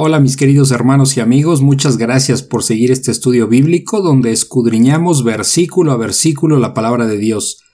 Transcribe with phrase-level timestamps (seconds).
[0.00, 5.24] Hola mis queridos hermanos y amigos, muchas gracias por seguir este estudio bíblico donde escudriñamos
[5.24, 7.64] versículo a versículo la palabra de Dios.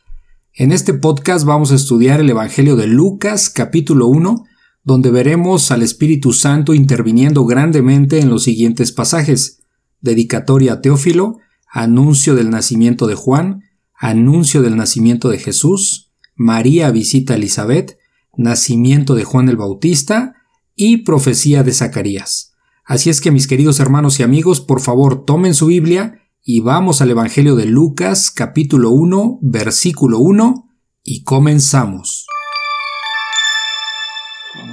[0.55, 4.43] En este podcast vamos a estudiar el Evangelio de Lucas capítulo 1,
[4.85, 9.61] donde veremos al Espíritu Santo interviniendo grandemente en los siguientes pasajes.
[10.01, 13.65] Dedicatoria a Teófilo, anuncio del nacimiento de Juan,
[13.95, 17.99] anuncio del nacimiento de Jesús, María visita a Elizabeth,
[18.35, 20.34] nacimiento de Juan el Bautista,
[20.77, 22.55] y profecía de Zacarías.
[22.85, 27.01] Así es que mis queridos hermanos y amigos, por favor tomen su Biblia y vamos
[27.01, 30.69] al Evangelio de Lucas capítulo 1 versículo 1
[31.03, 32.27] y comenzamos.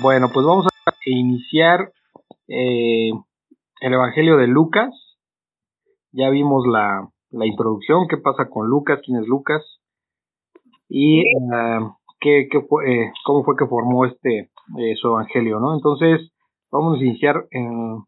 [0.02, 1.94] Bueno, pues vamos a iniciar
[2.48, 3.12] eh,
[3.80, 4.90] el Evangelio de Lucas.
[6.12, 7.10] Ya vimos la,
[7.46, 9.62] introducción, qué pasa con Lucas, quién es Lucas
[10.90, 11.24] y
[12.68, 14.51] fue, eh, cómo fue que formó este
[15.00, 15.74] su evangelio, ¿no?
[15.74, 16.32] Entonces,
[16.72, 18.04] vamos a iniciar en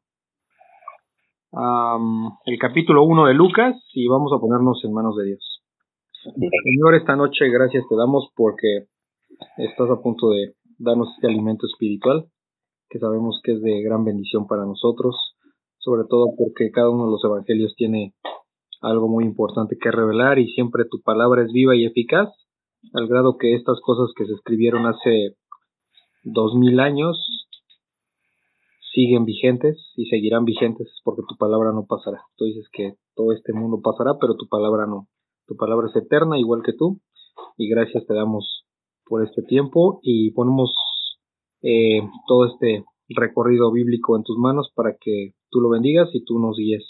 [2.45, 5.61] el capítulo 1 de Lucas y vamos a ponernos en manos de Dios.
[6.23, 8.87] Señor, esta noche gracias te damos porque
[9.57, 12.25] estás a punto de darnos este alimento espiritual
[12.89, 15.15] que sabemos que es de gran bendición para nosotros,
[15.79, 18.13] sobre todo porque cada uno de los evangelios tiene
[18.81, 22.29] algo muy importante que revelar y siempre tu palabra es viva y eficaz,
[22.93, 25.35] al grado que estas cosas que se escribieron hace
[26.23, 27.17] dos mil años
[28.93, 32.21] siguen vigentes y seguirán vigentes porque tu palabra no pasará.
[32.37, 35.07] Tú dices que todo este mundo pasará, pero tu palabra no.
[35.47, 37.01] Tu palabra es eterna, igual que tú.
[37.57, 38.65] Y gracias te damos
[39.05, 40.71] por este tiempo y ponemos
[41.61, 46.39] eh, todo este recorrido bíblico en tus manos para que tú lo bendigas y tú
[46.39, 46.83] nos guíes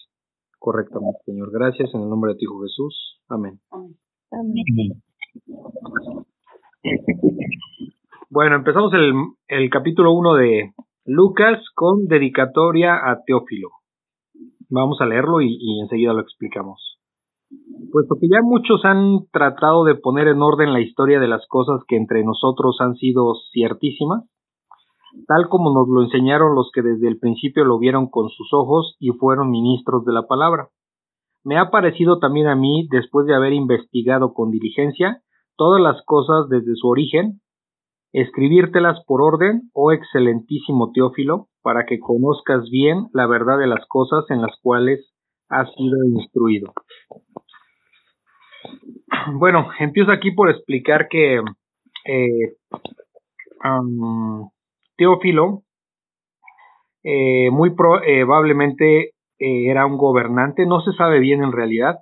[0.59, 1.51] correctamente, Señor.
[1.51, 3.19] Gracias en el nombre de tu Hijo Jesús.
[3.29, 3.59] Amén.
[4.31, 5.01] Amén.
[8.33, 8.91] Bueno, empezamos
[9.47, 10.73] el, capítulo 1 de
[11.05, 13.69] Lucas con dedicatoria a Teófilo.
[14.71, 16.97] Vamos a leerlo y, y, enseguida lo explicamos.
[17.91, 21.81] Puesto que ya muchos han tratado de poner en orden la historia de las cosas
[21.87, 24.23] que entre nosotros han sido ciertísimas,
[25.27, 28.95] tal como nos lo enseñaron los que desde el principio lo vieron con sus ojos
[28.99, 30.69] y fueron ministros de la palabra.
[31.43, 35.21] Me ha parecido también a mí, después de haber investigado con diligencia
[35.55, 37.42] todas las cosas desde su origen,
[38.13, 44.23] escribírtelas por orden, oh excelentísimo Teófilo, para que conozcas bien la verdad de las cosas
[44.29, 45.13] en las cuales
[45.49, 46.73] has sido instruido.
[49.33, 51.41] Bueno, empiezo aquí por explicar que
[52.05, 52.55] eh,
[54.97, 55.63] Teófilo
[57.03, 61.99] eh, muy probablemente eh, era un gobernante, no se sabe bien en realidad,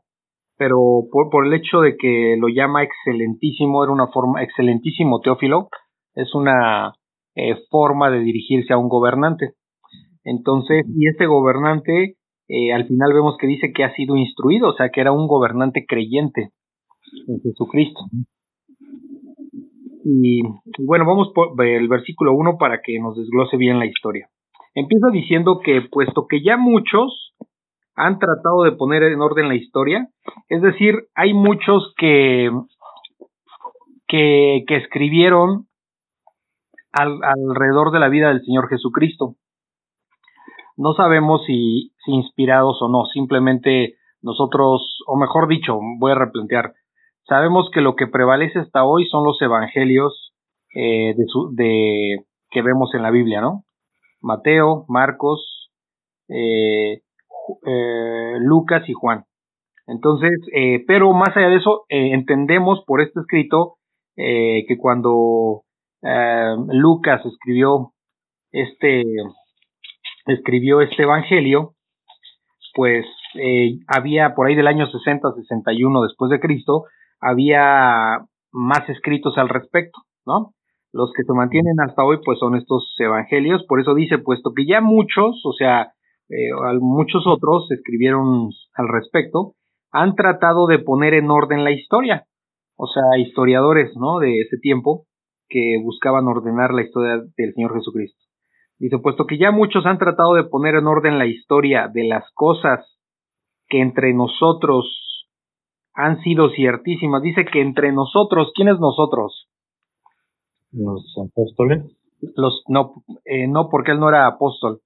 [0.58, 0.78] pero
[1.12, 5.70] por, por, el hecho de que lo llama excelentísimo, era una forma, excelentísimo Teófilo,
[6.16, 6.94] es una
[7.36, 9.54] eh, forma de dirigirse a un gobernante.
[10.24, 12.18] Entonces, y este gobernante,
[12.48, 15.28] eh, al final vemos que dice que ha sido instruido, o sea, que era un
[15.28, 16.52] gobernante creyente
[17.28, 18.02] en Jesucristo.
[20.04, 20.42] Y,
[20.86, 24.28] bueno, vamos por el versículo 1 para que nos desglose bien la historia.
[24.74, 27.34] Empieza diciendo que puesto que ya muchos
[27.96, 30.08] han tratado de poner en orden la historia,
[30.48, 32.50] es decir, hay muchos que,
[34.08, 35.68] que, que escribieron
[36.92, 39.36] alrededor de la vida del Señor Jesucristo.
[40.78, 46.74] No sabemos si, inspirados o no, simplemente nosotros, o mejor dicho, voy a replantear,
[47.28, 50.34] sabemos que lo que prevalece hasta hoy son los evangelios
[50.74, 53.64] eh, de, de, que vemos en la Biblia, ¿no?
[54.22, 55.70] Mateo, Marcos,
[56.30, 57.02] eh,
[57.66, 59.26] eh, Lucas y Juan.
[59.88, 60.32] Entonces,
[60.88, 63.76] pero más allá de eso, entendemos por este escrito
[64.16, 65.64] que cuando
[66.04, 67.94] eh, Lucas escribió
[68.52, 69.04] este
[70.28, 71.74] escribió este evangelio,
[72.76, 76.86] pues eh, había por ahí del año 60, 61 después de Cristo,
[77.20, 80.54] había más escritos al respecto, ¿no?
[80.94, 84.66] Los que se mantienen hasta hoy, pues son estos evangelios, por eso dice, puesto que
[84.66, 85.94] ya muchos, o sea,
[86.30, 89.54] eh, muchos otros escribieron al respecto,
[89.92, 92.26] han tratado de poner en orden la historia,
[92.76, 94.20] o sea, historiadores, ¿no?
[94.20, 95.06] De ese tiempo,
[95.52, 98.18] que buscaban ordenar la historia del Señor Jesucristo.
[98.80, 102.24] Dice, puesto que ya muchos han tratado de poner en orden la historia de las
[102.34, 102.80] cosas
[103.68, 105.28] que entre nosotros
[105.94, 107.22] han sido ciertísimas.
[107.22, 109.48] Dice que entre nosotros, ¿quiénes nosotros?
[110.72, 111.84] Los apóstoles.
[112.36, 114.80] Los, no, eh, no, porque él no era apóstol.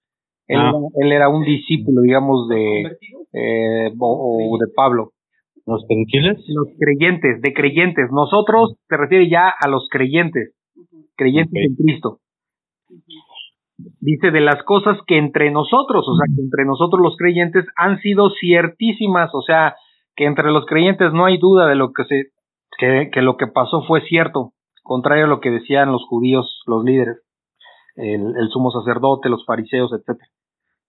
[0.48, 0.74] Él, ah.
[0.96, 2.98] él era un discípulo, digamos, de,
[3.34, 5.12] eh, o de Pablo.
[5.66, 6.38] ¿Los gentiles?
[6.48, 8.12] Los creyentes, de creyentes.
[8.12, 10.54] Nosotros se refiere ya a los creyentes,
[11.16, 12.20] creyentes en Cristo.
[14.00, 18.00] dice de las cosas que entre nosotros, o sea, que entre nosotros los creyentes han
[18.00, 19.76] sido ciertísimas, o sea,
[20.16, 22.32] que entre los creyentes no hay duda de lo que se
[22.78, 24.52] que, que lo que pasó fue cierto,
[24.84, 27.18] contrario a lo que decían los judíos, los líderes,
[27.96, 30.30] el, el sumo sacerdote, los fariseos, etcétera.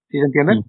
[0.09, 0.63] ¿Sí se entiende?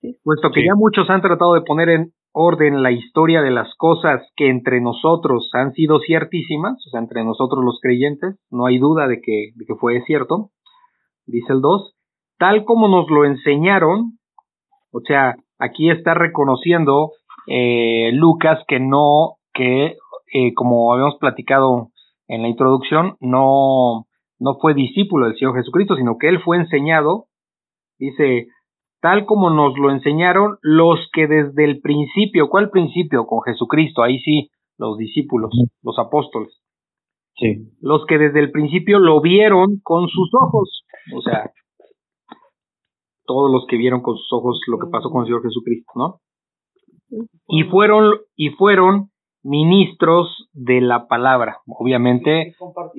[0.00, 0.18] Sí.
[0.24, 4.22] Puesto que ya muchos han tratado de poner en orden la historia de las cosas
[4.36, 9.08] que entre nosotros han sido ciertísimas, o sea, entre nosotros los creyentes, no hay duda
[9.08, 10.50] de que, que fue cierto,
[11.26, 11.94] dice el 2,
[12.38, 14.18] tal como nos lo enseñaron,
[14.92, 17.12] o sea, aquí está reconociendo
[17.46, 19.96] eh, Lucas que no, que
[20.32, 21.88] eh, como habíamos platicado
[22.28, 24.06] en la introducción, no,
[24.38, 27.26] no fue discípulo del Señor Jesucristo, sino que él fue enseñado,
[27.98, 28.46] dice,
[29.00, 33.26] tal como nos lo enseñaron los que desde el principio, ¿cuál principio?
[33.26, 35.50] Con Jesucristo, ahí sí, los discípulos,
[35.82, 36.60] los apóstoles.
[37.36, 37.70] Sí.
[37.80, 41.50] Los que desde el principio lo vieron con sus ojos, o sea,
[43.24, 46.20] todos los que vieron con sus ojos lo que pasó con el Señor Jesucristo, ¿no?
[47.48, 49.10] Y fueron, y fueron
[49.42, 51.58] ministros de la palabra.
[51.66, 52.54] Obviamente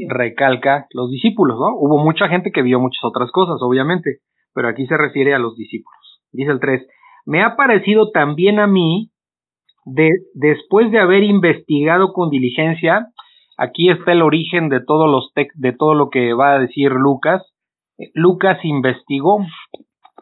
[0.09, 1.77] recalca los discípulos, ¿no?
[1.77, 4.19] Hubo mucha gente que vio muchas otras cosas, obviamente,
[4.53, 6.21] pero aquí se refiere a los discípulos.
[6.31, 6.87] Dice el 3,
[7.25, 9.11] me ha parecido también a mí,
[9.85, 13.07] de, después de haber investigado con diligencia,
[13.57, 17.43] aquí está el origen de todos los de todo lo que va a decir Lucas.
[18.13, 19.45] Lucas investigó,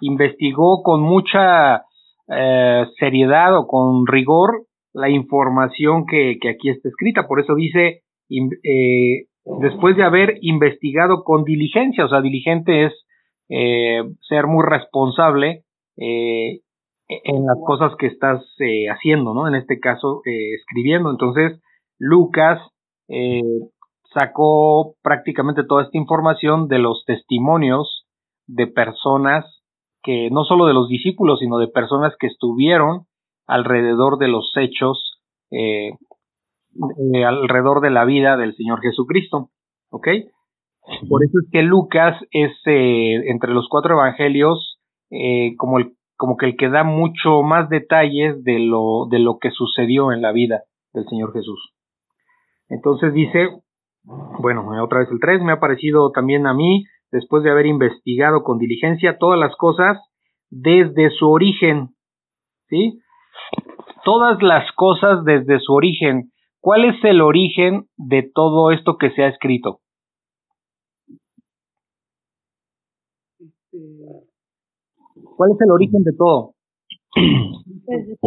[0.01, 1.83] investigó con mucha
[2.27, 7.27] eh, seriedad o con rigor la información que, que, aquí está escrita.
[7.27, 9.25] Por eso dice, eh,
[9.61, 12.93] después de haber investigado con diligencia, o sea, diligente es
[13.49, 15.63] eh, ser muy responsable
[15.97, 16.61] eh,
[17.07, 19.47] en las cosas que estás eh, haciendo, ¿no?
[19.47, 21.09] En este caso, escribiendo.
[21.09, 21.59] Entonces,
[21.97, 22.61] Lucas
[24.13, 28.05] sacó prácticamente toda esta información de los testimonios
[28.45, 29.45] de personas
[30.03, 33.07] que, no solo de los discípulos, sino de personas que estuvieron
[33.47, 35.19] alrededor de los hechos,
[37.25, 39.49] alrededor de la vida del Señor Jesucristo.
[39.89, 40.07] ¿Ok?
[41.07, 44.79] Por eso es que Lucas es, eh, entre los cuatro evangelios,
[45.11, 49.37] eh, como, el, como que el que da mucho más detalles de lo, de lo
[49.39, 50.63] que sucedió en la vida
[50.93, 51.73] del Señor Jesús.
[52.69, 53.49] Entonces dice,
[54.03, 58.43] bueno, otra vez el 3, me ha parecido también a mí, después de haber investigado
[58.43, 59.97] con diligencia todas las cosas
[60.49, 61.89] desde su origen,
[62.67, 62.99] ¿sí?
[64.03, 66.31] Todas las cosas desde su origen.
[66.61, 69.79] ¿Cuál es el origen de todo esto que se ha escrito?
[75.39, 76.51] ¿Cuál es el origen de todo?
[77.85, 78.17] Pues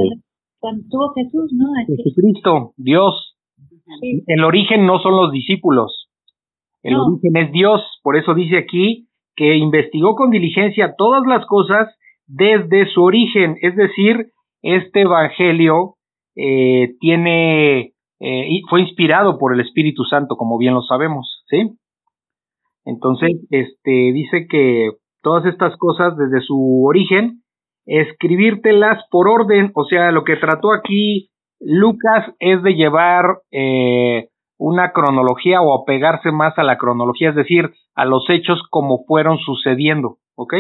[0.58, 1.66] cuando tuvo Jesús, ¿no?
[1.86, 3.36] Jesucristo, Dios.
[4.00, 4.22] Sí.
[4.26, 6.08] El origen no son los discípulos.
[6.82, 7.04] El No.
[7.08, 7.82] origen es Dios.
[8.02, 11.94] Por eso dice aquí que investigó con diligencia todas las cosas
[12.26, 13.56] desde su origen.
[13.60, 14.28] Es decir,
[14.62, 15.96] este evangelio
[16.34, 21.76] eh, tiene eh, fue inspirado por el Espíritu Santo, como bien lo sabemos, ¿sí?
[22.86, 24.92] Entonces, este dice que
[25.22, 27.42] todas estas cosas desde su origen,
[27.86, 31.30] escribírtelas por orden, o sea, lo que trató aquí
[31.60, 34.28] Lucas es de llevar eh,
[34.58, 39.38] una cronología o apegarse más a la cronología, es decir, a los hechos como fueron
[39.38, 40.54] sucediendo, ¿ok?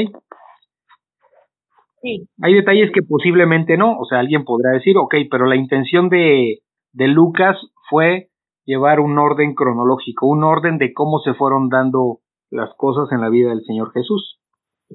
[2.02, 2.28] Sí.
[2.42, 6.58] Hay detalles que posiblemente no, o sea, alguien podrá decir, ok, pero la intención de,
[6.92, 7.56] de Lucas
[7.88, 8.28] fue
[8.64, 12.18] llevar un orden cronológico, un orden de cómo se fueron dando
[12.50, 14.41] las cosas en la vida del Señor Jesús.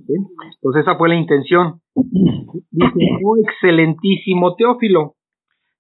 [0.05, 1.81] Entonces esa fue la intención.
[1.95, 5.15] Dice, oh excelentísimo Teófilo.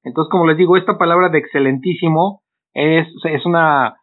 [0.03, 2.41] Entonces, como les digo, esta palabra de excelentísimo
[2.73, 3.97] es, es una,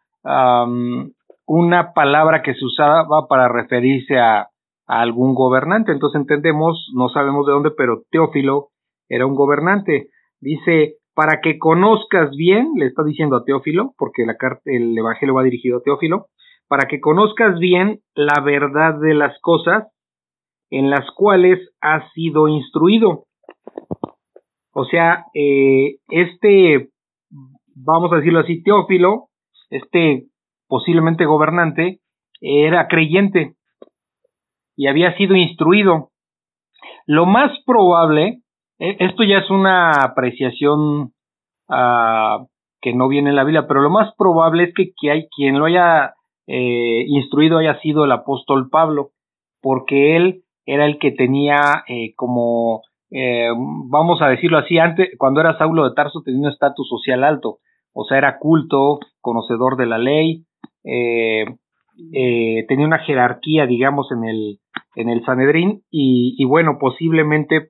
[1.47, 4.41] una palabra que se usaba para referirse a,
[4.87, 5.91] a algún gobernante.
[5.91, 8.69] Entonces entendemos, no sabemos de dónde, pero Teófilo
[9.09, 10.09] era un gobernante.
[10.39, 15.33] Dice, para que conozcas bien, le está diciendo a Teófilo, porque la carta, el evangelio
[15.33, 16.27] va dirigido a Teófilo,
[16.67, 19.87] para que conozcas bien la verdad de las cosas
[20.69, 23.25] en las cuales has sido instruido.
[24.73, 26.89] O sea, eh, este,
[27.75, 29.29] vamos a decirlo así, Teófilo,
[29.69, 30.27] este
[30.67, 31.99] posiblemente gobernante,
[32.41, 33.55] era creyente
[34.75, 36.09] y había sido instruido.
[37.05, 38.41] Lo más probable,
[38.79, 41.13] eh, esto ya es una apreciación
[41.69, 42.47] uh,
[42.81, 45.59] que no viene en la Biblia, pero lo más probable es que, que hay quien
[45.59, 46.13] lo haya
[46.47, 49.11] eh, instruido haya sido el apóstol Pablo,
[49.61, 52.81] porque él era el que tenía eh, como,
[53.11, 53.49] eh,
[53.89, 57.59] vamos a decirlo así, antes, cuando era Saulo de Tarso tenía un estatus social alto,
[57.93, 60.45] o sea, era culto, conocedor de la ley,
[60.83, 61.45] eh,
[62.13, 64.59] eh, tenía una jerarquía, digamos, en el,
[64.95, 67.69] en el Sanedrín y, y, bueno, posiblemente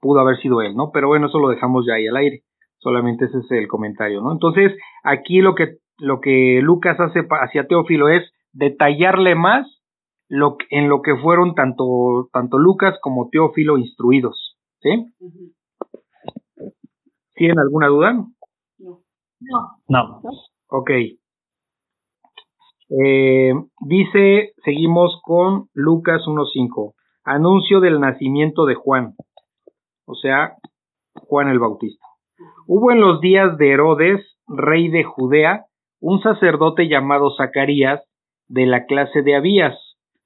[0.00, 0.90] pudo haber sido él, ¿no?
[0.92, 2.42] Pero bueno, eso lo dejamos ya ahí al aire.
[2.78, 4.32] Solamente ese es el comentario, ¿no?
[4.32, 9.66] Entonces, aquí lo que, lo que Lucas hace hacia Teófilo es detallarle más
[10.28, 15.12] lo, en lo que fueron tanto, tanto Lucas como Teófilo instruidos, ¿sí?
[17.34, 18.12] ¿Tienen alguna duda?
[18.78, 19.02] No.
[19.88, 20.20] No.
[20.68, 20.90] Ok.
[22.90, 26.94] Eh, dice, seguimos con Lucas 1.5.
[27.24, 29.14] Anuncio del nacimiento de Juan.
[30.06, 30.56] O sea,
[31.14, 32.06] Juan el Bautista.
[32.66, 35.64] Hubo en los días de Herodes, rey de Judea,
[36.00, 38.02] un sacerdote llamado Zacarías,
[38.48, 39.93] de la clase de Abías.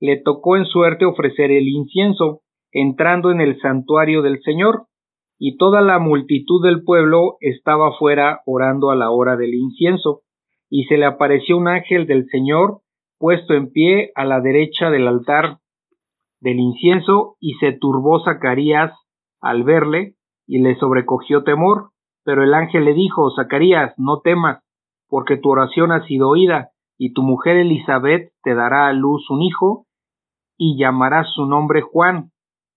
[0.00, 2.40] le tocó en suerte ofrecer el incienso,
[2.72, 4.86] entrando en el santuario del Señor,
[5.38, 10.22] y toda la multitud del pueblo estaba fuera orando a la hora del incienso,
[10.68, 12.80] y se le apareció un ángel del Señor
[13.18, 15.58] puesto en pie a la derecha del altar
[16.40, 18.92] del incienso, y se turbó Zacarías
[19.40, 20.14] al verle,
[20.46, 21.90] y le sobrecogió temor,
[22.24, 24.62] pero el ángel le dijo, Zacarías, no temas,
[25.08, 29.42] porque tu oración ha sido oída, y tu mujer Elizabeth te dará a luz un
[29.42, 29.86] hijo,
[30.62, 32.32] y llamarás su nombre Juan,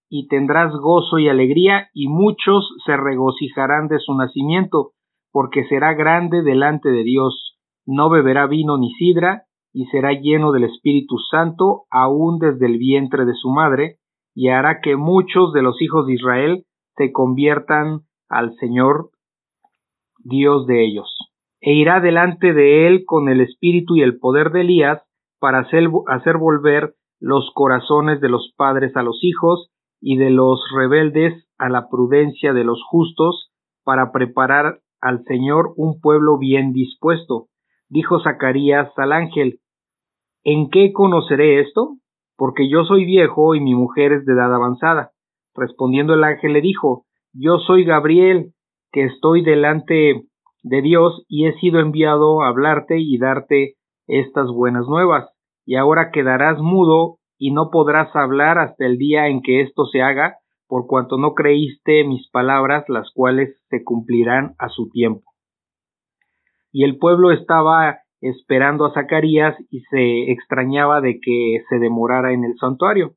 [0.09, 4.91] y tendrás gozo y alegría, y muchos se regocijarán de su nacimiento,
[5.33, 7.57] porque será grande delante de Dios.
[7.85, 13.25] No beberá vino ni sidra, y será lleno del Espíritu Santo aún desde el vientre
[13.25, 13.97] de su madre,
[14.33, 16.63] y hará que muchos de los hijos de Israel
[16.95, 19.09] se conviertan al Señor
[20.19, 21.13] Dios de ellos.
[21.59, 25.01] E irá delante de él con el espíritu y el poder de Elías
[25.39, 30.61] para hacer, hacer volver los corazones de los padres a los hijos y de los
[30.75, 33.49] rebeldes a la prudencia de los justos,
[33.85, 37.47] para preparar al Señor un pueblo bien dispuesto.
[37.87, 39.59] Dijo Zacarías al ángel,
[40.43, 41.95] ¿En qué conoceré esto?
[42.35, 45.11] Porque yo soy viejo y mi mujer es de edad avanzada.
[45.55, 48.51] Respondiendo el ángel le dijo, Yo soy Gabriel,
[48.91, 50.23] que estoy delante
[50.61, 53.75] de Dios y he sido enviado a hablarte y darte
[54.07, 55.32] estas buenas nuevas.
[55.65, 60.01] Y ahora quedarás mudo y no podrás hablar hasta el día en que esto se
[60.01, 65.31] haga, por cuanto no creíste mis palabras, las cuales se cumplirán a su tiempo.
[66.71, 72.45] Y el pueblo estaba esperando a Zacarías y se extrañaba de que se demorara en
[72.45, 73.15] el santuario.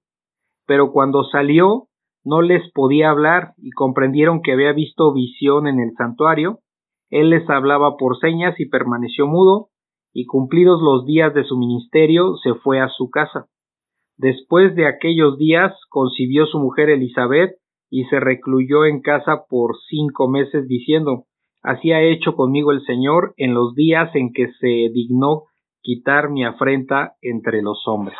[0.66, 1.86] Pero cuando salió,
[2.24, 6.58] no les podía hablar y comprendieron que había visto visión en el santuario.
[7.08, 9.68] Él les hablaba por señas y permaneció mudo,
[10.18, 13.48] y cumplidos los días de su ministerio, se fue a su casa.
[14.16, 17.56] Después de aquellos días concibió su mujer Elizabeth
[17.90, 21.24] y se recluyó en casa por cinco meses diciendo
[21.62, 25.42] Así ha hecho conmigo el Señor en los días en que se dignó
[25.82, 28.16] quitar mi afrenta entre los hombres.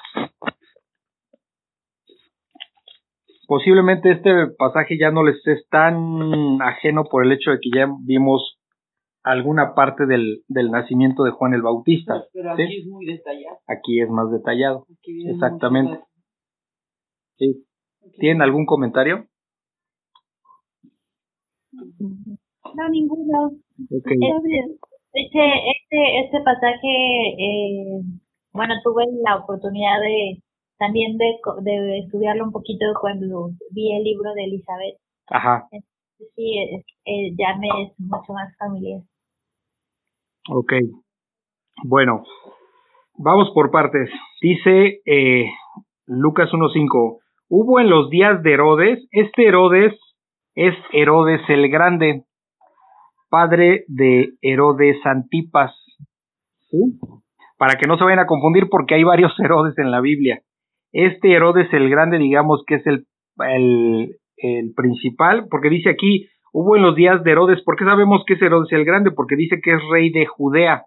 [3.47, 7.89] Posiblemente este pasaje ya no les es tan ajeno por el hecho de que ya
[8.05, 8.56] vimos
[9.27, 12.25] alguna parte del, del nacimiento de Juan el Bautista.
[12.33, 13.59] Pero aquí es muy detallado.
[13.67, 14.87] Aquí es más detallado.
[15.05, 16.01] Exactamente.
[17.39, 17.65] Sí.
[18.19, 19.27] ¿Tienen algún comentario?
[21.73, 23.47] No, ninguno.
[23.47, 24.11] Ok.
[24.11, 24.77] Está bien.
[25.13, 25.41] Este,
[25.71, 26.89] este, este pasaje,
[27.39, 28.01] eh,
[28.53, 30.43] bueno, tuve la oportunidad de
[30.79, 34.97] también de, co- de estudiarlo un poquito cuando vi el libro de Elizabeth.
[35.29, 35.67] Ajá.
[36.35, 39.01] Sí, eh, ya me es mucho más familiar.
[40.49, 40.73] Ok.
[41.85, 42.23] Bueno,
[43.19, 44.09] vamos por partes.
[44.41, 45.51] Dice eh,
[46.07, 47.19] Lucas 1.5.
[47.49, 49.95] Hubo en los días de Herodes, este Herodes
[50.55, 52.25] es Herodes el Grande,
[53.29, 55.75] padre de Herodes Antipas.
[56.71, 56.99] ¿Sí?
[57.59, 60.43] Para que no se vayan a confundir porque hay varios Herodes en la Biblia.
[60.93, 63.07] Este Herodes el Grande, digamos que es el,
[63.39, 68.25] el, el principal, porque dice aquí, hubo en los días de Herodes, ¿por qué sabemos
[68.27, 69.11] que es Herodes el Grande?
[69.11, 70.85] Porque dice que es rey de Judea.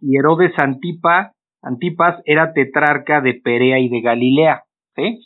[0.00, 4.62] Y Herodes Antipa, Antipas era tetrarca de Perea y de Galilea.
[4.96, 5.20] ¿sí?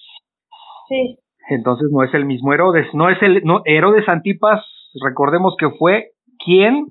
[0.88, 1.18] Sí,
[1.50, 2.86] Entonces no es el mismo Herodes.
[2.94, 4.60] No es el no, Herodes Antipas,
[5.04, 6.10] recordemos que fue
[6.44, 6.86] quien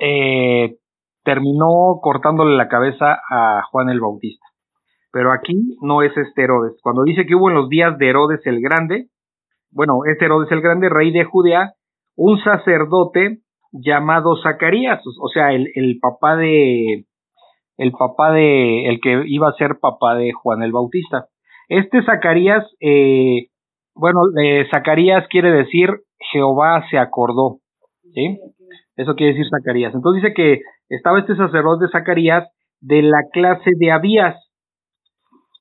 [0.00, 0.74] eh,
[1.22, 4.44] terminó cortándole la cabeza a Juan el Bautista.
[5.12, 6.74] pero aquí no es este Herodes.
[6.82, 9.06] Cuando dice que hubo en los días de Herodes el Grande,
[9.74, 11.72] bueno, es Herodes el Grande, rey de Judea,
[12.16, 13.40] un sacerdote
[13.72, 17.06] llamado Zacarías, o sea, el, el papá de,
[17.76, 21.26] el papá de, el que iba a ser papá de Juan el Bautista.
[21.68, 23.48] Este Zacarías, eh,
[23.94, 25.90] bueno, eh, Zacarías quiere decir
[26.32, 27.58] Jehová se acordó,
[28.14, 28.38] ¿sí?
[28.96, 29.92] Eso quiere decir Zacarías.
[29.92, 32.48] Entonces dice que estaba este sacerdote Zacarías
[32.80, 34.36] de la clase de Abías.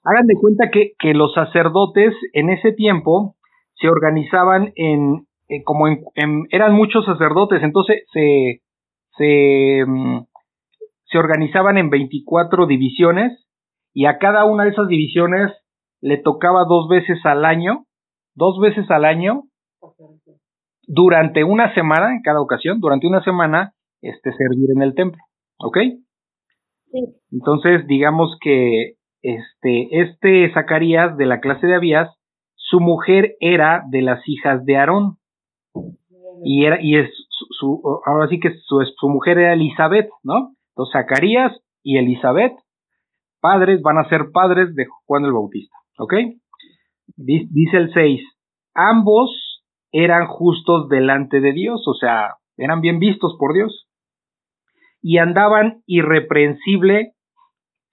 [0.03, 3.35] Hagan de cuenta que, que los sacerdotes en ese tiempo
[3.83, 8.61] se organizaban en, eh, como en, eran muchos sacerdotes, entonces se,
[9.17, 10.21] se, mm,
[11.03, 13.45] se organizaban en 24 divisiones
[13.93, 15.51] y a cada una de esas divisiones
[15.99, 17.83] le tocaba dos veces al año,
[18.35, 19.43] dos veces al año,
[20.87, 25.21] durante una semana, en cada ocasión, durante una semana, este, servir en el templo,
[25.59, 25.77] ¿ok?
[27.31, 32.09] Entonces, digamos que este, este Zacarías de la clase de Abías,
[32.73, 35.17] su mujer era de las hijas de Aarón.
[36.43, 37.09] Y era, y es
[37.59, 40.53] su, ahora sí que su, su mujer era Elizabeth, ¿no?
[40.69, 41.51] Entonces, Zacarías
[41.83, 42.53] y Elizabeth,
[43.39, 46.13] padres, van a ser padres de Juan el Bautista, ¿ok?
[47.15, 48.21] Dice el 6,
[48.73, 49.61] ambos
[49.91, 53.87] eran justos delante de Dios, o sea, eran bien vistos por Dios,
[54.99, 57.13] y andaban irreprensible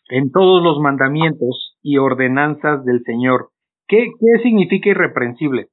[0.08, 3.50] en todos los mandamientos y ordenanzas del Señor.
[3.90, 5.66] ¿Qué, qué significa irreprensible?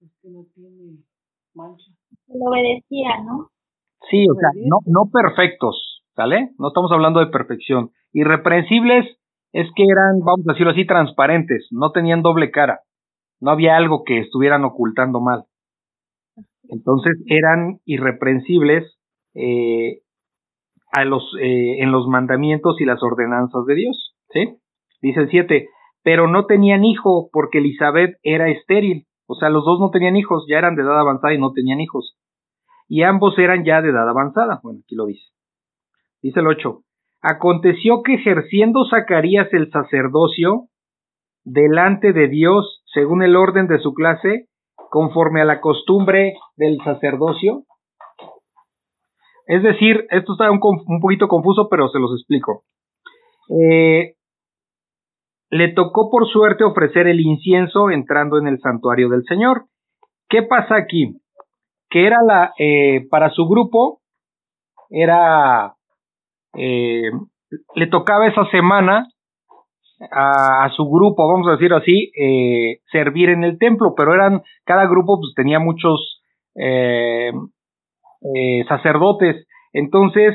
[0.00, 1.04] Es que no tiene
[1.52, 1.92] mancha.
[2.28, 3.50] Lo obedecía, ¿no?
[4.10, 6.52] Sí, o sea, no, no perfectos, ¿sale?
[6.58, 7.90] No estamos hablando de perfección.
[8.14, 9.18] Irreprensibles
[9.52, 12.80] es que eran, vamos a decirlo así, transparentes, no tenían doble cara,
[13.40, 15.44] no había algo que estuvieran ocultando mal.
[16.70, 18.98] Entonces eran irreprensibles
[19.34, 20.00] eh,
[20.92, 24.16] a los, eh, en los mandamientos y las ordenanzas de Dios.
[24.30, 24.56] ¿sí?
[25.02, 25.68] Dice el 7,
[26.04, 29.06] pero no tenían hijo porque Elizabeth era estéril.
[29.26, 31.80] O sea, los dos no tenían hijos, ya eran de edad avanzada y no tenían
[31.80, 32.16] hijos.
[32.86, 34.60] Y ambos eran ya de edad avanzada.
[34.62, 35.24] Bueno, aquí lo dice.
[36.22, 36.80] Dice el 8.
[37.22, 40.68] Aconteció que ejerciendo Zacarías el sacerdocio
[41.42, 44.48] delante de Dios, según el orden de su clase,
[44.90, 47.64] conforme a la costumbre del sacerdocio.
[49.46, 50.60] Es decir, esto está un,
[51.00, 52.64] poquito confuso, pero se los explico.
[53.48, 54.13] Eh,
[55.54, 59.66] le tocó por suerte ofrecer el incienso entrando en el santuario del Señor.
[60.28, 61.20] ¿Qué pasa aquí?
[61.88, 64.00] Que era la, eh, para su grupo,
[64.90, 65.74] era,
[66.58, 67.08] eh,
[67.76, 69.06] le tocaba esa semana
[70.10, 74.88] a, su grupo, vamos a decir así, eh, servir en el templo, pero eran, cada
[74.88, 76.20] grupo pues tenía muchos
[78.68, 79.46] sacerdotes.
[79.72, 80.34] Entonces,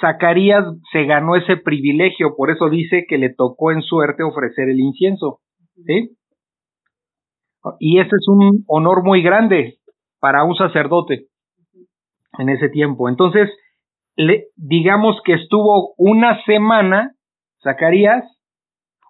[0.00, 4.80] Zacarías se ganó ese privilegio, por eso dice que le tocó en suerte ofrecer el
[4.80, 5.40] incienso.
[5.86, 6.16] ¿sí?
[7.80, 9.78] Y ese es un honor muy grande
[10.20, 11.26] para un sacerdote
[12.38, 13.08] en ese tiempo.
[13.08, 13.50] Entonces,
[14.16, 17.14] le, digamos que estuvo una semana
[17.62, 18.24] Zacarías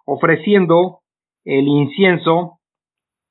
[0.05, 0.99] ofreciendo
[1.45, 2.59] el incienso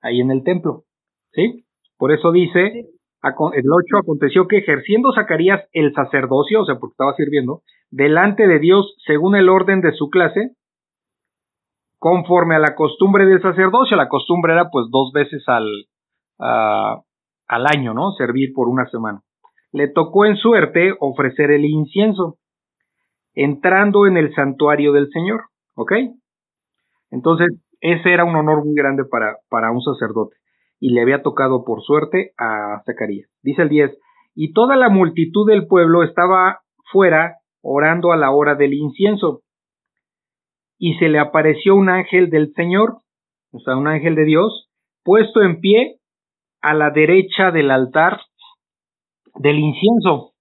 [0.00, 0.84] ahí en el templo.
[1.32, 1.64] ¿Sí?
[1.96, 2.86] Por eso dice
[3.28, 8.58] el 8 aconteció que ejerciendo Zacarías el sacerdocio, o sea, porque estaba sirviendo, delante de
[8.58, 10.52] Dios según el orden de su clase,
[11.98, 15.66] conforme a la costumbre del sacerdocio, la costumbre era pues dos veces al,
[16.38, 18.12] al año, ¿no?
[18.12, 19.20] Servir por una semana.
[19.72, 22.38] Le tocó en suerte ofrecer el incienso,
[23.34, 25.42] entrando en el santuario del Señor,
[25.74, 25.92] ¿ok?
[27.10, 27.48] Entonces,
[27.80, 30.37] ese era un honor muy grande para, para un sacerdote
[30.80, 33.28] y le había tocado por suerte a Zacarías.
[33.42, 33.98] Dice el 10,
[34.34, 36.60] y toda la multitud del pueblo estaba
[36.92, 39.42] fuera orando a la hora del incienso.
[40.78, 42.98] Y se le apareció un ángel del Señor,
[43.50, 44.70] o sea, un ángel de Dios,
[45.02, 45.96] puesto en pie
[46.60, 48.20] a la derecha del altar
[49.34, 50.34] del incienso.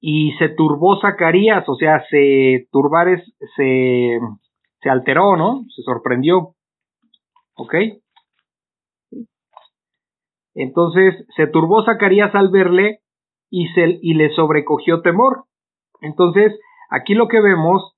[0.00, 3.06] Y se turbó Zacarías, o sea, se turbar
[3.56, 4.18] se,
[4.80, 5.64] se alteró, ¿no?
[5.74, 6.54] Se sorprendió.
[7.54, 7.74] ¿Ok?
[10.54, 13.00] Entonces se turbó Zacarías al verle
[13.50, 15.44] y, se, y le sobrecogió temor.
[16.00, 16.52] Entonces,
[16.90, 17.94] aquí lo que vemos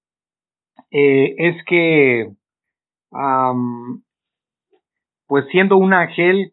[0.91, 2.33] eh, es que,
[5.27, 6.53] pues siendo un ángel,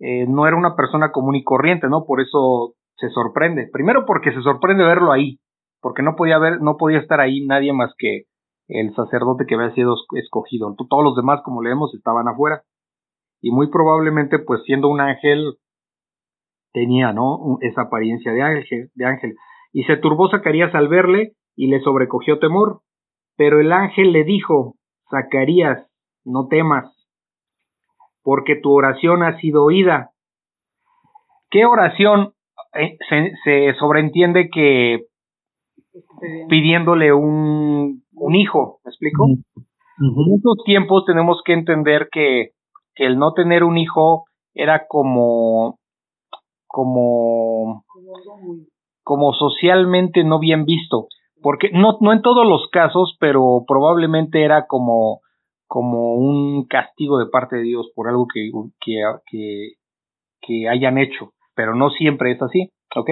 [0.00, 2.04] eh, no era una persona común y corriente, ¿no?
[2.04, 3.68] Por eso se sorprende.
[3.72, 5.38] Primero porque se sorprende verlo ahí,
[5.80, 8.24] porque no podía ver, no podía estar ahí nadie más que
[8.68, 10.74] el sacerdote que había sido escogido.
[10.88, 12.62] Todos los demás, como leemos, estaban afuera
[13.40, 15.54] y muy probablemente pues siendo un ángel
[16.72, 17.58] tenía, ¿no?
[17.60, 19.34] Esa apariencia de ángel, de ángel.
[19.72, 22.80] Y se turbó Zacarías al verle y le sobrecogió temor.
[23.36, 24.74] Pero el ángel le dijo,
[25.10, 25.86] Zacarías,
[26.24, 26.92] no temas,
[28.22, 30.10] porque tu oración ha sido oída.
[31.50, 32.32] ¿Qué oración
[32.74, 32.98] eh,
[33.44, 35.06] se, sobreentiende que
[36.48, 38.80] pidiéndole un, un hijo?
[38.84, 39.26] ¿Me explico?
[39.26, 42.50] En estos tiempos tenemos que entender que,
[42.98, 45.78] que el no tener un hijo era como
[46.66, 47.84] como
[49.04, 51.06] como socialmente no bien visto.
[51.40, 55.20] Porque no no en todos los casos pero probablemente era como
[55.68, 59.74] como un castigo de parte de Dios por algo que que,
[60.40, 61.30] que, hayan hecho.
[61.54, 63.10] Pero no siempre es así ¿ok?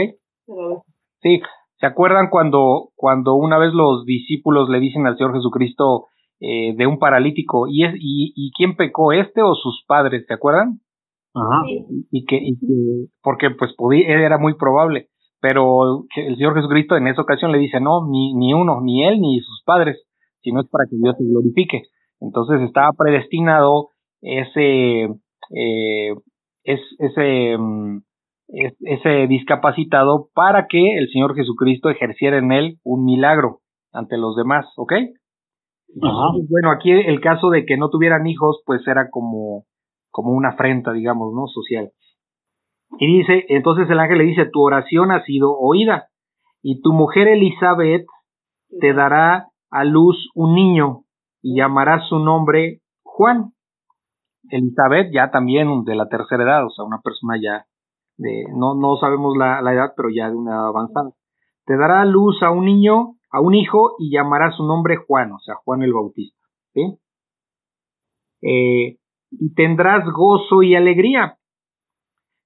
[1.23, 1.41] sí.
[1.79, 6.07] Se acuerdan cuando cuando una vez los discípulos le dicen al Señor Jesucristo
[6.41, 10.35] eh, de un paralítico y es y, y quién pecó este o sus padres ¿se
[10.35, 10.81] acuerdan?
[11.35, 11.63] Ajá.
[12.11, 15.09] Y, que, y que porque pues podía, era muy probable
[15.41, 19.21] pero el Señor Jesucristo en esa ocasión le dice no ni ni uno ni él
[19.21, 20.03] ni sus padres
[20.43, 21.83] sino es para que Dios se glorifique
[22.21, 23.89] entonces estaba predestinado
[24.23, 25.09] ese
[25.51, 26.15] eh,
[26.65, 27.99] es, ese mm,
[28.49, 33.61] ese discapacitado para que el Señor Jesucristo ejerciera en él un milagro
[33.93, 34.93] ante los demás, ¿ok?
[35.97, 39.65] Bueno, aquí el caso de que no tuvieran hijos, pues era como,
[40.11, 41.47] como una afrenta, digamos, ¿no?
[41.47, 41.91] Social.
[42.99, 46.09] Y dice, entonces el ángel le dice, tu oración ha sido oída,
[46.63, 48.07] y tu mujer Elizabeth
[48.81, 51.05] te dará a luz un niño,
[51.43, 53.53] y llamará su nombre Juan.
[54.51, 57.67] Elizabeth ya también de la tercera edad, o sea, una persona ya
[58.19, 61.11] de, no, no sabemos la, la edad, pero ya de una edad avanzada.
[61.65, 65.33] Te dará a luz a un niño a un hijo y llamará su nombre Juan,
[65.33, 66.39] o sea, Juan el Bautista.
[66.73, 66.99] ¿sí?
[68.43, 68.99] Eh,
[69.31, 71.39] y tendrás gozo y alegría.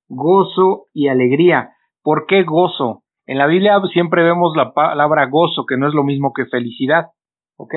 [0.08, 1.74] Gozo y alegría.
[2.02, 3.04] ¿Por qué gozo?
[3.26, 7.10] En la Biblia siempre vemos la palabra gozo, que no es lo mismo que felicidad.
[7.56, 7.74] ¿Ok?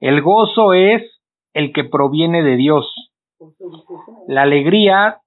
[0.00, 1.02] El gozo es
[1.54, 2.92] el que proviene de Dios.
[4.26, 5.20] La alegría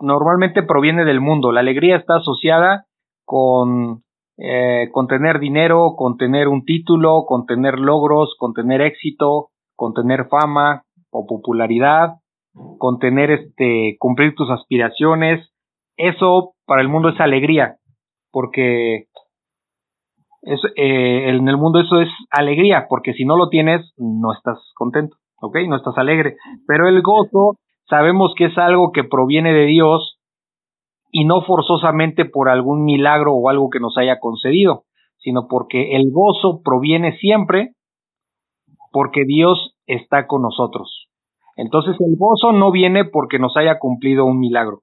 [0.00, 1.52] normalmente proviene del mundo.
[1.52, 2.86] La alegría está asociada
[3.24, 4.02] con
[4.42, 9.92] eh, con tener dinero, con tener un título, con tener logros, con tener éxito, con
[9.92, 12.14] tener fama o popularidad,
[12.78, 15.46] con tener este, cumplir tus aspiraciones.
[15.98, 17.76] Eso para el mundo es alegría,
[18.32, 19.08] porque
[20.40, 24.58] es, eh, en el mundo eso es alegría, porque si no lo tienes, no estás
[24.74, 25.58] contento, ¿ok?
[25.68, 26.36] No estás alegre.
[26.66, 27.58] Pero el gozo
[27.90, 30.19] sabemos que es algo que proviene de Dios
[31.10, 34.84] y no forzosamente por algún milagro o algo que nos haya concedido,
[35.18, 37.72] sino porque el gozo proviene siempre
[38.92, 41.08] porque Dios está con nosotros.
[41.56, 44.80] Entonces el gozo no viene porque nos haya cumplido un milagro.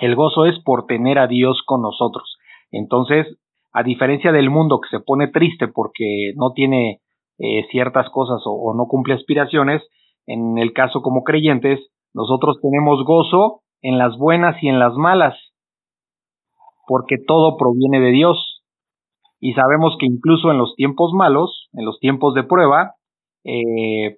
[0.00, 2.38] El gozo es por tener a Dios con nosotros.
[2.70, 3.26] Entonces,
[3.72, 7.00] a diferencia del mundo que se pone triste porque no tiene
[7.38, 9.82] eh, ciertas cosas o, o no cumple aspiraciones,
[10.26, 11.80] en el caso como creyentes,
[12.14, 15.34] nosotros tenemos gozo en las buenas y en las malas,
[16.88, 18.64] porque todo proviene de Dios.
[19.38, 22.94] Y sabemos que incluso en los tiempos malos, en los tiempos de prueba,
[23.44, 24.16] eh, eh,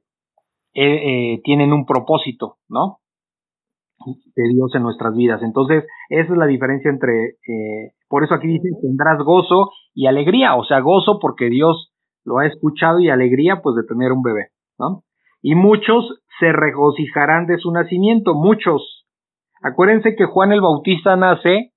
[1.34, 2.98] eh, tienen un propósito, ¿no?
[4.06, 5.42] De Dios en nuestras vidas.
[5.42, 7.34] Entonces, esa es la diferencia entre,
[8.08, 11.92] por eso aquí dice, tendrás gozo y alegría, o sea, gozo porque Dios
[12.24, 15.02] lo ha escuchado y alegría pues de tener un bebé, ¿no?
[15.42, 19.06] Y muchos se regocijarán de su nacimiento, muchos.
[19.60, 21.72] Acuérdense que Juan el Bautista nace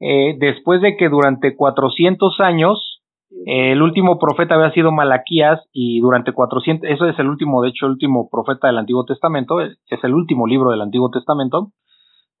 [0.00, 3.02] eh, después de que durante 400 años
[3.46, 7.70] eh, el último profeta había sido Malaquías y durante 400, eso es el último, de
[7.70, 11.72] hecho, el último profeta del Antiguo Testamento, es el último libro del Antiguo Testamento,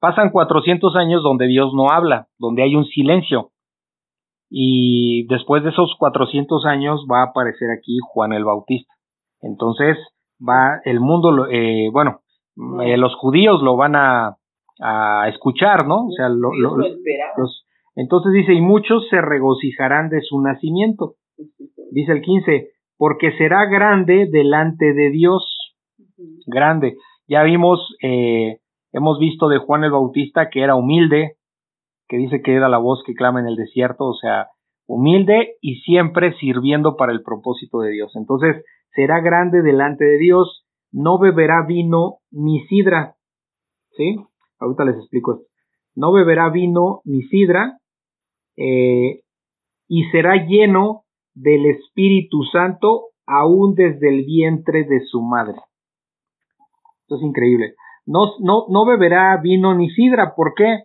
[0.00, 3.50] pasan 400 años donde Dios no habla, donde hay un silencio.
[4.48, 8.94] Y después de esos 400 años va a aparecer aquí Juan el Bautista.
[9.40, 9.96] Entonces
[10.40, 12.20] va el mundo, eh, bueno,
[12.56, 14.35] los judíos lo van a,
[14.80, 16.06] a escuchar, ¿no?
[16.06, 17.64] O sea, lo, los,
[17.96, 21.14] entonces dice, y muchos se regocijarán de su nacimiento.
[21.90, 25.74] Dice el 15, porque será grande delante de Dios.
[26.46, 26.96] Grande.
[27.26, 28.58] Ya vimos, eh,
[28.92, 31.36] hemos visto de Juan el Bautista que era humilde,
[32.06, 34.48] que dice que era la voz que clama en el desierto, o sea,
[34.86, 38.12] humilde y siempre sirviendo para el propósito de Dios.
[38.14, 38.62] Entonces,
[38.94, 43.16] será grande delante de Dios, no beberá vino ni sidra,
[43.96, 44.16] ¿sí?
[44.58, 45.46] Ahorita les explico esto.
[45.94, 47.78] No beberá vino ni sidra,
[48.56, 49.20] eh,
[49.88, 55.58] y será lleno del Espíritu Santo aún desde el vientre de su madre.
[57.02, 57.74] Esto es increíble.
[58.06, 60.34] No, no, no beberá vino ni sidra.
[60.34, 60.84] ¿Por qué?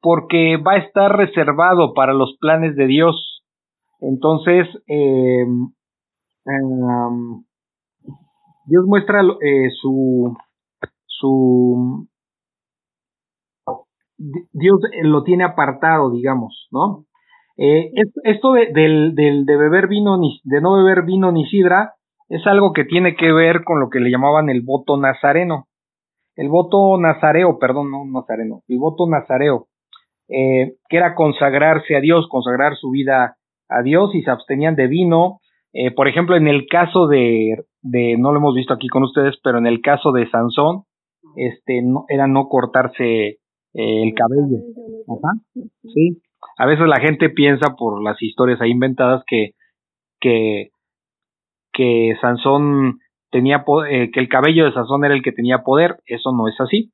[0.00, 3.42] Porque va a estar reservado para los planes de Dios.
[4.00, 5.72] Entonces, em,
[8.66, 10.36] Dios muestra eh, su,
[11.06, 12.06] su,
[14.18, 17.04] Dios lo tiene apartado, digamos, ¿no?
[17.56, 17.90] Eh,
[18.24, 21.94] esto de, del, del, de beber vino ni, de no beber vino ni sidra
[22.28, 25.66] es algo que tiene que ver con lo que le llamaban el voto nazareno.
[26.36, 29.66] El voto nazareo, perdón, no nazareno, el voto nazareo,
[30.28, 33.36] eh, que era consagrarse a Dios, consagrar su vida
[33.68, 35.40] a Dios y se abstenían de vino.
[35.72, 39.36] Eh, por ejemplo, en el caso de, de, no lo hemos visto aquí con ustedes,
[39.42, 40.84] pero en el caso de Sansón,
[41.34, 43.38] este, no, era no cortarse eh,
[43.74, 44.58] el cabello.
[45.08, 45.40] Ajá,
[45.94, 46.20] sí
[46.56, 49.52] a veces la gente piensa por las historias ahí inventadas que,
[50.20, 50.70] que,
[51.72, 52.98] que Sansón
[53.30, 56.60] tenía eh, que el cabello de Sansón era el que tenía poder, eso no es
[56.60, 56.92] así,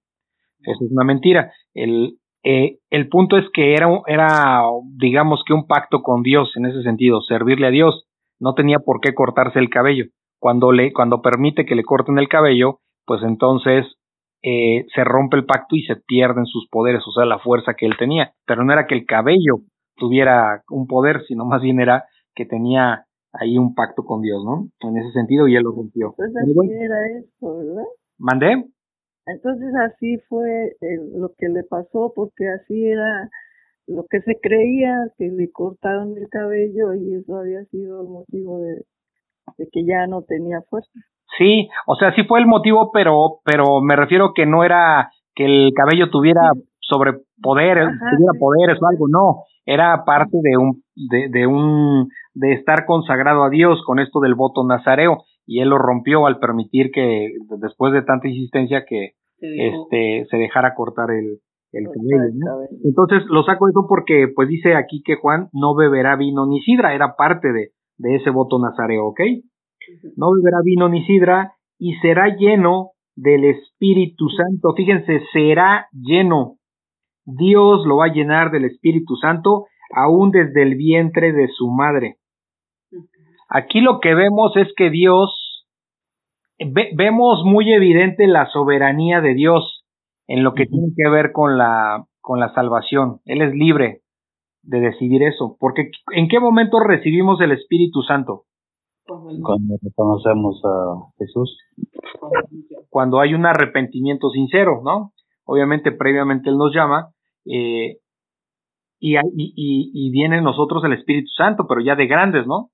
[0.60, 1.52] eso es una mentira.
[1.72, 4.62] El, eh, el punto es que era, era,
[4.98, 8.04] digamos que un pacto con Dios en ese sentido, servirle a Dios,
[8.38, 10.06] no tenía por qué cortarse el cabello.
[10.38, 13.86] Cuando le, cuando permite que le corten el cabello, pues entonces
[14.46, 17.86] eh, se rompe el pacto y se pierden sus poderes, o sea, la fuerza que
[17.86, 18.34] él tenía.
[18.46, 19.62] Pero no era que el cabello
[19.96, 22.04] tuviera un poder, sino más bien era
[22.34, 24.68] que tenía ahí un pacto con Dios, ¿no?
[24.80, 26.14] En ese sentido, y él lo rompió.
[26.18, 27.84] Entonces así era eso, ¿verdad?
[28.18, 28.64] ¿Mandé?
[29.26, 33.30] Entonces así fue eh, lo que le pasó, porque así era
[33.86, 38.60] lo que se creía, que le cortaron el cabello y eso había sido el motivo
[38.60, 38.84] de
[39.72, 41.00] que ya no tenía fuerza.
[41.38, 45.44] Sí, o sea, sí fue el motivo, pero, pero me refiero que no era que
[45.44, 46.40] el cabello tuviera
[46.80, 52.52] sobre poder, tuviera poderes o algo, no, era parte de un, de, de un, de
[52.52, 56.90] estar consagrado a Dios con esto del voto nazareo, y él lo rompió al permitir
[56.92, 61.40] que, después de tanta insistencia, que este se dejara cortar el,
[61.72, 62.66] el cabello.
[62.82, 66.94] Entonces lo saco eso porque pues dice aquí que Juan no beberá vino ni sidra,
[66.94, 69.20] era parte de, de ese voto nazareo, ¿ok?
[70.16, 74.74] No beberá vino ni sidra, y será lleno del Espíritu Santo.
[74.74, 76.56] Fíjense, será lleno.
[77.24, 82.16] Dios lo va a llenar del Espíritu Santo aún desde el vientre de su madre.
[83.48, 85.66] Aquí lo que vemos es que Dios,
[86.58, 89.84] vemos muy evidente la soberanía de Dios
[90.26, 93.20] en lo que tiene que ver con la, con la salvación.
[93.26, 94.00] Él es libre
[94.62, 98.44] de decidir eso, porque ¿en qué momento recibimos el Espíritu Santo?
[99.06, 101.58] Cuando reconocemos a Jesús.
[102.88, 105.12] Cuando hay un arrepentimiento sincero, ¿no?
[105.44, 107.10] Obviamente previamente Él nos llama
[107.44, 107.98] eh,
[108.98, 112.70] y, y, y, viene en nosotros el Espíritu Santo, pero ya de grandes, ¿no?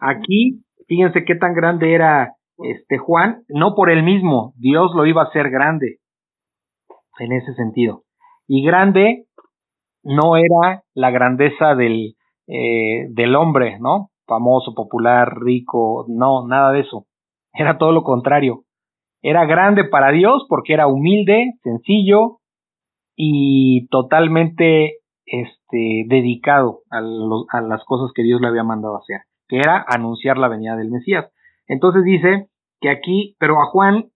[0.00, 5.22] Aquí, fíjense qué tan grande era este Juan, no por él mismo, Dios lo iba
[5.22, 5.98] a hacer grande
[7.18, 8.02] en ese sentido.
[8.46, 9.24] Y grande
[10.02, 14.10] no era la grandeza del, eh, del hombre, ¿no?
[14.26, 17.06] Famoso, popular, rico, no, nada de eso.
[17.52, 18.64] Era todo lo contrario.
[19.22, 22.40] Era grande para Dios porque era humilde, sencillo
[23.16, 29.56] y totalmente este, dedicado a, a las cosas que Dios le había mandado hacer, que
[29.56, 31.32] era anunciar la venida del Mesías.
[31.68, 32.48] Entonces dice
[32.80, 34.10] que aquí, pero a Juan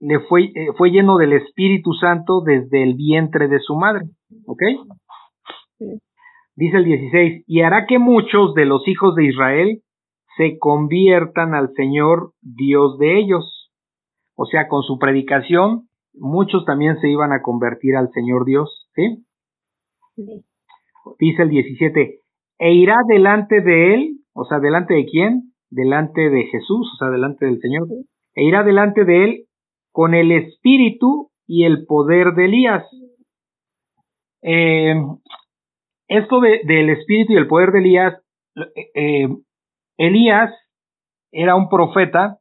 [0.00, 4.06] le fue, eh, fue lleno del Espíritu Santo desde el vientre de su madre,
[4.46, 4.62] ¿ok?
[6.60, 9.80] Dice el 16, y hará que muchos de los hijos de Israel
[10.36, 13.72] se conviertan al Señor Dios de ellos.
[14.36, 19.24] O sea, con su predicación, muchos también se iban a convertir al Señor Dios, ¿sí?
[21.18, 22.20] Dice el 17,
[22.58, 25.54] e irá delante de él, o sea, delante de quién?
[25.70, 27.88] Delante de Jesús, o sea, delante del Señor.
[28.34, 29.44] E irá delante de él
[29.92, 32.84] con el espíritu y el poder de Elías.
[34.42, 34.94] Eh,
[36.10, 38.14] esto de, del espíritu y el poder de Elías,
[38.56, 39.28] eh, eh,
[39.96, 40.50] Elías
[41.32, 42.38] era un profeta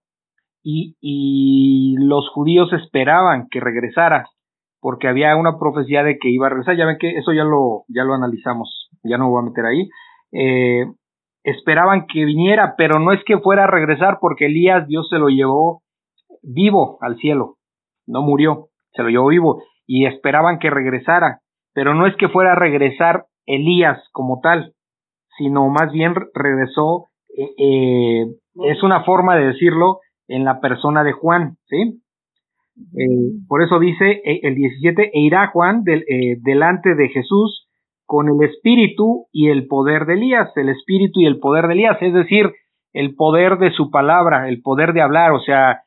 [0.63, 4.27] y, y, los judíos esperaban que regresara
[4.81, 6.77] porque había una profecía de que iba a regresar.
[6.77, 9.65] Ya ven que eso ya lo, ya lo analizamos, ya no me voy a meter
[9.65, 9.89] ahí.
[10.31, 10.85] Eh,
[11.43, 15.29] esperaban que viniera, pero no es que fuera a regresar porque Elías Dios se lo
[15.29, 15.83] llevó
[16.41, 17.57] vivo al cielo,
[18.07, 21.41] no murió, se lo llevó vivo y esperaban que regresara,
[21.73, 24.73] pero no es que fuera a regresar Elías como tal,
[25.37, 28.25] sino más bien regresó, eh, eh,
[28.65, 31.99] es una forma de decirlo, en la persona de Juan, ¿sí?
[32.95, 37.67] Eh, por eso dice el 17, e irá Juan delante de Jesús
[38.05, 41.97] con el espíritu y el poder de Elías, el espíritu y el poder de Elías,
[42.01, 42.51] es decir,
[42.93, 45.81] el poder de su palabra, el poder de hablar, o sea,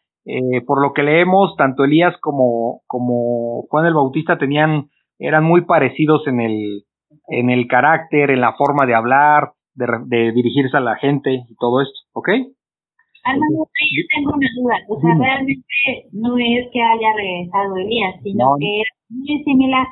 [0.66, 6.26] por lo que leemos, tanto Elías como, como Juan el Bautista tenían, eran muy parecidos
[6.26, 6.84] en el,
[7.28, 11.80] en el carácter, en la forma de hablar, de, dirigirse a la gente y todo
[11.80, 12.28] esto, ¿ok?
[13.24, 14.74] Armando, yo tengo una duda.
[14.88, 15.64] O sea, realmente
[16.12, 19.86] no es que haya regresado Elías, sino que era muy similar.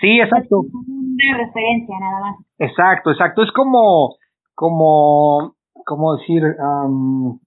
[0.00, 0.60] Sí, exacto.
[0.60, 2.36] Una referencia nada más.
[2.58, 3.42] Exacto, exacto.
[3.42, 4.14] Es como,
[4.54, 6.42] como, ¿cómo decir?
[6.58, 7.40] Um,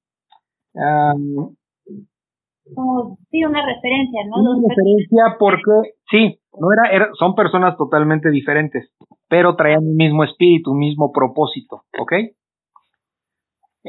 [2.75, 4.41] como, sí, una referencia, ¿no?
[4.41, 8.91] Una referencia porque, sí, no era, son personas totalmente diferentes,
[9.27, 12.13] pero traían el mismo espíritu, un mismo propósito, ¿ok?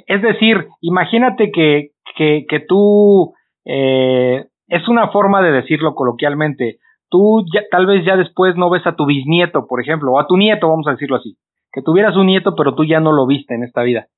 [0.07, 3.35] Es decir, imagínate que, que, que tú,
[3.65, 8.87] eh, es una forma de decirlo coloquialmente, tú ya, tal vez ya después no ves
[8.87, 11.37] a tu bisnieto, por ejemplo, o a tu nieto, vamos a decirlo así,
[11.73, 14.09] que tuvieras un nieto, pero tú ya no lo viste en esta vida.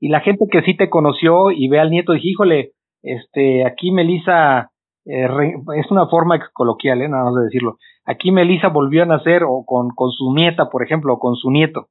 [0.00, 3.90] Y la gente que sí te conoció y ve al nieto, dije, híjole, este, aquí
[3.90, 4.70] Melissa,
[5.04, 5.28] eh,
[5.76, 7.08] es una forma coloquial, ¿eh?
[7.08, 7.76] nada más de decirlo.
[8.04, 11.50] Aquí Melissa volvió a nacer o con, con su nieta, por ejemplo, o con su
[11.50, 11.88] nieto.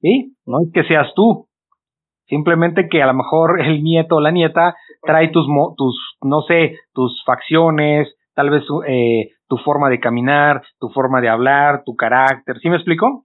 [0.00, 0.36] ¿Sí?
[0.46, 1.48] No es que seas tú,
[2.30, 6.76] Simplemente que a lo mejor el nieto o la nieta trae tus, tus no sé,
[6.94, 12.56] tus facciones, tal vez eh, tu forma de caminar, tu forma de hablar, tu carácter.
[12.60, 13.24] ¿Sí me explico?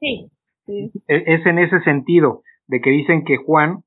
[0.00, 0.28] Sí.
[0.66, 3.84] E, es en ese sentido de que dicen que Juan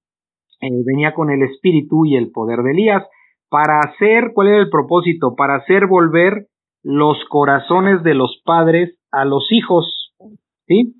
[0.65, 3.03] eh, venía con el espíritu y el poder de Elías
[3.49, 5.35] para hacer, ¿cuál era el propósito?
[5.35, 6.47] Para hacer volver
[6.83, 10.13] los corazones de los padres a los hijos,
[10.67, 10.95] ¿sí?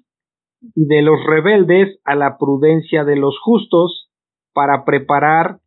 [0.73, 4.10] y de los rebeldes a la prudencia de los justos
[4.54, 5.60] para preparar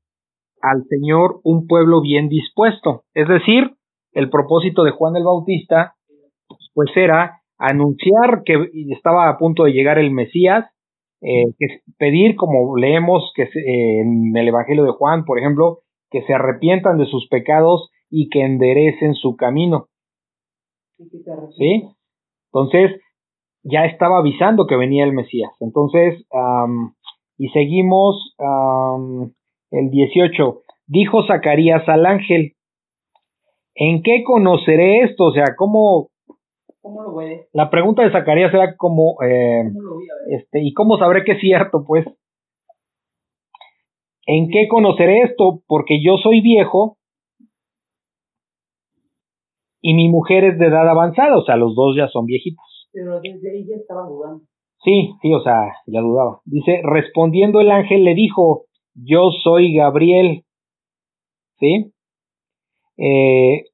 [0.62, 3.04] al Señor un pueblo bien dispuesto.
[3.14, 3.76] Es decir,
[4.12, 5.94] el propósito de Juan el Bautista,
[6.74, 10.66] pues era anunciar que estaba a punto de llegar el Mesías,
[11.20, 11.44] eh,
[11.98, 17.06] pedir, como leemos que en el Evangelio de Juan, por ejemplo, que se arrepientan de
[17.06, 19.88] sus pecados y que enderecen su camino.
[21.56, 21.84] ¿Sí?
[22.52, 23.00] Entonces,
[23.62, 25.50] ya estaba avisando que venía el Mesías.
[25.60, 26.24] Entonces,
[27.36, 28.34] y seguimos
[29.70, 30.62] el 18.
[30.86, 32.52] Dijo Zacarías al ángel,
[33.74, 35.24] ¿en qué conoceré esto?
[35.24, 36.08] O sea, ¿cómo...
[36.80, 39.64] ¿Cómo lo voy La pregunta de Zacarías era como, eh,
[40.30, 41.84] este, ¿y cómo sabré que es cierto?
[41.86, 42.06] Pues,
[44.26, 45.62] ¿en qué conoceré esto?
[45.66, 46.98] Porque yo soy viejo
[49.80, 52.88] y mi mujer es de edad avanzada, o sea, los dos ya son viejitos.
[52.92, 54.44] Pero desde ahí ya estaba dudando.
[54.84, 56.40] Sí, sí, o sea, ya dudaba.
[56.44, 60.44] Dice, respondiendo el ángel le dijo, yo soy Gabriel.
[61.58, 61.92] ¿Sí?
[62.96, 63.64] Eh,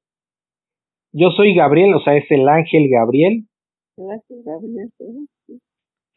[1.17, 3.45] yo soy Gabriel, o sea, es el ángel Gabriel.
[3.95, 4.89] El ángel Gabriel,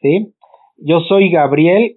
[0.01, 0.33] ¿sí?
[0.77, 1.95] Yo soy Gabriel.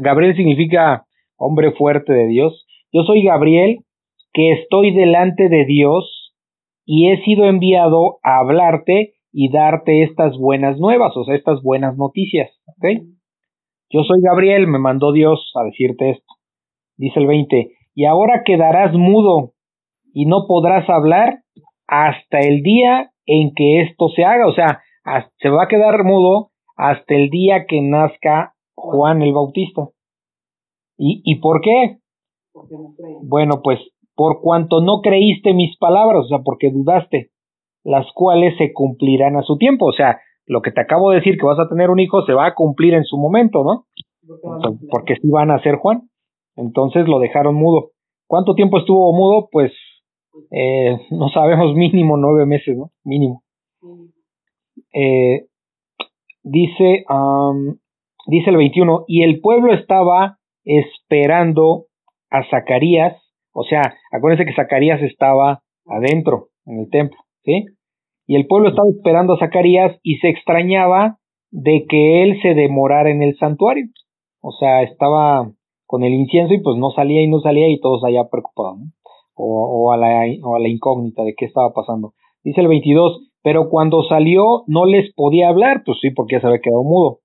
[0.00, 1.04] Gabriel significa
[1.36, 2.66] hombre fuerte de Dios.
[2.92, 3.84] Yo soy Gabriel,
[4.32, 6.34] que estoy delante de Dios
[6.84, 11.96] y he sido enviado a hablarte y darte estas buenas nuevas, o sea, estas buenas
[11.96, 12.50] noticias.
[12.66, 13.04] ¿ok?
[13.90, 16.34] Yo soy Gabriel, me mandó Dios a decirte esto.
[16.96, 19.52] Dice el 20, y ahora quedarás mudo
[20.12, 21.42] y no podrás hablar
[21.92, 24.80] hasta el día en que esto se haga, o sea,
[25.38, 29.90] se va a quedar mudo hasta el día que nazca Juan el Bautista.
[30.96, 31.98] ¿Y, y por qué?
[33.22, 33.78] bueno, pues
[34.14, 37.30] por cuanto no creíste mis palabras, o sea, porque dudaste
[37.84, 39.86] las cuales se cumplirán a su tiempo.
[39.86, 42.32] O sea, lo que te acabo de decir que vas a tener un hijo se
[42.32, 43.84] va a cumplir en su momento, ¿no?
[44.90, 46.08] porque sí van a ser Juan.
[46.56, 47.90] Entonces lo dejaron mudo.
[48.26, 49.48] ¿Cuánto tiempo estuvo mudo?
[49.50, 49.72] Pues
[50.50, 52.90] eh, no sabemos, mínimo nueve meses, ¿no?
[53.04, 53.42] Mínimo.
[54.94, 55.46] Eh,
[56.42, 57.04] dice,
[58.26, 61.86] dice el 21, y el pueblo estaba esperando
[62.30, 63.16] a Zacarías,
[63.52, 67.18] o sea, acuérdense que Zacarías estaba adentro en el templo.
[67.44, 67.66] ¿sí?
[68.26, 71.18] Y el pueblo estaba esperando a Zacarías y se extrañaba
[71.50, 73.86] de que él se demorara en el santuario.
[74.40, 75.50] O sea, estaba
[75.86, 78.78] con el incienso y pues no salía y no salía y todos allá preocupados,
[79.34, 82.12] o, a la, o a la incógnita de qué estaba pasando.
[82.44, 86.46] Dice el 22, pero cuando salió no les podía hablar, pues sí, porque ya se
[86.46, 87.18] había quedado mudo.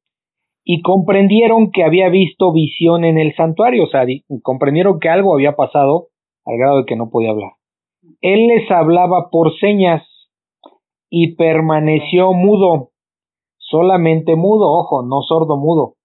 [0.64, 4.06] Y comprendieron que había visto visión en el santuario, o sea,
[4.42, 6.08] comprendieron que algo había pasado
[6.46, 7.52] al grado de que no podía hablar.
[8.22, 10.04] Él les hablaba por señas
[11.10, 12.90] y permaneció mudo,
[13.58, 15.96] solamente mudo, ojo, no sordo mudo,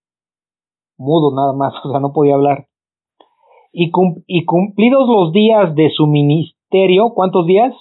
[0.96, 2.66] mudo nada más, o sea, no podía hablar.
[3.72, 3.90] Y,
[4.26, 7.74] y cumplidos los días de su ministerio, ¿cuántos días?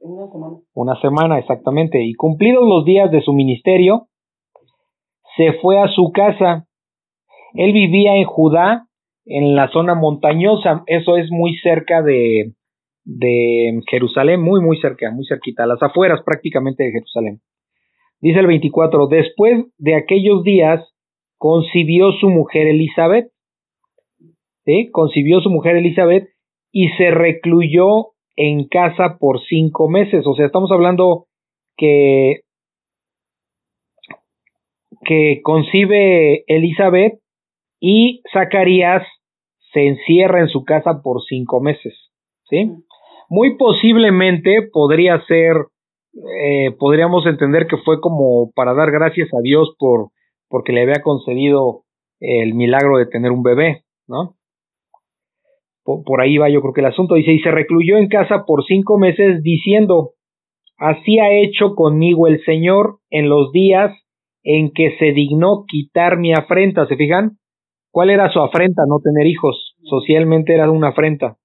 [0.00, 0.56] Una semana.
[0.74, 2.02] Una semana, exactamente.
[2.02, 4.08] Y cumplidos los días de su ministerio,
[5.36, 6.66] se fue a su casa.
[7.54, 8.86] Él vivía en Judá,
[9.24, 12.54] en la zona montañosa, eso es muy cerca de,
[13.04, 17.40] de Jerusalén, muy, muy cerca, muy cerquita, a las afueras prácticamente de Jerusalén.
[18.20, 20.84] Dice el 24, después de aquellos días
[21.38, 23.30] concibió su mujer Elizabeth
[24.64, 24.90] ¿sí?
[24.90, 26.28] Concibió su mujer Elizabeth
[26.72, 30.26] y se recluyó en casa por cinco meses.
[30.26, 31.26] O sea, estamos hablando
[31.76, 32.40] que,
[35.04, 37.20] que concibe Elizabeth
[37.80, 39.02] y Zacarías
[39.72, 41.94] se encierra en su casa por cinco meses.
[42.48, 42.70] ¿sí?
[43.28, 45.54] Muy posiblemente podría ser,
[46.42, 50.10] eh, podríamos entender que fue como para dar gracias a Dios por
[50.48, 51.84] porque le había concedido
[52.18, 54.34] el milagro de tener un bebé, ¿no?
[55.84, 57.14] Por, ahí va yo creo que el asunto.
[57.14, 60.12] Dice, y se recluyó en casa por cinco meses diciendo,
[60.78, 63.92] así ha hecho conmigo el Señor en los días
[64.42, 66.86] en que se dignó quitar mi afrenta.
[66.86, 67.38] ¿Se fijan?
[67.90, 68.82] ¿Cuál era su afrenta?
[68.86, 69.74] No tener hijos.
[69.82, 71.36] Socialmente era una afrenta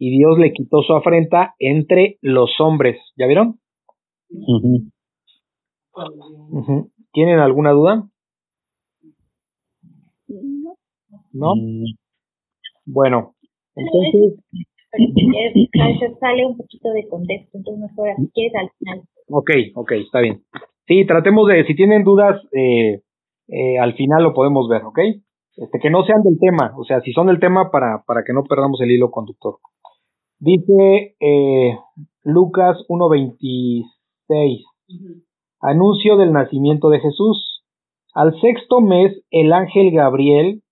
[0.00, 2.98] y Dios le quitó su afrenta entre los hombres.
[3.16, 3.60] ¿Ya vieron?
[7.12, 8.08] ¿Tienen alguna duda?
[11.32, 11.54] ¿No?
[11.54, 11.84] Mm.
[12.86, 13.34] Bueno,
[13.76, 14.40] entonces...
[16.20, 19.02] sale un poquito de contexto, entonces mejor así quieres al final.
[19.28, 20.42] Ok, ok, está bien.
[20.86, 23.02] Sí, tratemos de, si tienen dudas, eh,
[23.48, 24.98] eh, al final lo podemos ver, ¿ok?
[25.56, 28.32] Este, que no sean del tema, o sea, si son del tema para, para que
[28.32, 29.58] no perdamos el hilo conductor.
[30.38, 31.76] Dice eh,
[32.24, 34.64] Lucas 1.26,
[35.60, 37.62] anuncio del nacimiento de Jesús.
[38.14, 40.62] Al sexto mes, el ángel Gabriel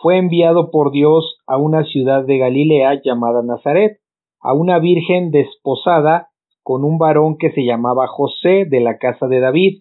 [0.00, 3.98] fue enviado por Dios a una ciudad de Galilea llamada Nazaret,
[4.40, 6.28] a una virgen desposada
[6.62, 9.80] con un varón que se llamaba José de la casa de David.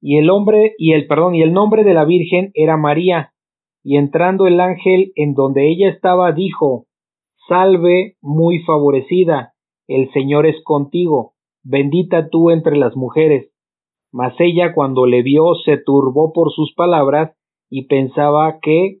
[0.00, 3.32] Y el hombre y el perdón y el nombre de la virgen era María.
[3.82, 6.86] Y entrando el ángel en donde ella estaba dijo:
[7.48, 9.54] Salve, muy favorecida,
[9.88, 11.32] el Señor es contigo,
[11.64, 13.50] bendita tú entre las mujeres.
[14.12, 17.36] Mas ella cuando le vio se turbó por sus palabras
[17.68, 19.00] y pensaba que,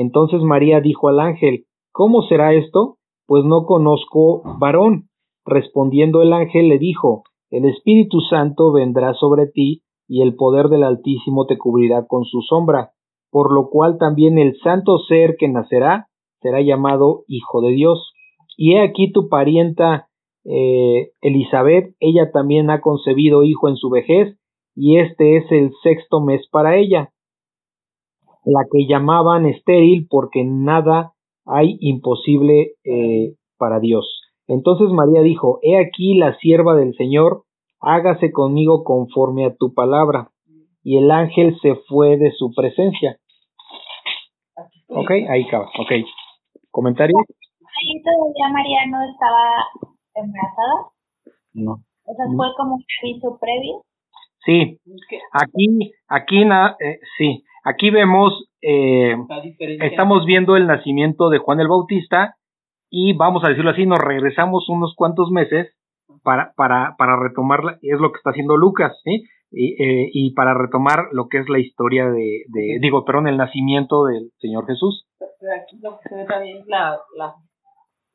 [0.00, 2.98] Entonces María dijo al ángel, ¿Cómo será esto?
[3.26, 5.08] Pues no conozco varón.
[5.44, 10.84] Respondiendo el ángel le dijo, El Espíritu Santo vendrá sobre ti, y el poder del
[10.84, 12.92] Altísimo te cubrirá con su sombra,
[13.30, 16.06] por lo cual también el santo ser que nacerá
[16.40, 18.12] será llamado Hijo de Dios.
[18.56, 20.06] Y he aquí tu parienta
[20.44, 24.38] eh, Elizabeth, ella también ha concebido hijo en su vejez,
[24.76, 27.10] y este es el sexto mes para ella,
[28.44, 31.12] la que llamaban estéril porque nada
[31.44, 34.20] hay imposible eh, para Dios.
[34.46, 37.44] Entonces María dijo, He aquí la sierva del Señor,
[37.80, 40.30] hágase conmigo conforme a tu palabra.
[40.82, 43.18] Y el ángel se fue de su presencia.
[44.88, 45.66] Ok, ahí acaba.
[45.78, 45.92] Ok.
[46.70, 47.20] ¿Comentarios?
[47.78, 49.66] ahí todavía María no estaba
[50.14, 50.92] embarazada?
[51.54, 51.72] No.
[52.04, 53.82] O sea, fue como un aviso previo.
[54.44, 54.78] Sí,
[55.32, 59.14] aquí, aquí, na, eh, sí, aquí vemos, eh,
[59.82, 62.36] estamos viendo el nacimiento de Juan el Bautista
[62.90, 65.74] y vamos a decirlo así, nos regresamos unos cuantos meses
[66.22, 69.24] para, para, para retomar, es lo que está haciendo Lucas, ¿sí?
[69.50, 73.38] Y, eh, y para retomar lo que es la historia de, de, digo, perdón, el
[73.38, 75.06] nacimiento del Señor Jesús.
[75.18, 77.34] Pero aquí lo que se ve también la, la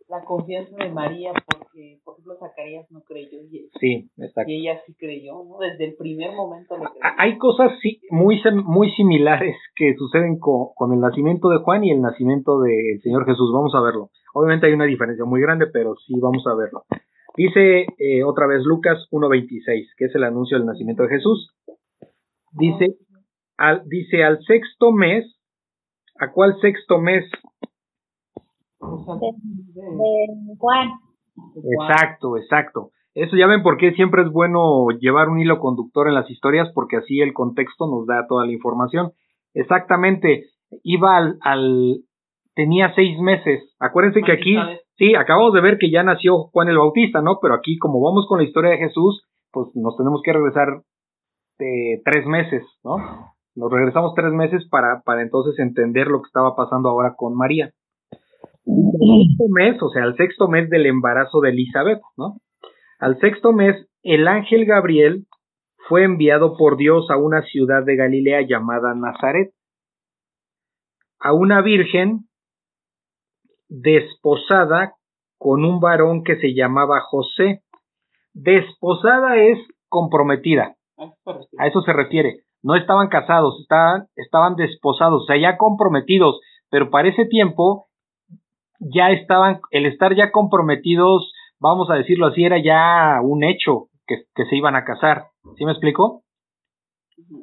[0.09, 4.51] la confianza de María, porque, por ejemplo, Zacarías no creyó y, sí, exacto.
[4.51, 5.57] y ella sí creyó, ¿no?
[5.59, 6.99] Desde el primer momento le creyó.
[7.17, 11.91] Hay cosas sí, muy, muy similares que suceden con, con el nacimiento de Juan y
[11.91, 13.51] el nacimiento del Señor Jesús.
[13.53, 14.09] Vamos a verlo.
[14.33, 16.83] Obviamente hay una diferencia muy grande, pero sí vamos a verlo.
[17.35, 21.55] Dice eh, otra vez Lucas 1.26, que es el anuncio del nacimiento de Jesús.
[22.51, 22.97] Dice
[23.57, 25.39] al, dice al sexto mes,
[26.19, 27.25] ¿a cuál sexto mes?
[29.19, 30.89] De, Juan.
[31.55, 32.89] Exacto, exacto.
[33.15, 36.69] Eso ya ven por qué siempre es bueno llevar un hilo conductor en las historias,
[36.73, 39.11] porque así el contexto nos da toda la información.
[39.53, 40.45] Exactamente,
[40.83, 41.97] iba al, al
[42.55, 43.75] tenía seis meses.
[43.79, 44.55] Acuérdense que aquí,
[44.97, 47.37] sí, acabamos de ver que ya nació Juan el Bautista, ¿no?
[47.39, 50.81] Pero aquí, como vamos con la historia de Jesús, pues nos tenemos que regresar
[51.59, 52.97] de tres meses, ¿no?
[53.55, 57.71] Nos regresamos tres meses para, para entonces entender lo que estaba pasando ahora con María
[58.65, 62.37] sexto mes, o sea, al sexto mes del embarazo de Elizabeth, ¿no?
[62.99, 65.25] Al sexto mes, el ángel Gabriel
[65.89, 69.51] fue enviado por Dios a una ciudad de Galilea llamada Nazaret,
[71.19, 72.27] a una virgen
[73.67, 74.93] desposada
[75.37, 77.61] con un varón que se llamaba José.
[78.33, 79.59] Desposada es
[79.89, 80.75] comprometida.
[81.57, 82.43] A eso se refiere.
[82.61, 86.39] No estaban casados, estaban, estaban desposados, o sea, ya comprometidos,
[86.69, 87.87] pero para ese tiempo
[88.79, 94.23] ya estaban, el estar ya comprometidos, vamos a decirlo así, era ya un hecho que,
[94.35, 95.27] que se iban a casar.
[95.57, 96.23] ¿Sí me explico?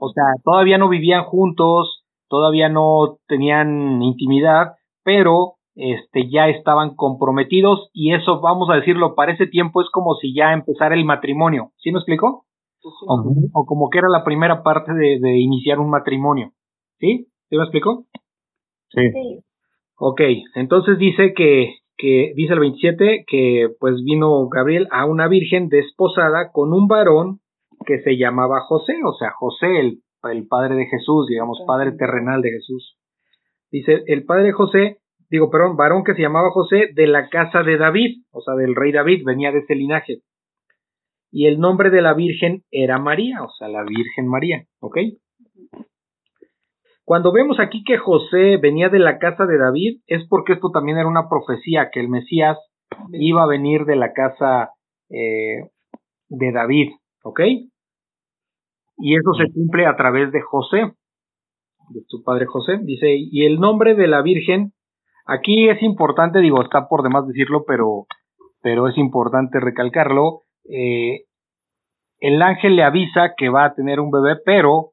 [0.00, 4.74] O sea, todavía no vivían juntos, todavía no tenían intimidad,
[5.04, 10.14] pero este ya estaban comprometidos y eso vamos a decirlo para ese tiempo es como
[10.16, 12.44] si ya empezara el matrimonio ¿sí me explico?
[13.06, 16.52] O, como que era la primera parte de, de, iniciar un matrimonio
[16.98, 17.28] ¿sí?
[17.48, 18.06] ¿sí me explico?
[18.88, 19.00] Sí.
[20.02, 20.22] Ok,
[20.54, 26.52] entonces dice que, que dice el 27 que pues vino Gabriel a una virgen desposada
[26.52, 27.40] con un varón
[27.84, 29.98] que se llamaba José, o sea, José, el,
[30.32, 32.96] el padre de Jesús, digamos, padre terrenal de Jesús.
[33.70, 37.76] Dice, el padre José, digo, perdón, varón que se llamaba José de la casa de
[37.76, 40.22] David, o sea, del rey David, venía de ese linaje.
[41.30, 44.96] Y el nombre de la Virgen era María, o sea, la Virgen María, ¿ok?
[47.10, 50.96] Cuando vemos aquí que José venía de la casa de David, es porque esto también
[50.96, 52.56] era una profecía, que el Mesías
[53.10, 54.74] iba a venir de la casa
[55.08, 55.70] eh,
[56.28, 56.92] de David,
[57.24, 57.40] ¿ok?
[58.98, 60.92] Y eso se cumple a través de José,
[61.88, 62.78] de su padre José.
[62.80, 64.72] Dice, y el nombre de la Virgen,
[65.26, 68.06] aquí es importante, digo, está por demás decirlo, pero,
[68.62, 70.42] pero es importante recalcarlo.
[70.72, 71.24] Eh,
[72.20, 74.92] el ángel le avisa que va a tener un bebé, pero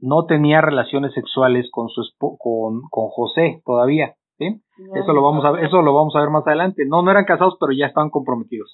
[0.00, 4.14] no tenía relaciones sexuales con su con, con José todavía.
[4.38, 4.46] ¿sí?
[4.94, 6.84] eso lo vamos a eso lo vamos a ver más adelante.
[6.86, 8.72] No, no eran casados, pero ya estaban comprometidos.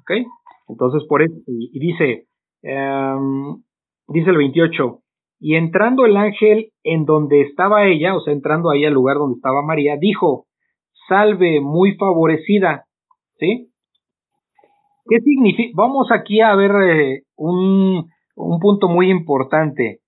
[0.00, 0.26] ¿Ok?
[0.68, 2.26] Entonces, por eso, y, dice,
[2.62, 3.62] em,
[4.08, 4.98] dice el 28,
[5.38, 9.36] y entrando el ángel en donde estaba ella, o sea, entrando ahí al lugar donde
[9.36, 10.46] estaba María, dijo,
[11.08, 12.84] salve muy favorecida,
[13.38, 13.70] ¿sí?
[15.08, 15.72] ¿Qué significa?
[15.76, 20.00] Vamos aquí a ver eh, un, un punto muy importante.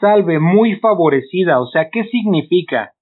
[0.00, 2.92] Salve muy favorecida, o sea, ¿qué significa?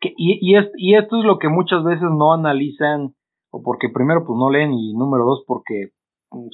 [0.00, 3.14] Que, y, y, y esto es lo que muchas veces no analizan,
[3.50, 5.88] o porque primero pues no leen y número dos porque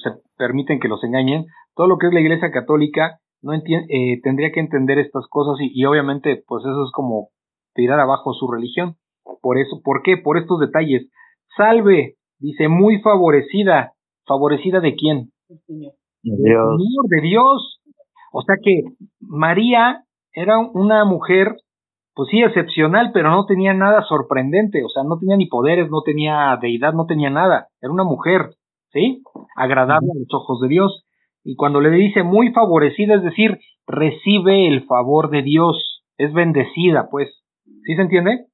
[0.03, 1.45] se permiten que los engañen,
[1.75, 5.69] todo lo que es la Iglesia Católica no eh, tendría que entender estas cosas y,
[5.73, 7.29] y, obviamente pues eso es como
[7.75, 8.95] tirar abajo su religión.
[9.41, 10.17] Por eso, ¿por qué?
[10.17, 11.09] Por estos detalles.
[11.55, 13.93] Salve, dice, muy favorecida.
[14.25, 15.31] ¿Favorecida de quién?
[16.23, 16.79] Dios.
[17.09, 17.81] de Dios.
[18.37, 18.83] O sea que
[19.21, 21.55] María era una mujer,
[22.13, 24.83] pues sí, excepcional, pero no tenía nada sorprendente.
[24.83, 27.67] O sea, no tenía ni poderes, no tenía deidad, no tenía nada.
[27.81, 28.49] Era una mujer.
[28.91, 29.21] ¿sí?
[29.55, 31.05] Agradable a los ojos de Dios.
[31.43, 37.07] Y cuando le dice muy favorecida, es decir, recibe el favor de Dios, es bendecida,
[37.11, 37.29] pues.
[37.83, 38.47] ¿Sí se entiende?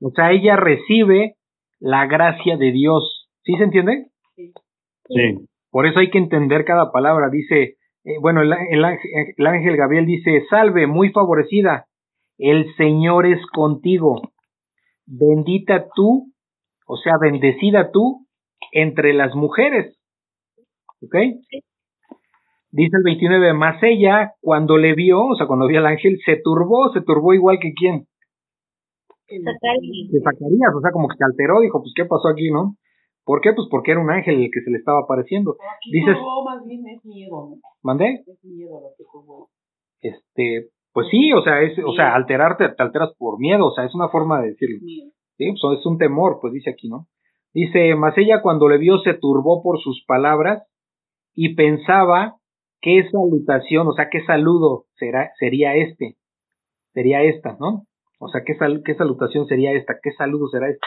[0.00, 1.36] O sea, ella recibe
[1.78, 3.28] la gracia de Dios.
[3.44, 4.08] ¿Sí se entiende?
[4.36, 5.46] Sí.
[5.70, 7.30] Por eso hay que entender cada palabra.
[7.30, 8.84] Dice, eh, bueno, el, el,
[9.36, 11.86] el ángel Gabriel dice, salve, muy favorecida,
[12.38, 14.20] el Señor es contigo.
[15.06, 16.32] Bendita tú,
[16.86, 18.26] o sea, bendecida tú
[18.72, 19.96] entre las mujeres.
[21.02, 21.14] ¿Ok?
[22.70, 26.36] Dice el 29, más ella, cuando le vio, o sea, cuando vio al ángel, se
[26.42, 28.06] turbó, se turbó igual que quién.
[29.26, 32.76] Que Zacarías, o sea, como que se alteró, dijo, pues, ¿qué pasó aquí, no?
[33.24, 33.52] ¿Por qué?
[33.54, 35.56] Pues porque era un ángel el que se le estaba apareciendo.
[35.90, 37.56] Dices, más bien es miedo, ¿no?
[37.82, 38.24] ¿Mandé?
[38.26, 39.48] Es miedo lo que tuvo.
[40.00, 43.84] Este, pues sí, o sea, es, o sea, alterarte, te alteras por miedo, o sea,
[43.84, 44.78] es una forma de decirlo.
[45.38, 47.06] Sí, pues es un temor, pues dice aquí, ¿no?
[47.54, 50.62] Dice, mas ella cuando le vio se turbó por sus palabras
[51.34, 52.36] y pensaba
[52.80, 56.16] qué salutación, o sea, qué saludo será, sería este,
[56.92, 57.84] sería esta, ¿no?
[58.18, 60.86] O sea, ¿qué, sal, qué salutación sería esta, qué saludo será este.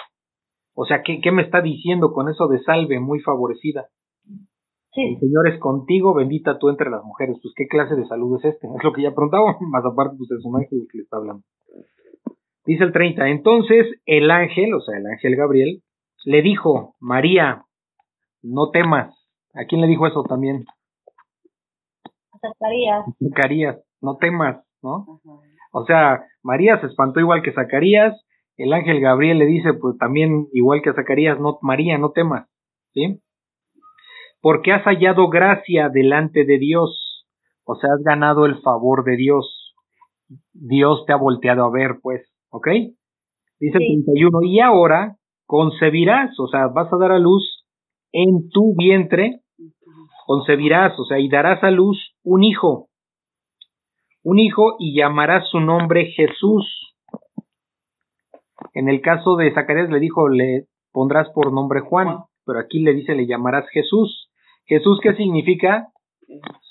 [0.76, 3.88] O sea, ¿qué, ¿qué me está diciendo con eso de salve muy favorecida?
[4.94, 5.02] Sí.
[5.02, 7.38] El Señor es contigo, bendita tú entre las mujeres.
[7.42, 8.68] Pues, ¿qué clase de saludo es este?
[8.78, 11.44] Es lo que ya preguntaba, más aparte, pues es un ángel que le está hablando.
[12.66, 15.84] Dice el 30, entonces el ángel, o sea, el ángel Gabriel,
[16.26, 17.64] le dijo, María,
[18.42, 19.14] no temas.
[19.54, 20.66] ¿A quién le dijo eso también?
[22.42, 23.06] Zacarías.
[23.20, 25.22] Zacarías, no temas, ¿no?
[25.72, 28.20] O sea, María se espantó igual que Zacarías,
[28.58, 32.48] el ángel Gabriel le dice, pues también igual que Zacarías, no, María, no temas,
[32.94, 33.20] ¿sí?
[34.42, 37.26] Porque has hallado gracia delante de Dios,
[37.66, 39.74] o sea, has ganado el favor de Dios.
[40.54, 42.68] Dios te ha volteado a ver, pues, ¿ok?
[43.60, 43.94] Dice Sí.
[43.94, 47.66] el 31, y ahora concebirás, o sea, vas a dar a luz
[48.12, 49.42] en tu vientre,
[50.26, 52.88] concebirás, o sea, y darás a luz un hijo,
[54.24, 56.95] un hijo y llamarás su nombre Jesús.
[58.74, 62.94] En el caso de Zacarías le dijo, le pondrás por nombre Juan, pero aquí le
[62.94, 64.30] dice, le llamarás Jesús.
[64.66, 65.90] Jesús, ¿qué significa?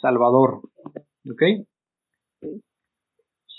[0.01, 0.61] Salvador.
[1.31, 1.43] ¿Ok?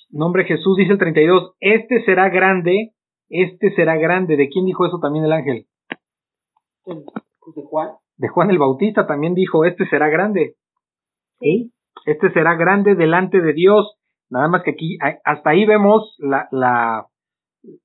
[0.10, 2.94] Nombre Jesús, dice el 32, este será grande,
[3.30, 4.38] este será grande.
[4.38, 5.66] ¿De quién dijo eso también el ángel?
[6.86, 7.90] ¿De Juan?
[8.18, 10.56] De Juan el Bautista también dijo, este será grande.
[11.40, 11.72] Sí.
[12.06, 13.98] Este será grande delante de Dios.
[14.30, 17.08] Nada más que aquí, hasta ahí vemos la, la,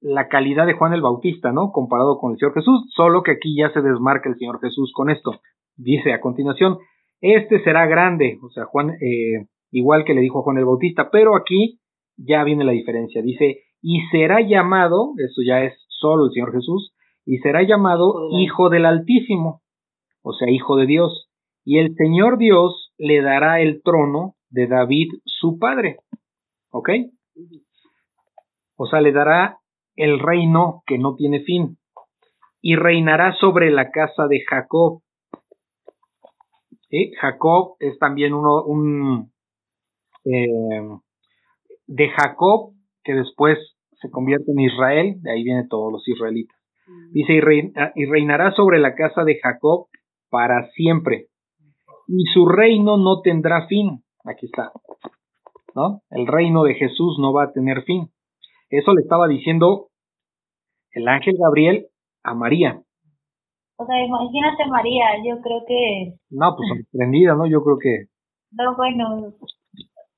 [0.01, 1.73] la calidad de Juan el Bautista, ¿no?
[1.73, 5.11] Comparado con el Señor Jesús, solo que aquí ya se desmarca el Señor Jesús con
[5.11, 5.41] esto.
[5.77, 6.79] Dice a continuación,
[7.21, 11.11] este será grande, o sea, Juan, eh, igual que le dijo a Juan el Bautista,
[11.11, 11.81] pero aquí
[12.17, 13.23] ya viene la diferencia.
[13.23, 18.71] Dice, y será llamado, eso ya es solo el Señor Jesús, y será llamado Hijo
[18.71, 19.63] del Altísimo,
[20.23, 21.29] o sea, Hijo de Dios.
[21.65, 25.99] Y el Señor Dios le dará el trono de David, su padre.
[26.71, 26.91] ¿Ok?
[28.77, 29.60] O sea, le dará
[30.01, 31.77] el reino que no tiene fin.
[32.63, 35.03] Y reinará sobre la casa de Jacob.
[37.21, 39.31] Jacob es también uno, un,
[40.25, 40.49] eh,
[41.87, 42.73] de Jacob,
[43.05, 43.59] que después
[44.01, 46.57] se convierte en Israel, de ahí vienen todos los israelitas.
[46.87, 47.13] Mm.
[47.13, 47.35] Dice,
[47.95, 49.87] y, reinará sobre la casa de Jacob
[50.31, 51.27] para siempre,
[52.09, 54.03] y su reino no tendrá fin.
[54.25, 54.73] Aquí está,
[55.75, 56.01] ¿no?
[56.11, 58.09] El reino de Jesús no va a tener fin.
[58.71, 59.90] Eso le estaba diciendo
[60.93, 61.87] el ángel Gabriel
[62.23, 62.83] a María.
[63.77, 66.15] O sea, imagínate María, yo creo que...
[66.31, 67.47] No, pues sorprendida, ¿no?
[67.47, 68.07] Yo creo que...
[68.53, 69.33] No, bueno,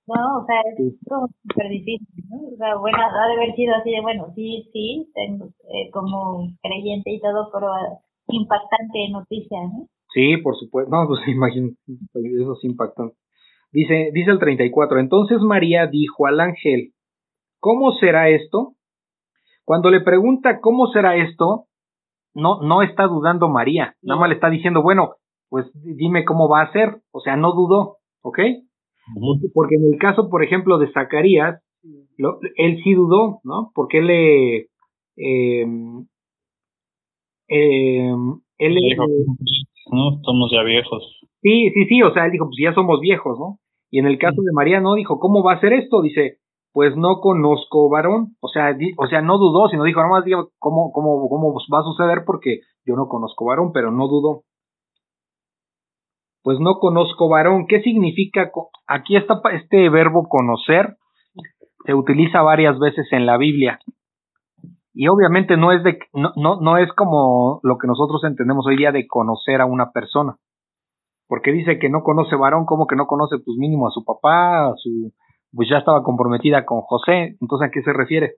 [0.07, 2.39] no, o sea, es como súper difícil, ¿no?
[2.53, 6.49] O sea, bueno, ha de haber sido así de, bueno, sí, sí, tengo, eh, como
[6.61, 7.69] creyente y todo, pero
[8.29, 9.87] impactante noticia, ¿no?
[10.13, 13.15] Sí, por supuesto, no, pues imagino, eso es impactante.
[13.71, 16.93] Dice, dice el 34, entonces María dijo al ángel,
[17.61, 18.75] ¿cómo será esto?
[19.65, 21.67] Cuando le pregunta cómo será esto,
[22.35, 25.17] no, no está dudando María, nada más le está diciendo, bueno,
[25.49, 28.39] pues dime cómo va a ser, o sea, no dudó, ¿ok?
[29.53, 31.61] Porque en el caso, por ejemplo, de Zacarías,
[32.57, 33.71] él sí dudó, ¿no?
[33.75, 34.57] Porque él le...
[35.17, 35.67] Eh,
[37.49, 38.13] eh,
[38.59, 39.05] él dijo,
[39.91, 41.21] no, somos ya viejos.
[41.43, 43.59] Sí, sí, sí, o sea, él dijo, pues ya somos viejos, ¿no?
[43.91, 46.01] Y en el caso de María no dijo, ¿cómo va a ser esto?
[46.01, 46.39] Dice,
[46.73, 50.91] pues no conozco varón, o sea, o sea, no dudó, sino dijo, nomás digo, ¿cómo,
[50.93, 52.25] cómo, cómo va a suceder?
[52.25, 54.43] Porque yo no conozco varón, pero no dudó
[56.43, 57.67] pues no conozco varón.
[57.69, 58.51] ¿Qué significa?
[58.87, 60.97] Aquí está este verbo conocer,
[61.87, 63.79] se utiliza varias veces en la Biblia.
[64.95, 68.77] Y obviamente no es de no, no, no es como lo que nosotros entendemos hoy
[68.77, 70.37] día de conocer a una persona.
[71.29, 74.67] Porque dice que no conoce varón, como que no conoce pues mínimo a su papá,
[74.67, 75.13] a su
[75.53, 78.37] pues ya estaba comprometida con José, entonces ¿a qué se refiere?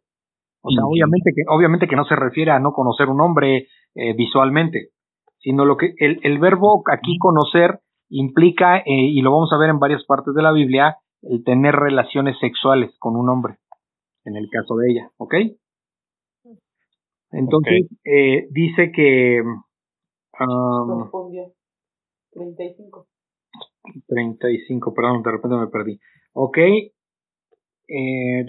[0.62, 4.15] O sea, obviamente que obviamente que no se refiere a no conocer un hombre eh,
[4.17, 4.89] visualmente,
[5.39, 9.71] sino lo que el, el verbo aquí conocer implica, eh, y lo vamos a ver
[9.71, 13.57] en varias partes de la Biblia, el tener relaciones sexuales con un hombre,
[14.25, 15.35] en el caso de ella, ¿ok?
[17.31, 19.43] Entonces, Eh, dice que...
[20.41, 21.11] Um,
[22.33, 23.07] 35.
[24.07, 25.99] 35, perdón, de repente me perdí.
[26.33, 26.59] Ok.
[27.89, 28.45] Eh,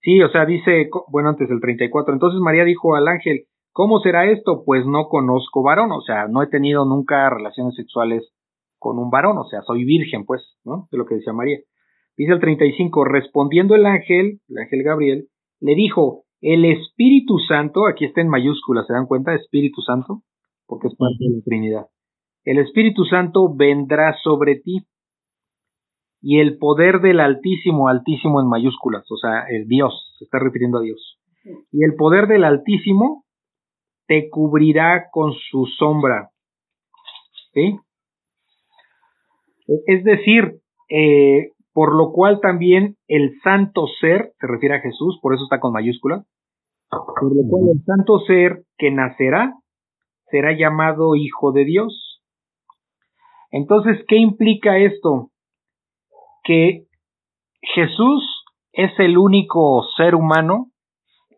[0.00, 2.12] sí, o sea, dice, bueno, antes el 34.
[2.12, 4.64] Entonces María dijo al ángel, ¿Cómo será esto?
[4.66, 8.22] Pues no conozco varón, o sea, no he tenido nunca relaciones sexuales
[8.78, 10.88] con un varón, o sea, soy virgen, pues, ¿no?
[10.90, 11.58] De lo que decía María.
[12.14, 15.28] Dice el 35, respondiendo el ángel, el ángel Gabriel,
[15.60, 19.34] le dijo, el Espíritu Santo, aquí está en mayúsculas, ¿se dan cuenta?
[19.34, 20.22] Espíritu Santo,
[20.66, 21.86] porque es parte de la Trinidad.
[22.44, 24.84] El Espíritu Santo vendrá sobre ti
[26.22, 30.78] y el poder del Altísimo, Altísimo en mayúsculas, o sea, el Dios, se está refiriendo
[30.78, 31.18] a Dios.
[31.72, 33.24] Y el poder del Altísimo
[34.06, 36.30] te cubrirá con su sombra.
[37.52, 37.76] ¿Sí?
[39.86, 45.34] Es decir, eh, por lo cual también el santo ser, se refiere a Jesús, por
[45.34, 46.24] eso está con mayúscula,
[46.88, 49.54] por lo cual el santo ser que nacerá
[50.30, 52.22] será llamado Hijo de Dios.
[53.50, 55.31] Entonces, ¿qué implica esto?
[56.44, 56.86] Que
[57.74, 60.70] Jesús es el único ser humano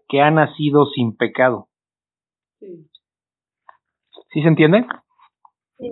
[0.09, 1.68] que ha nacido sin pecado.
[2.61, 4.86] ¿Sí se entiende?
[5.78, 5.90] Sí.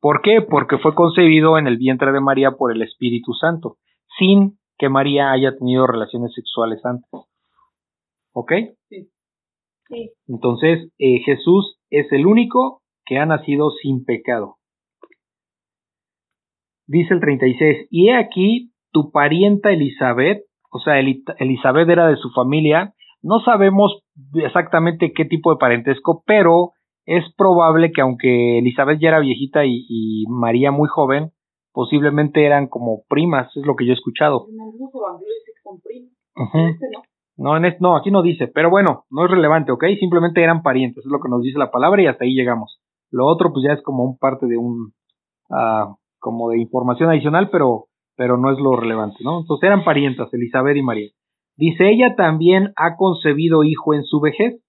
[0.00, 0.40] ¿Por qué?
[0.40, 3.76] Porque fue concebido en el vientre de María por el Espíritu Santo,
[4.18, 7.08] sin que María haya tenido relaciones sexuales antes.
[8.32, 8.52] ¿Ok?
[8.88, 9.10] Sí.
[10.28, 14.56] Entonces, eh, Jesús es el único que ha nacido sin pecado.
[16.90, 22.30] Dice el 36, y he aquí tu parienta Elizabeth, o sea, Elizabeth era de su
[22.30, 24.02] familia, No sabemos
[24.34, 26.72] exactamente qué tipo de parentesco, pero
[27.06, 31.30] es probable que aunque Elizabeth ya era viejita y, María muy joven,
[31.72, 34.46] posiblemente eran como primas, es lo que yo he escuchado.
[34.48, 36.72] En algunos evangelios dice que son primas.
[36.72, 37.02] Este no.
[37.36, 39.84] No, en este, no, aquí no dice, pero bueno, no es relevante, ¿ok?
[40.00, 42.80] Simplemente eran parientes, es lo que nos dice la palabra y hasta ahí llegamos.
[43.12, 44.92] Lo otro pues ya es como un parte de un,
[45.50, 49.40] uh, como de información adicional, pero, pero no es lo relevante, ¿no?
[49.40, 51.10] Entonces eran parientas, Elizabeth y María.
[51.56, 54.62] Dice, ella también ha concebido hijo en su vejez.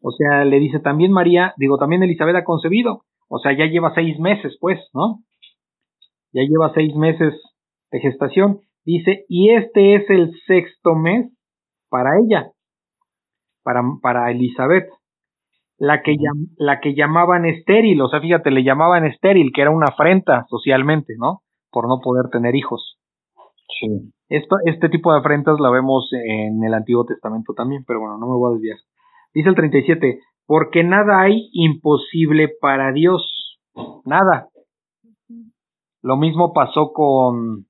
[0.00, 3.02] O sea, le dice también María, digo, también Elizabeth ha concebido.
[3.28, 5.18] O sea, ya lleva seis meses, pues, ¿no?
[6.32, 7.34] Ya lleva seis meses
[7.90, 8.60] de gestación.
[8.84, 11.32] Dice, y este es el sexto mes
[11.88, 12.52] para ella,
[13.62, 14.88] para, para Elizabeth,
[15.78, 16.16] la que,
[16.56, 21.14] la que llamaban estéril, o sea, fíjate, le llamaban estéril, que era una afrenta socialmente,
[21.18, 21.42] ¿no?
[21.70, 22.98] Por no poder tener hijos.
[23.80, 24.12] Sí.
[24.28, 28.26] Esto, este tipo de afrentas la vemos en el Antiguo Testamento también, pero bueno, no
[28.26, 28.78] me voy a desviar.
[29.34, 33.58] Dice el 37, porque nada hay imposible para Dios,
[34.04, 34.48] nada.
[36.02, 37.66] Lo mismo pasó con,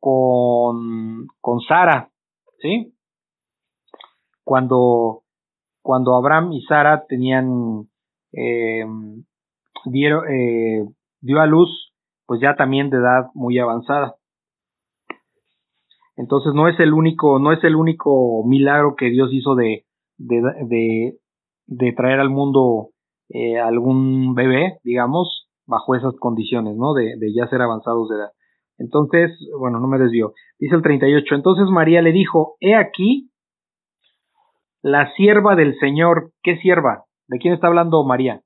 [0.00, 2.08] con, con Sara,
[2.60, 2.94] ¿sí?
[4.44, 5.22] cuando,
[5.84, 7.90] cuando Abraham y Sara tenían,
[8.32, 8.86] eh,
[9.84, 10.82] dieron, eh,
[11.20, 11.92] dio a luz,
[12.24, 14.14] pues ya también de edad muy avanzada.
[16.16, 19.84] Entonces no es el único, no es el único milagro que Dios hizo de,
[20.16, 21.18] de,
[21.66, 22.88] de, traer al mundo
[23.28, 26.94] eh, algún bebé, digamos, bajo esas condiciones, ¿no?
[26.94, 28.30] De, de ya ser avanzados de edad.
[28.78, 30.32] Entonces, bueno, no me desvío.
[30.58, 31.34] Dice el 38.
[31.34, 33.30] Entonces María le dijo, he aquí
[34.84, 36.30] la sierva del Señor.
[36.42, 37.04] ¿Qué sierva?
[37.26, 38.42] ¿De quién está hablando María?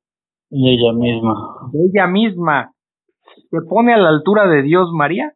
[0.51, 1.34] De ella misma.
[1.72, 2.72] De ella misma.
[3.51, 5.32] ¿Se pone a la altura de Dios María?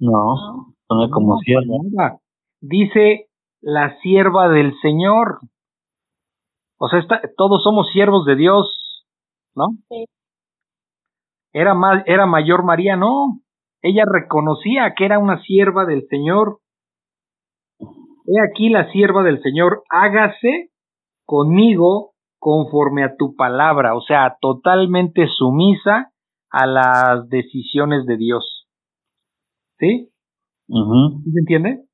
[0.00, 2.18] No, pone como sierva.
[2.60, 3.28] Dice
[3.60, 5.38] la sierva del Señor.
[6.78, 7.00] O sea,
[7.36, 9.06] todos somos siervos de Dios,
[9.54, 9.66] ¿no?
[9.88, 10.04] Sí.
[11.52, 13.40] Era, más, era mayor María, no.
[13.82, 16.58] Ella reconocía que era una sierva del Señor.
[18.28, 20.70] He aquí la sierva del Señor, hágase
[21.24, 26.12] conmigo conforme a tu palabra, o sea, totalmente sumisa
[26.50, 28.66] a las decisiones de Dios.
[29.78, 30.10] ¿Sí?
[30.66, 31.84] ¿Se entiende?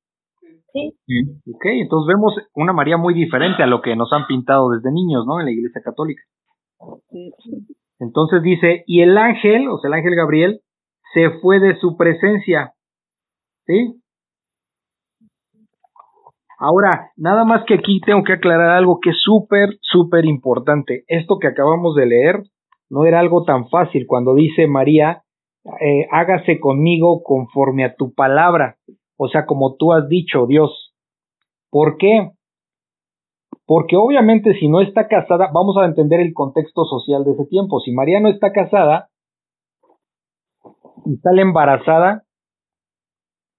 [0.73, 0.93] Sí.
[1.53, 5.25] Ok, entonces vemos una María muy diferente a lo que nos han pintado desde niños,
[5.25, 5.39] ¿no?
[5.39, 6.21] En la Iglesia Católica.
[7.99, 10.59] Entonces dice, y el ángel, o sea, el ángel Gabriel,
[11.13, 12.73] se fue de su presencia.
[13.65, 14.01] ¿Sí?
[16.57, 21.03] Ahora, nada más que aquí tengo que aclarar algo que es súper, súper importante.
[21.07, 22.43] Esto que acabamos de leer
[22.89, 25.23] no era algo tan fácil cuando dice María,
[25.81, 28.77] eh, hágase conmigo conforme a tu palabra,
[29.17, 30.93] o sea, como tú has dicho, Dios.
[31.71, 32.31] ¿Por qué?
[33.65, 37.79] Porque obviamente si no está casada, vamos a entender el contexto social de ese tiempo.
[37.79, 39.09] Si María no está casada
[41.05, 42.23] y sale embarazada,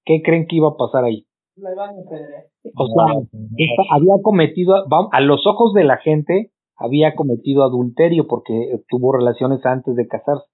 [0.05, 1.26] ¿qué creen que iba a pasar ahí?
[2.77, 3.07] O sea,
[3.91, 4.75] había cometido,
[5.13, 10.45] a los ojos de la gente, había cometido adulterio porque tuvo relaciones antes de casarse.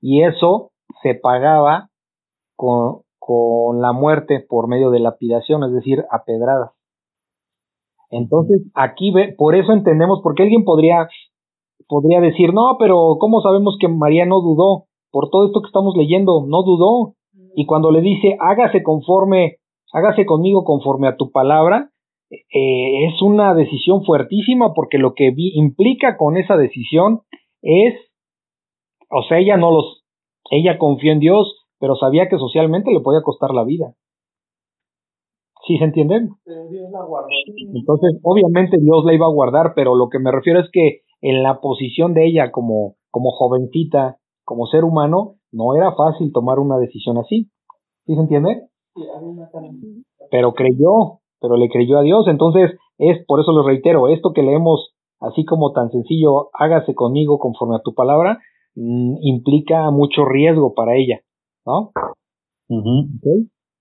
[0.00, 0.70] Y eso
[1.02, 1.88] se pagaba
[2.56, 6.72] con, con la muerte por medio de lapidación, es decir, a pedradas.
[8.10, 11.08] Entonces, aquí ve, por eso entendemos, porque alguien podría,
[11.88, 14.84] podría decir, no, pero ¿cómo sabemos que María no dudó?
[15.10, 17.14] Por todo esto que estamos leyendo, no dudó.
[17.54, 19.56] Y cuando le dice, hágase conforme
[19.92, 21.90] hágase conmigo conforme a tu palabra,
[22.30, 27.20] eh, es una decisión fuertísima porque lo que implica con esa decisión
[27.60, 27.94] es,
[29.10, 30.04] o sea, ella no los,
[30.50, 33.94] ella confió en Dios, pero sabía que socialmente le podía costar la vida.
[35.66, 36.30] ¿Sí se entienden?
[37.74, 41.42] Entonces, obviamente Dios la iba a guardar, pero lo que me refiero es que en
[41.42, 46.78] la posición de ella como, como jovencita, como ser humano, no era fácil tomar una
[46.78, 47.50] decisión así.
[48.06, 48.68] ¿Sí se entiende?
[50.30, 52.26] Pero creyó, pero le creyó a Dios.
[52.28, 57.38] Entonces, es por eso lo reitero, esto que leemos así como tan sencillo, hágase conmigo
[57.38, 58.38] conforme a tu palabra,
[58.74, 61.20] mm, implica mucho riesgo para ella,
[61.64, 61.92] ¿no?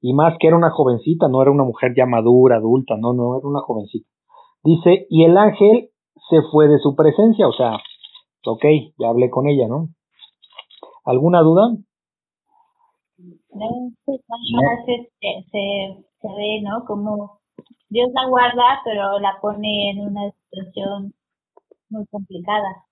[0.01, 3.37] Y más que era una jovencita, no era una mujer ya madura, adulta, no, no,
[3.37, 4.07] era una jovencita.
[4.63, 5.89] Dice, y el ángel
[6.29, 7.77] se fue de su presencia, o sea,
[8.45, 8.63] ok,
[8.97, 9.89] ya hablé con ella, ¿no?
[11.05, 11.75] ¿Alguna duda?
[13.51, 16.85] Se, se, ve, ¿no?
[16.85, 17.39] Como
[17.89, 21.13] Dios la guarda, pero la pone en una situación
[21.89, 22.85] muy complicada.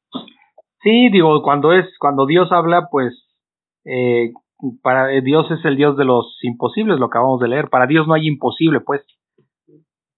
[0.82, 3.14] Sí, digo, cuando es, cuando Dios habla, pues,
[3.86, 4.32] eh,
[4.82, 7.70] para eh, Dios es el Dios de los imposibles, lo acabamos de leer.
[7.70, 9.06] Para Dios no hay imposible, pues.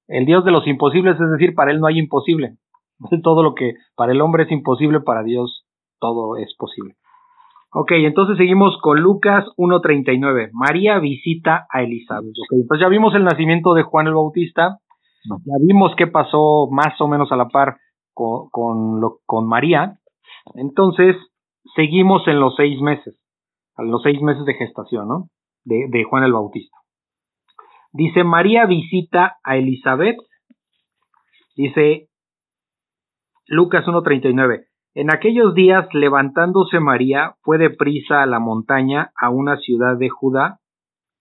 [0.08, 2.58] el Dios de los imposibles, es decir, para Él no hay imposible.
[3.24, 5.66] Todo lo que para el hombre es imposible, para Dios
[6.02, 6.96] todo es posible.
[7.74, 10.50] Ok, entonces seguimos con Lucas 1.39.
[10.52, 12.34] María visita a Elizabeth.
[12.46, 14.80] Okay, entonces ya vimos el nacimiento de Juan el Bautista,
[15.24, 17.78] ya vimos qué pasó más o menos a la par
[18.14, 20.00] con, con, lo, con María.
[20.56, 21.16] Entonces
[21.76, 23.16] seguimos en los seis meses,
[23.78, 25.30] a los seis meses de gestación, ¿no?
[25.64, 26.76] De, de Juan el Bautista.
[27.94, 30.18] Dice, María visita a Elizabeth.
[31.56, 32.10] Dice
[33.48, 34.66] Lucas 1.39.
[34.94, 40.60] En aquellos días, levantándose María, fue deprisa a la montaña, a una ciudad de Judá,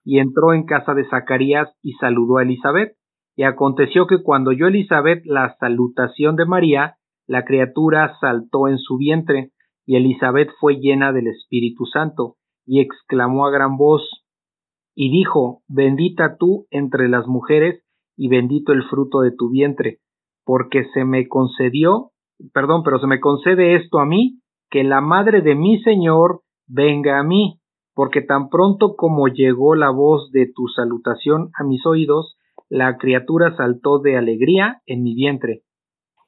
[0.03, 2.97] y entró en casa de Zacarías y saludó a Elizabeth.
[3.37, 6.97] Y aconteció que cuando oyó Elizabeth la salutación de María,
[7.27, 9.51] la criatura saltó en su vientre,
[9.85, 14.25] y Elizabeth fue llena del Espíritu Santo, y exclamó a gran voz,
[14.95, 17.83] y dijo, Bendita tú entre las mujeres,
[18.17, 19.99] y bendito el fruto de tu vientre,
[20.43, 22.10] porque se me concedió,
[22.53, 24.39] perdón, pero se me concede esto a mí,
[24.69, 27.59] que la madre de mi Señor venga a mí,
[27.93, 32.37] porque tan pronto como llegó la voz de tu salutación a mis oídos,
[32.69, 35.63] la criatura saltó de alegría en mi vientre.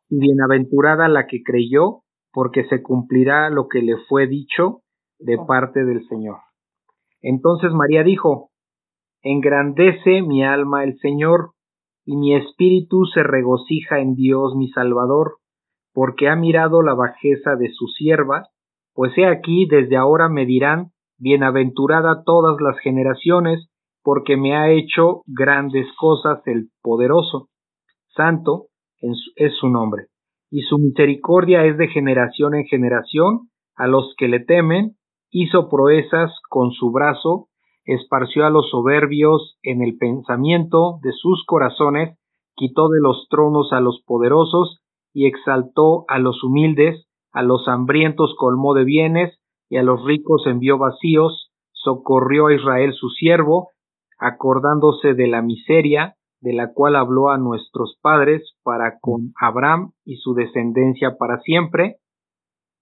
[0.09, 2.01] Y bienaventurada la que creyó,
[2.33, 4.81] porque se cumplirá lo que le fue dicho
[5.19, 6.37] de parte del Señor.
[7.21, 8.49] Entonces María dijo,
[9.21, 11.51] Engrandece mi alma el Señor,
[12.05, 15.37] y mi espíritu se regocija en Dios mi Salvador,
[15.93, 18.47] porque ha mirado la bajeza de su sierva,
[18.93, 23.69] pues he aquí desde ahora me dirán, Bienaventurada todas las generaciones,
[24.03, 27.47] porque me ha hecho grandes cosas el poderoso.
[28.15, 28.65] Santo
[29.35, 30.07] es su nombre,
[30.49, 34.95] y su misericordia es de generación en generación a los que le temen,
[35.31, 37.47] hizo proezas con su brazo,
[37.85, 42.17] esparció a los soberbios en el pensamiento de sus corazones,
[42.55, 44.82] quitó de los tronos a los poderosos
[45.13, 49.39] y exaltó a los humildes, a los hambrientos colmó de bienes
[49.69, 53.69] y a los ricos envió vacíos, socorrió a Israel su siervo,
[54.19, 60.17] acordándose de la miseria de la cual habló a nuestros padres para con Abraham y
[60.17, 61.99] su descendencia para siempre,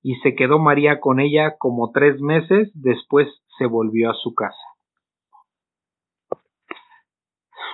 [0.01, 3.27] y se quedó María con ella como tres meses, después
[3.59, 4.57] se volvió a su casa.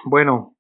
[0.04, 0.56] Bueno,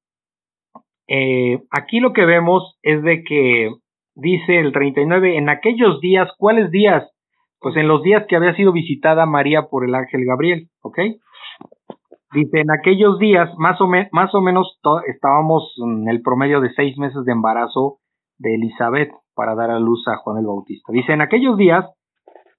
[1.10, 3.76] eh, aquí lo que vemos es de que
[4.18, 7.10] dice el 39, en aquellos días, ¿cuáles días?
[7.60, 11.00] Pues en los días que había sido visitada María por el ángel Gabriel, ¿ok?
[12.34, 16.98] Dice, en aquellos días, más o, más o menos estábamos en el promedio de seis
[16.98, 18.00] meses de embarazo
[18.38, 20.92] de Elizabeth para dar a luz a Juan el Bautista.
[20.92, 21.86] Dice, en aquellos días,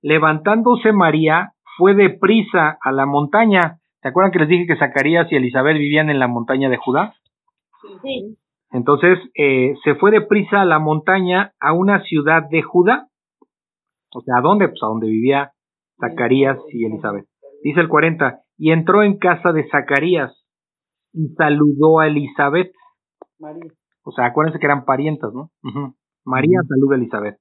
[0.01, 5.37] levantándose María, fue deprisa a la montaña ¿Se acuerdan que les dije que Zacarías y
[5.37, 7.15] Elizabeth vivían en la montaña de Judá?
[8.03, 8.37] Sí.
[8.71, 13.09] Entonces eh, se fue deprisa a la montaña a una ciudad de Judá.
[14.15, 14.69] O sea, ¿a dónde?
[14.69, 15.53] Pues a donde vivía
[16.01, 17.27] Zacarías y Elizabeth.
[17.63, 20.33] Dice el 40, y entró en casa de Zacarías
[21.13, 22.73] y saludó a Elizabeth.
[23.39, 23.73] María.
[24.05, 25.51] O sea, acuérdense que eran parientas, ¿no?
[26.25, 27.39] María saluda a Elizabeth.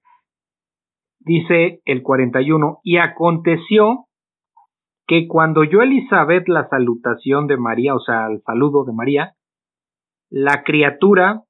[1.19, 4.07] Dice el 41, y aconteció
[5.07, 9.36] que cuando oyó Elizabeth la salutación de María, o sea, el saludo de María,
[10.29, 11.43] la criatura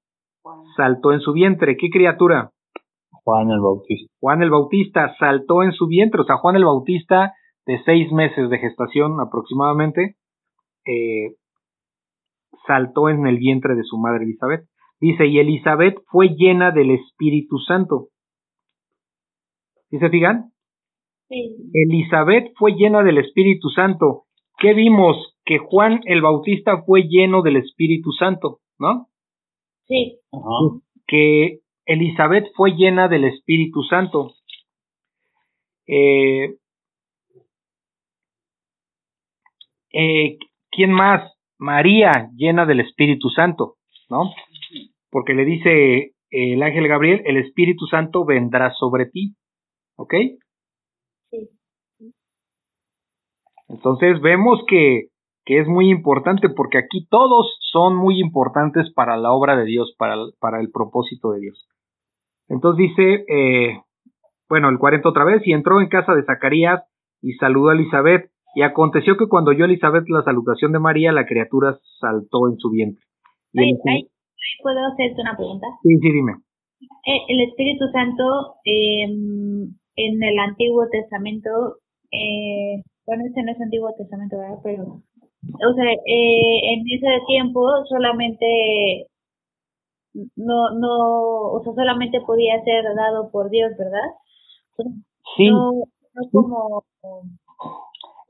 [0.76, 1.78] saltó en su vientre.
[1.78, 2.52] ¿Qué criatura?
[3.24, 4.14] Juan el Bautista.
[4.20, 7.34] Juan el Bautista saltó en su vientre, o sea, Juan el Bautista
[7.66, 10.16] de seis meses de gestación aproximadamente,
[10.86, 11.36] eh,
[12.66, 14.66] saltó en el vientre de su madre Elizabeth.
[15.00, 18.08] Dice, y Elizabeth fue llena del Espíritu Santo.
[19.90, 20.52] ¿Sí se fijan?
[21.30, 24.24] Elizabeth fue llena del Espíritu Santo.
[24.58, 25.36] ¿Qué vimos?
[25.46, 29.08] Que Juan el Bautista fue lleno del Espíritu Santo, ¿no?
[29.88, 30.20] Sí.
[31.08, 34.34] Que Elizabeth fue llena del Espíritu Santo.
[35.88, 36.56] Eh,
[39.94, 40.38] eh,
[40.72, 41.34] ¿Quién más?
[41.58, 43.76] María, llena del Espíritu Santo,
[44.10, 44.32] ¿no?
[45.10, 49.36] Porque le dice el ángel Gabriel, el Espíritu Santo vendrá sobre ti,
[49.96, 50.14] ¿ok?
[53.70, 55.08] Entonces vemos que,
[55.48, 59.96] que, es muy importante porque aquí todos son muy importantes para la obra de Dios,
[59.98, 61.68] para el, para el propósito de Dios.
[62.50, 63.82] Entonces dice, eh,
[64.50, 66.84] bueno, el 40 otra vez, y entró en casa de Zacarías
[67.22, 71.26] y saludó a Elizabeth, y aconteció que cuando oyó Elizabeth la salutación de María, la
[71.26, 73.04] criatura saltó en su vientre.
[73.54, 75.68] ¿Puedo hacerte una pregunta?
[75.84, 76.34] Sí, sí, dime.
[77.06, 81.80] Eh, el Espíritu Santo eh, en el Antiguo Testamento
[82.12, 84.60] eh, bueno, este no es Antiguo Testamento, ¿verdad?
[84.64, 85.02] Pero,
[85.54, 89.08] o sea, eh, en ese tiempo solamente
[90.36, 94.98] no, no, o sea, solamente podía ser dado por Dios, ¿verdad?
[95.36, 95.50] Sí.
[95.50, 95.72] No,
[96.14, 96.84] no como...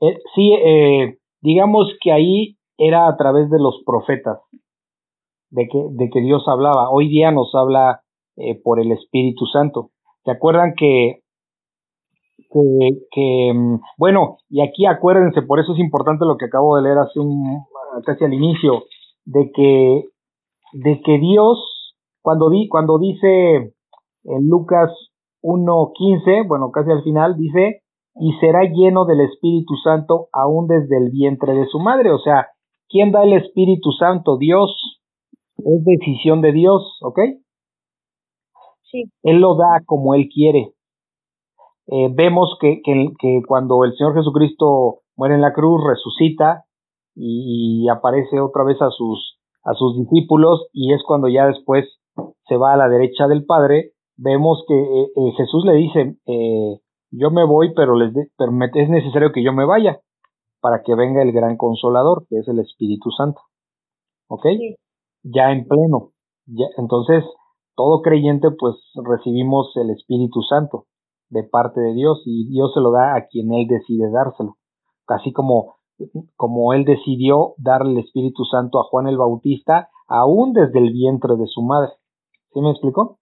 [0.00, 4.38] Eh, sí, eh, digamos que ahí era a través de los profetas,
[5.50, 6.90] de que, de que Dios hablaba.
[6.90, 8.02] Hoy día nos habla
[8.36, 9.90] eh, por el Espíritu Santo.
[10.24, 11.22] ¿Se acuerdan que,
[12.50, 16.82] que, que, mm, bueno, y aquí acuérdense, por eso es importante lo que acabo de
[16.82, 17.64] leer hace un,
[18.04, 18.84] casi al inicio,
[19.24, 20.04] de que,
[20.72, 21.58] de que Dios,
[22.22, 23.74] cuando, di, cuando dice
[24.24, 24.90] en Lucas
[25.42, 27.82] 1.15, bueno, casi al final, dice,
[28.20, 32.10] y será lleno del Espíritu Santo aún desde el vientre de su madre.
[32.12, 32.48] O sea,
[32.88, 34.36] ¿quién da el Espíritu Santo?
[34.38, 34.74] Dios.
[35.56, 37.18] Es decisión de Dios, ¿ok?
[38.90, 39.04] Sí.
[39.22, 40.72] Él lo da como Él quiere.
[41.90, 46.64] Eh, vemos que, que, que, cuando el Señor Jesucristo muere en la cruz, resucita
[47.14, 51.86] y, y, aparece otra vez a sus, a sus discípulos y es cuando ya después
[52.46, 56.16] se va a la derecha del Padre, vemos que eh, eh, Jesús le dice,
[57.10, 59.98] yo me voy, pero, les de, pero me, es necesario que yo me vaya
[60.60, 63.40] para que venga el gran consolador, que es el Espíritu Santo.
[64.28, 64.44] ¿Ok?
[64.58, 64.76] Sí.
[65.22, 66.10] Ya en pleno.
[66.44, 67.24] Ya, entonces,
[67.76, 70.84] todo creyente pues recibimos el Espíritu Santo
[71.30, 74.56] de parte de Dios y Dios se lo da a quien Él decide dárselo.
[75.06, 75.76] Así como,
[76.36, 81.36] como Él decidió darle el Espíritu Santo a Juan el Bautista, aún desde el vientre
[81.36, 81.92] de su madre.
[82.52, 83.18] ¿Sí me explicó?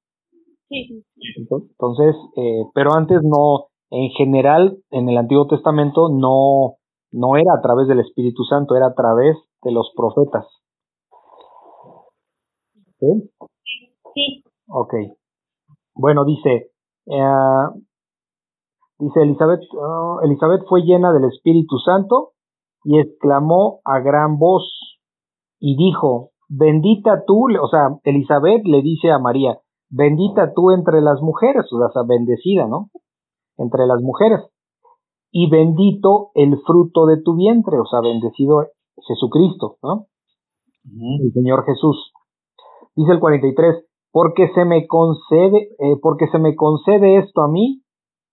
[0.69, 1.05] Sí.
[1.37, 6.77] Entonces, eh, pero antes no, en general, en el Antiguo Testamento no,
[7.13, 10.47] no era a través del Espíritu Santo, era a través de los profetas.
[12.99, 13.31] ¿Sí?
[14.15, 14.45] Sí.
[14.69, 14.95] Ok.
[15.95, 16.71] Bueno, dice,
[17.07, 17.67] eh,
[18.99, 22.33] dice Elizabeth, uh, Elizabeth fue llena del Espíritu Santo
[22.85, 24.63] y exclamó a gran voz
[25.59, 29.59] y dijo, bendita tú, o sea, Elizabeth le dice a María,
[29.91, 32.91] bendita tú entre las mujeres, o sea, bendecida, ¿no?
[33.57, 34.41] Entre las mujeres.
[35.31, 38.65] Y bendito el fruto de tu vientre, o sea, bendecido
[39.07, 40.07] Jesucristo, ¿no?
[41.21, 42.13] El Señor Jesús.
[42.95, 47.83] Dice el 43, porque se me concede, eh, porque se me concede esto a mí,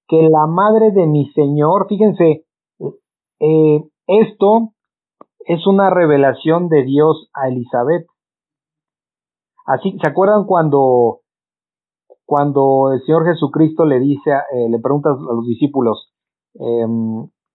[0.08, 2.46] que la madre de mi Señor, fíjense,
[3.40, 4.70] eh, esto
[5.46, 8.06] es una revelación de Dios a Elizabeth.
[9.66, 11.22] Así, ¿se acuerdan cuando,
[12.26, 16.14] cuando el Señor Jesucristo le dice, eh, le pregunta a los discípulos
[16.56, 16.86] eh,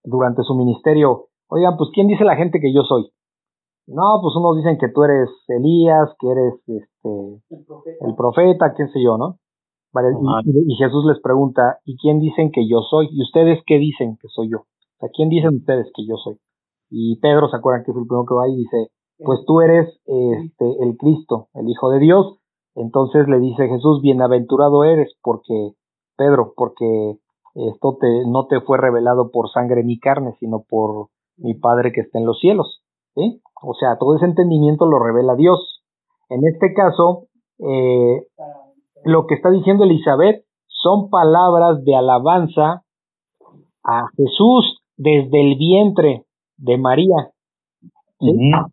[0.03, 3.11] durante su ministerio, oigan, pues ¿quién dice la gente que yo soy?
[3.87, 7.09] No, pues unos dicen que tú eres Elías, que eres este
[7.49, 8.05] El profeta.
[8.05, 9.39] el profeta, qué sé yo, ¿no?
[9.91, 10.09] Vale,
[10.45, 13.09] y, y Jesús les pregunta, ¿y quién dicen que yo soy?
[13.11, 14.59] ¿Y ustedes qué dicen que soy yo?
[14.59, 16.37] O sea, ¿quién dicen ustedes que yo soy?
[16.89, 19.87] Y Pedro, ¿se acuerdan que es el primero que va y dice, pues tú eres
[20.05, 22.37] este el Cristo, el Hijo de Dios?
[22.75, 25.73] Entonces le dice Jesús, bienaventurado eres, porque,
[26.17, 27.17] Pedro, porque
[27.55, 32.01] esto te, no te fue revelado por sangre ni carne, sino por mi Padre que
[32.01, 32.81] está en los cielos.
[33.15, 33.41] ¿sí?
[33.61, 35.81] O sea, todo ese entendimiento lo revela Dios.
[36.29, 37.27] En este caso,
[37.59, 38.27] eh,
[39.03, 42.83] lo que está diciendo Elizabeth son palabras de alabanza
[43.83, 46.25] a Jesús desde el vientre
[46.57, 47.31] de María.
[48.19, 48.29] ¿sí?
[48.29, 48.71] Uh -huh.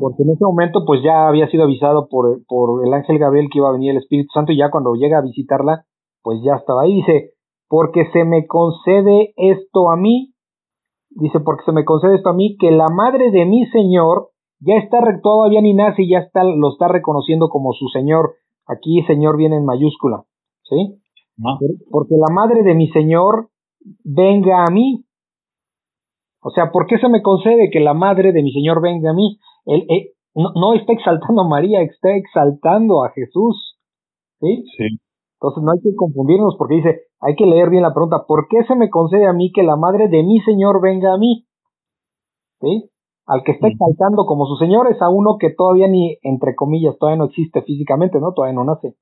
[0.00, 3.58] Porque en ese momento pues ya había sido avisado por, por el ángel Gabriel que
[3.58, 5.84] iba a venir el Espíritu Santo y ya cuando llega a visitarla,
[6.22, 6.94] pues ya estaba ahí.
[6.96, 7.32] Dice,
[7.68, 10.34] porque se me concede esto a mí,
[11.10, 14.28] dice, porque se me concede esto a mí, que la madre de mi Señor
[14.60, 18.34] ya está, todavía ni nace y ya está, lo está reconociendo como su Señor.
[18.66, 20.24] Aquí Señor viene en mayúscula,
[20.62, 21.00] ¿sí?
[21.36, 21.58] No.
[21.90, 23.50] Porque la madre de mi Señor
[24.04, 25.04] venga a mí.
[26.40, 29.14] O sea, ¿por qué se me concede que la madre de mi Señor venga a
[29.14, 29.38] mí?
[29.66, 33.78] Él, él no, no, está exaltando a María, está exaltando a Jesús.
[34.40, 34.64] ¿Sí?
[34.76, 34.84] Sí.
[35.40, 38.64] Entonces no hay que confundirnos porque dice, hay que leer bien la pregunta, ¿por qué
[38.66, 41.46] se me concede a mí que la madre de mi Señor venga a mí?
[42.60, 42.90] ¿Sí?
[43.26, 46.96] Al que está exaltando como su Señor es a uno que todavía ni, entre comillas,
[46.98, 48.32] todavía no existe físicamente, ¿no?
[48.32, 48.94] Todavía no nace.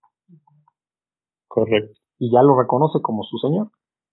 [1.48, 1.98] Correcto.
[2.18, 3.68] Y ya lo reconoce como su Señor.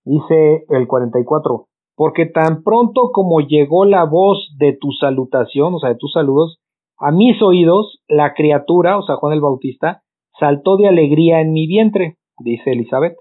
[0.06, 5.90] Dice el 44, porque tan pronto como llegó la voz de tu salutación, o sea,
[5.90, 6.60] de tus saludos,
[6.98, 10.04] a mis oídos, la criatura, o sea, Juan el Bautista,
[10.40, 13.18] saltó de alegría en mi vientre, dice Elizabeth.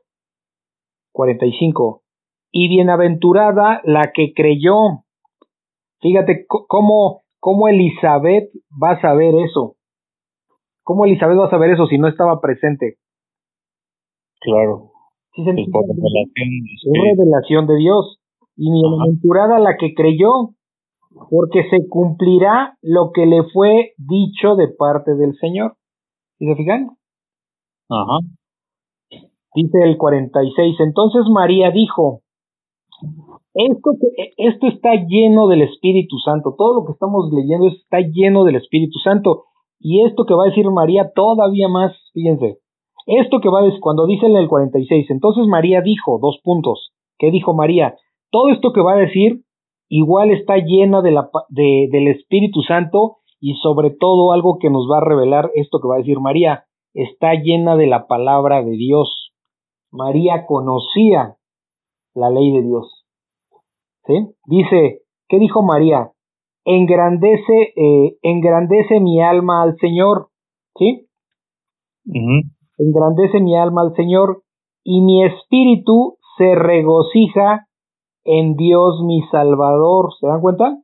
[1.13, 2.03] 45.
[2.53, 5.05] Y bienaventurada la que creyó.
[6.01, 8.51] Fíjate cómo, cómo Elizabeth
[8.83, 9.77] va a saber eso.
[10.83, 12.97] ¿Cómo Elizabeth va a saber eso si no estaba presente?
[14.41, 14.93] Claro.
[15.35, 16.49] ¿Sí se es por revelación,
[16.95, 18.19] es revelación de Dios.
[18.57, 20.55] Y bienaventurada la que creyó,
[21.31, 25.77] porque se cumplirá lo que le fue dicho de parte del Señor.
[26.39, 26.91] ¿Sí se fijan?
[27.91, 28.19] Ajá.
[29.55, 32.21] Dice el 46, entonces María dijo,
[33.57, 38.45] esto, que- esto está lleno del Espíritu Santo, todo lo que estamos leyendo está lleno
[38.45, 39.45] del Espíritu Santo.
[39.81, 42.59] Y esto que va a decir María todavía más, fíjense,
[43.07, 46.93] esto que va a decir, cuando dice en el 46, entonces María dijo, dos puntos,
[47.19, 47.97] ¿qué dijo María?
[48.31, 49.43] Todo esto que va a decir
[49.89, 54.89] igual está llena de la, de, del Espíritu Santo y sobre todo algo que nos
[54.91, 58.73] va a revelar esto que va a decir María, está llena de la palabra de
[58.73, 59.33] Dios.
[59.93, 61.37] María conocía
[62.15, 62.96] la ley de Dios.
[64.07, 64.15] ¿Sí?
[64.47, 66.13] Dice, ¿qué dijo María?
[66.65, 70.29] Engrandece, eh, engrandece mi alma al Señor.
[70.77, 71.07] ¿Sí?
[72.79, 74.43] Engrandece mi alma al Señor
[74.85, 77.67] y mi espíritu se regocija
[78.25, 80.11] en Dios mi Salvador.
[80.21, 80.77] ¿Se dan cuenta?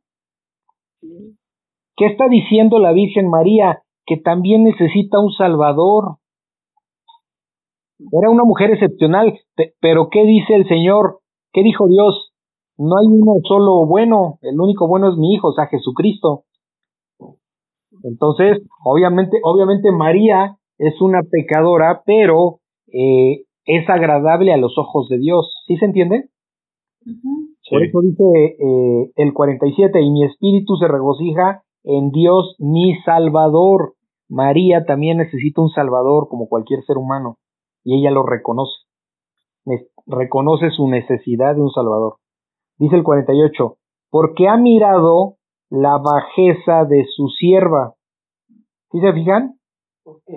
[1.97, 3.83] ¿Qué está diciendo la Virgen María?
[4.07, 6.17] Que también necesita un Salvador.
[8.21, 11.21] Era una mujer excepcional, pe- pero ¿qué dice el Señor?
[11.53, 12.32] ¿Qué dijo Dios?
[12.79, 16.45] No hay uno solo bueno, el único bueno es mi hijo, o sea, Jesucristo.
[18.03, 25.19] Entonces, obviamente, obviamente María es una pecadora, pero eh, es agradable a los ojos de
[25.19, 25.63] Dios.
[25.67, 26.29] ¿Sí se entiende?
[27.71, 27.89] Por Sí.
[27.89, 28.25] eso dice
[28.59, 33.95] eh, el 47, y mi espíritu se regocija en Dios mi Salvador.
[34.29, 37.37] María también necesita un Salvador como cualquier ser humano,
[37.85, 38.73] y ella lo reconoce.
[39.65, 42.17] Ne- reconoce su necesidad de un Salvador.
[42.83, 43.77] Dice el 48,
[44.11, 45.37] porque ha mirado
[45.71, 47.95] la bajeza de su sierva.
[48.91, 49.53] ¿Sí se fijan?
[50.03, 50.35] Porque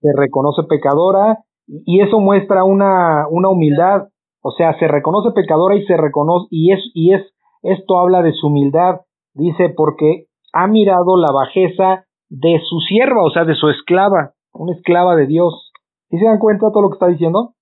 [0.00, 4.08] se reconoce pecadora y eso muestra una, una humildad,
[4.42, 7.22] o sea, se reconoce pecadora y se reconoce y es y es
[7.62, 9.02] esto habla de su humildad,
[9.32, 14.72] dice porque ha mirado la bajeza de su sierva, o sea, de su esclava, una
[14.72, 15.70] esclava de Dios.
[16.10, 17.54] ¿Sí se dan cuenta de todo lo que está diciendo?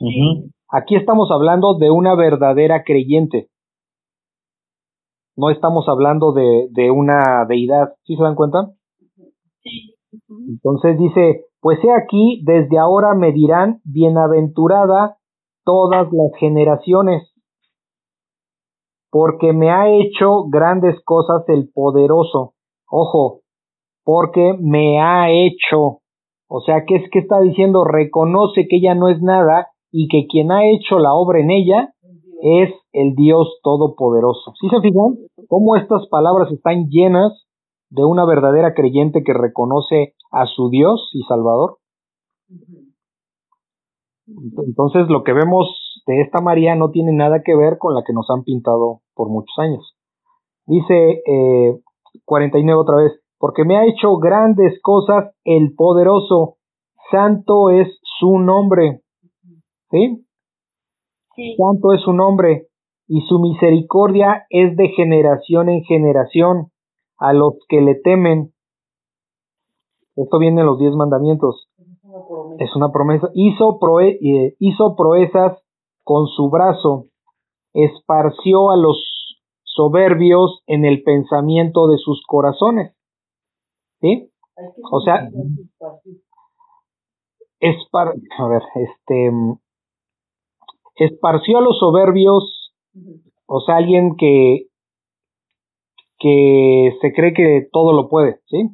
[0.00, 0.50] Ujú.
[0.76, 3.48] Aquí estamos hablando de una verdadera creyente.
[5.36, 7.94] No estamos hablando de, de una deidad.
[8.02, 8.72] ¿Sí se dan cuenta?
[10.48, 15.16] Entonces dice, pues he aquí, desde ahora me dirán, bienaventurada
[15.64, 17.32] todas las generaciones,
[19.12, 22.54] porque me ha hecho grandes cosas el poderoso.
[22.90, 23.42] Ojo,
[24.02, 26.00] porque me ha hecho.
[26.48, 27.84] O sea, ¿qué es que está diciendo?
[27.84, 31.94] Reconoce que ella no es nada y que quien ha hecho la obra en ella
[32.42, 34.52] es el Dios Todopoderoso.
[34.60, 35.14] ¿Sí se fijan?
[35.46, 37.46] Cómo estas palabras están llenas
[37.90, 41.78] de una verdadera creyente que reconoce a su Dios y Salvador.
[44.66, 48.12] Entonces lo que vemos de esta María no tiene nada que ver con la que
[48.12, 49.94] nos han pintado por muchos años.
[50.66, 51.78] Dice eh,
[52.24, 56.56] 49 otra vez, porque me ha hecho grandes cosas el poderoso,
[57.12, 57.86] santo es
[58.18, 59.03] su nombre.
[59.94, 60.26] ¿Sí?
[61.36, 61.54] Sí.
[61.56, 62.66] Santo es su nombre,
[63.06, 66.72] y su misericordia es de generación en generación
[67.18, 68.52] a los que le temen.
[70.16, 71.68] Esto viene en los diez mandamientos.
[71.78, 72.64] es una promesa.
[72.64, 73.30] Es una promesa.
[73.34, 75.58] Hizo, proe- eh, hizo proezas
[76.02, 77.06] con su brazo,
[77.72, 78.96] esparció a los
[79.62, 82.96] soberbios en el pensamiento de sus corazones.
[84.00, 84.28] ¿Sí?
[84.90, 85.28] O sea-.
[87.60, 89.30] Espar a ver, este
[90.96, 92.64] esparció a los soberbios
[93.46, 94.66] o sea, alguien que,
[96.18, 98.70] que se cree que todo lo puede, ¿sí?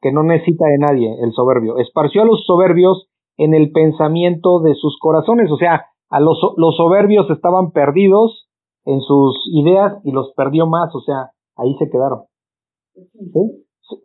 [0.00, 1.78] Que no necesita de nadie, el soberbio.
[1.78, 6.76] Esparció a los soberbios en el pensamiento de sus corazones, o sea, a los, los
[6.76, 8.48] soberbios estaban perdidos
[8.84, 12.24] en sus ideas y los perdió más, o sea, ahí se quedaron.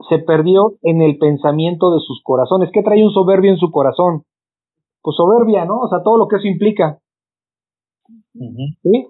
[0.10, 2.70] Se perdió en el pensamiento de sus corazones.
[2.74, 4.24] ¿Qué trae un soberbio en su corazón?
[5.02, 5.80] Pues soberbia, ¿no?
[5.80, 7.00] O sea, todo lo que eso implica.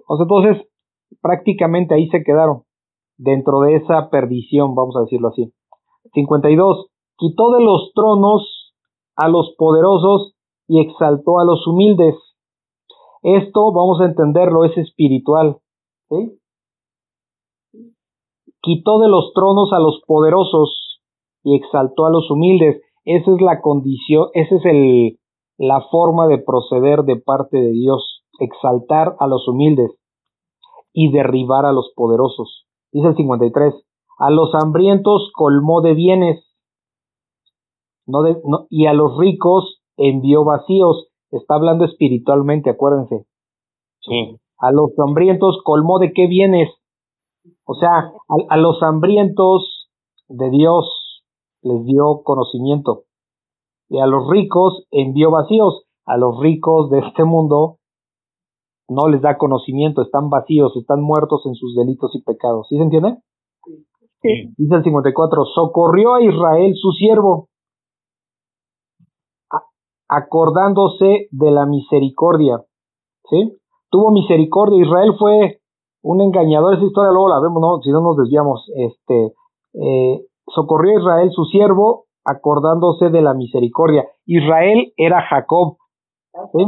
[0.06, 0.66] O sea, entonces
[1.20, 2.62] prácticamente ahí se quedaron,
[3.16, 5.52] dentro de esa perdición, vamos a decirlo así.
[6.14, 6.86] 52.
[7.16, 8.74] Quitó de los tronos
[9.16, 10.34] a los poderosos
[10.66, 12.14] y exaltó a los humildes.
[13.22, 15.58] Esto, vamos a entenderlo, es espiritual.
[18.62, 21.00] Quitó de los tronos a los poderosos
[21.44, 22.82] y exaltó a los humildes.
[23.04, 25.18] Esa es la condición, esa es el,
[25.58, 28.09] la forma de proceder de parte de Dios,
[28.40, 29.92] exaltar a los humildes
[30.92, 32.66] y derribar a los poderosos.
[32.92, 33.74] Dice el 53,
[34.18, 36.44] a los hambrientos colmó de bienes
[38.06, 41.08] no de- no- y a los ricos envió vacíos.
[41.30, 43.24] Está hablando espiritualmente, acuérdense.
[44.00, 44.36] Sí.
[44.58, 46.68] A los hambrientos colmó de qué bienes.
[47.64, 48.12] O sea, a,
[48.48, 49.88] a los hambrientos
[50.28, 51.22] de Dios,
[51.62, 53.04] les dio conocimiento.
[53.88, 55.84] Y a los ricos envió vacíos.
[56.04, 57.76] A los ricos de este mundo
[58.90, 62.66] no les da conocimiento, están vacíos, están muertos en sus delitos y pecados.
[62.68, 63.18] ¿Sí se entiende?
[64.20, 64.52] Sí.
[64.58, 67.48] Dice el 54, socorrió a Israel su siervo,
[70.08, 72.62] acordándose de la misericordia.
[73.30, 73.56] ¿Sí?
[73.90, 74.84] Tuvo misericordia.
[74.84, 75.60] Israel fue
[76.02, 76.74] un engañador.
[76.74, 77.80] Esa historia luego la vemos, ¿no?
[77.82, 78.68] Si no nos desviamos.
[78.74, 79.32] Este,
[79.74, 84.04] eh, socorrió a Israel su siervo, acordándose de la misericordia.
[84.26, 85.76] Israel era Jacob.
[86.52, 86.64] ¿Sí?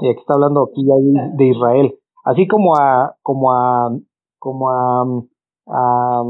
[0.00, 0.94] Y aquí está hablando aquí ya
[1.36, 1.98] de- Israel.
[2.24, 3.90] Así como a, como a,
[4.38, 5.02] como a,
[5.68, 6.22] a,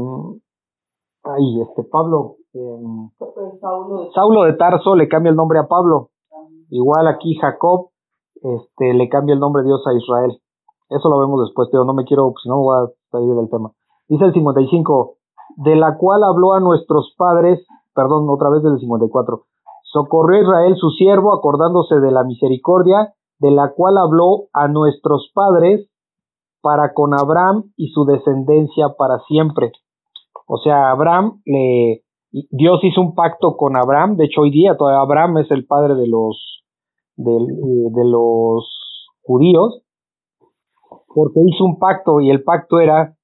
[1.23, 3.31] ay, este Pablo, em, Pues
[4.13, 6.09] Saulo de Tarso le cambia el nombre a Pablo.
[6.69, 7.89] Igual aquí Jacob,
[8.35, 10.41] este, le cambia el nombre de Dios a Israel.
[10.89, 13.49] Eso lo vemos después, pero no me quiero, si no me voy a salir del
[13.49, 13.71] tema.
[14.07, 15.15] Dice el 55,
[15.57, 19.43] de la cual habló a nuestros padres, perdón, otra vez del 54.
[19.91, 25.31] Socorrió a Israel su siervo, acordándose de la misericordia, de la cual habló a nuestros
[25.33, 25.89] padres
[26.61, 29.71] para con Abraham y su descendencia para siempre.
[30.47, 35.01] O sea, Abraham le Dios hizo un pacto con Abraham, de hecho hoy día todavía
[35.01, 36.63] Abraham es el padre de los
[37.17, 38.69] de, eh, de los
[39.21, 39.81] judíos,
[41.13, 43.15] porque hizo un pacto y el pacto era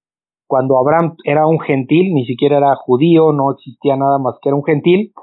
[0.46, 4.56] cuando Abraham era un gentil, ni siquiera era judío, no existía nada más que era
[4.58, 5.14] un gentil,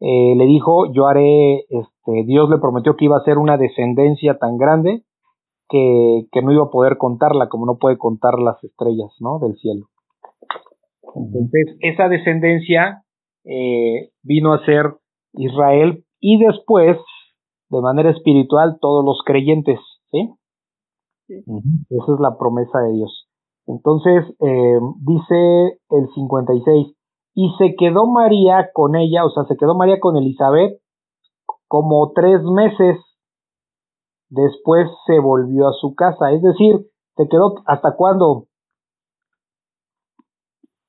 [0.00, 4.38] eh, le dijo, yo haré, este, Dios le prometió que iba a ser una descendencia
[4.38, 5.02] tan grande
[5.68, 9.38] que, que no iba a poder contarla, como no puede contar las estrellas, ¿no?
[9.38, 9.86] Del cielo.
[11.14, 13.02] Entonces, esa descendencia
[13.44, 14.94] eh, vino a ser
[15.32, 16.96] Israel y después,
[17.70, 19.78] de manera espiritual, todos los creyentes,
[20.10, 20.30] ¿sí?
[21.28, 23.28] Esa es la promesa de Dios.
[23.66, 26.94] Entonces, eh, dice el 56,
[27.40, 30.80] y se quedó María con ella, o sea, se quedó María con Elizabeth
[31.68, 32.98] como tres meses.
[34.28, 38.46] Después se volvió a su casa, es decir, se quedó hasta cuándo?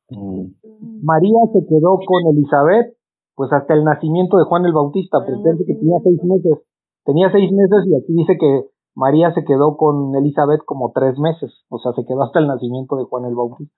[0.09, 0.57] Mm.
[1.03, 2.97] María se quedó con Elizabeth,
[3.35, 6.65] pues hasta el nacimiento de Juan el Bautista, porque dice que tenía seis meses.
[7.05, 8.65] Tenía seis meses y aquí dice que
[8.95, 12.95] María se quedó con Elizabeth como tres meses, o sea, se quedó hasta el nacimiento
[12.95, 13.75] de Juan el Bautista.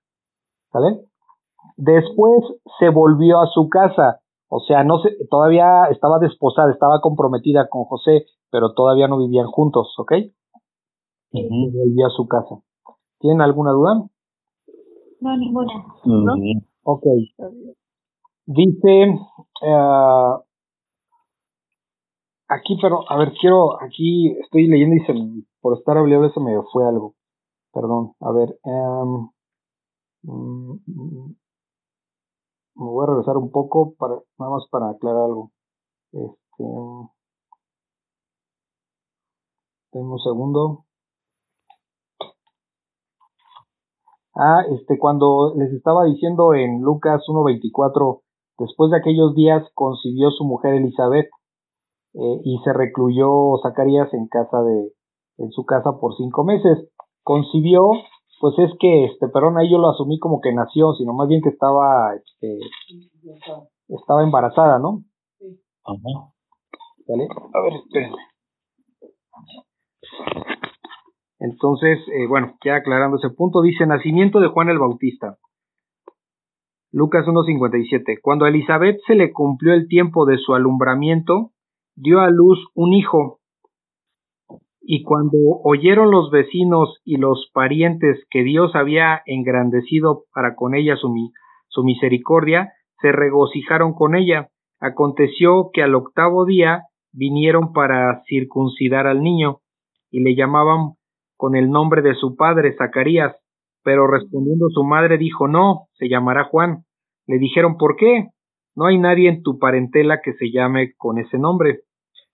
[0.71, 1.10] ¿Sale?
[1.77, 2.43] Después
[2.79, 4.19] se volvió a su casa,
[4.49, 9.47] o sea, no se, todavía estaba desposada, estaba comprometida con José, pero todavía no vivían
[9.47, 10.11] juntos, ¿ok?
[11.31, 11.71] Ujú.
[11.71, 12.61] Se volvió a su casa.
[13.19, 14.03] ¿Tienen alguna duda?
[15.21, 15.73] No, ninguna.
[16.83, 17.03] Ok.
[18.45, 19.03] Dice,
[19.61, 20.35] eh,
[22.49, 25.13] aquí, pero, a ver, quiero, aquí estoy leyendo y se,
[25.61, 27.13] por estar hablando se me fue algo.
[27.71, 28.59] Perdón, a ver.
[28.65, 29.29] em,
[30.23, 31.35] mm, mm,
[32.81, 35.51] me voy a regresar un poco nada más para aclarar algo.
[36.11, 36.63] Este,
[39.93, 40.85] denme un segundo.
[44.33, 48.21] Ah, este, cuando les estaba diciendo en Lucas 1.24,
[48.57, 51.29] después de aquellos días concibió su mujer Elizabeth
[52.13, 54.91] eh, y se recluyó Zacarías en casa de,
[55.37, 56.89] en su casa por cinco meses.
[57.23, 57.81] Concibió,
[58.41, 61.41] pues es que, este, perdón, ahí yo lo asumí como que nació, sino más bien
[61.41, 62.57] que estaba, este,
[63.87, 65.03] estaba embarazada, ¿no?
[65.85, 66.33] Ajá.
[67.07, 67.27] ¿Vale?
[67.53, 68.17] A ver, espérenme.
[71.39, 75.37] Entonces, eh, bueno, ya aclarando ese punto, dice nacimiento de Juan el Bautista.
[76.91, 78.19] Lucas 1.57.
[78.21, 81.51] Cuando a Elizabeth se le cumplió el tiempo de su alumbramiento,
[81.95, 83.40] dio a luz un hijo.
[84.81, 90.95] Y cuando oyeron los vecinos y los parientes que Dios había engrandecido para con ella
[90.97, 91.31] su, mi-
[91.67, 94.49] su misericordia, se regocijaron con ella.
[94.79, 96.83] Aconteció que al octavo día
[97.13, 99.57] vinieron para circuncidar al niño,
[100.09, 100.93] y le llamaban
[101.37, 103.35] con el nombre de su padre, Zacarías.
[103.83, 106.83] Pero respondiendo su madre dijo, no, se llamará Juan.
[107.27, 108.29] Le dijeron, ¿por qué?
[108.75, 111.81] No hay nadie en tu parentela que se llame con ese nombre.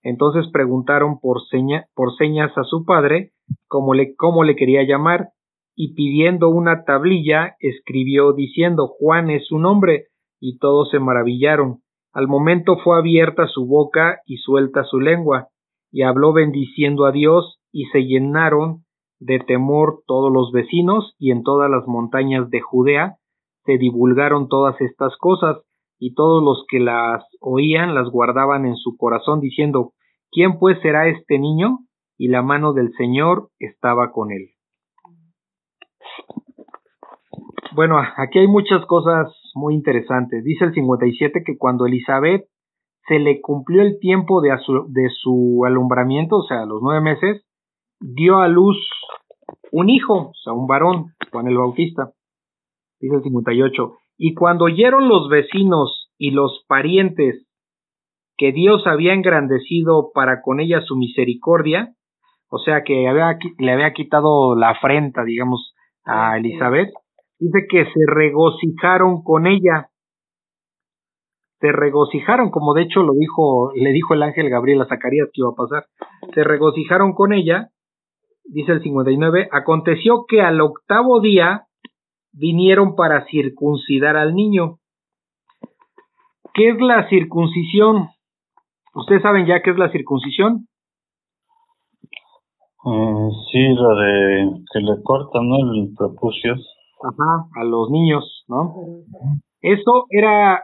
[0.04, 3.32] Entonces preguntaron por, seña- por señas a su padre
[3.68, 5.30] cómo le, cómo le quería llamar,
[5.76, 10.08] y pidiendo una tablilla escribió diciendo, Juan es su nombre,
[10.40, 11.82] y todos se maravillaron.
[12.14, 15.50] Al momento fue abierta su boca y suelta su lengua,
[15.92, 18.86] y habló bendiciendo a Dios, y se llenaron
[19.20, 23.18] de temor todos los vecinos, y en todas las montañas de Judea
[23.66, 25.58] se divulgaron todas estas cosas,
[26.00, 29.94] y todos los que las oían las guardaban en su corazón, diciendo,
[30.32, 31.80] ¿quién pues será este niño?
[32.18, 34.50] Y la mano del Señor estaba con él.
[37.76, 40.44] Bueno, aquí hay muchas cosas muy interesantes.
[40.44, 42.46] Dice el 57 que cuando Elizabeth
[43.08, 47.46] se le cumplió el tiempo de, de su alumbramiento, o sea, los nueve meses,
[48.00, 48.78] dio a luz
[49.72, 52.12] un hijo, o sea, un varón, Juan el Bautista.
[53.00, 53.94] Dice el 58.
[54.18, 57.46] Y cuando oyeron los vecinos y los parientes
[58.38, 61.94] que Dios había engrandecido para con ella su misericordia,
[62.50, 62.94] o sea que
[63.60, 65.74] le había quitado la afrenta, digamos,
[66.06, 66.90] a Elizabeth,
[67.40, 69.90] dice que se regocijaron con ella.
[71.60, 75.42] Se regocijaron, como de hecho lo dijo, le dijo el ángel Gabriel a Zacarías que
[75.42, 75.86] iba a pasar.
[76.34, 77.70] Se regocijaron con ella,
[78.46, 81.67] dice el 59, aconteció que al octavo día
[82.32, 84.78] vinieron para circuncidar al niño.
[86.54, 88.10] ¿Qué es la circuncisión?
[88.94, 90.68] ¿Ustedes saben ya qué es la circuncisión?
[92.86, 95.58] Eh, sí, lo de que le cortan, ¿no?
[95.58, 96.54] El prepucio.
[96.54, 98.74] Ajá, a los niños, ¿no?
[99.62, 100.64] Eso era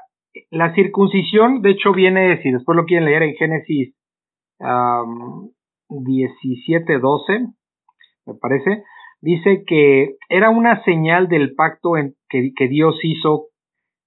[0.49, 3.95] la circuncisión, de hecho viene, si después lo quieren leer en Génesis
[4.59, 5.51] um,
[5.89, 7.47] 17, 12,
[8.25, 8.83] me parece,
[9.23, 13.47] dice que era una señal del pacto en, que, que Dios hizo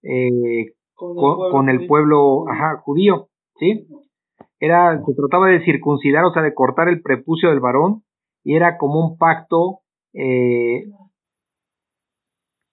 [0.03, 3.29] eh, con, el pueblo, ajá, judío,
[3.59, 3.87] ¿sí?
[4.61, 8.03] Era, se trataba de circuncidar, o sea, de cortar el prepucio del varón,
[8.45, 9.81] y era como un pacto,
[10.13, 10.85] eh,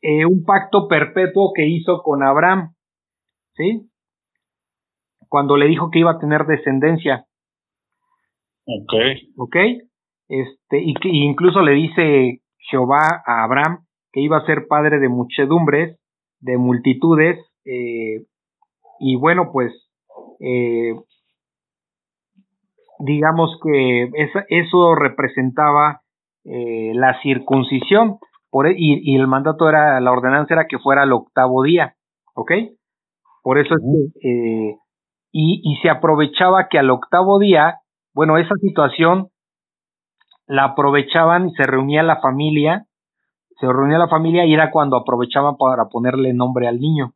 [0.02, 2.74] eh, un pacto perpetuo que hizo con Abraham,
[3.56, 3.90] ¿sí?
[5.30, 7.26] Cuando le dijo que iba a tener descendencia.
[8.66, 8.94] Ok.
[9.38, 9.56] Ok.
[10.30, 15.10] Este, y que incluso le dice Jehová a Abraham que iba a ser padre de
[15.10, 16.00] muchedumbres,
[16.40, 18.26] de multitudes, eh,
[19.00, 19.74] y bueno, pues
[20.40, 20.94] eh,
[23.00, 24.10] digamos que
[24.50, 26.02] eso representaba
[26.46, 28.20] eh, la circuncisión
[28.52, 31.96] por, e, y, el mandato era, la ordenanza era que fuera el octavo día,
[32.36, 32.52] ¿ok?
[33.42, 33.82] Por eso es
[34.22, 34.76] que,
[35.32, 37.80] y, y se aprovechaba que al octavo día,
[38.14, 39.30] bueno, esa situación
[40.48, 42.86] la aprovechaban, se reunía la familia,
[43.60, 47.14] se reunía la familia y era cuando aprovechaban para ponerle nombre al niño.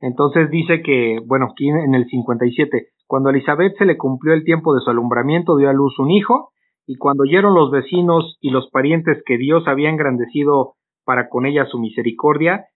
[0.00, 4.44] Entonces dice que, bueno, aquí en el 57, cuando a Elizabeth se le cumplió el
[4.44, 6.50] tiempo de su alumbramiento, dio a luz un hijo,
[6.86, 10.74] y cuando oyeron los vecinos y los parientes que Dios había engrandecido
[11.04, 12.66] para con ella su misericordia,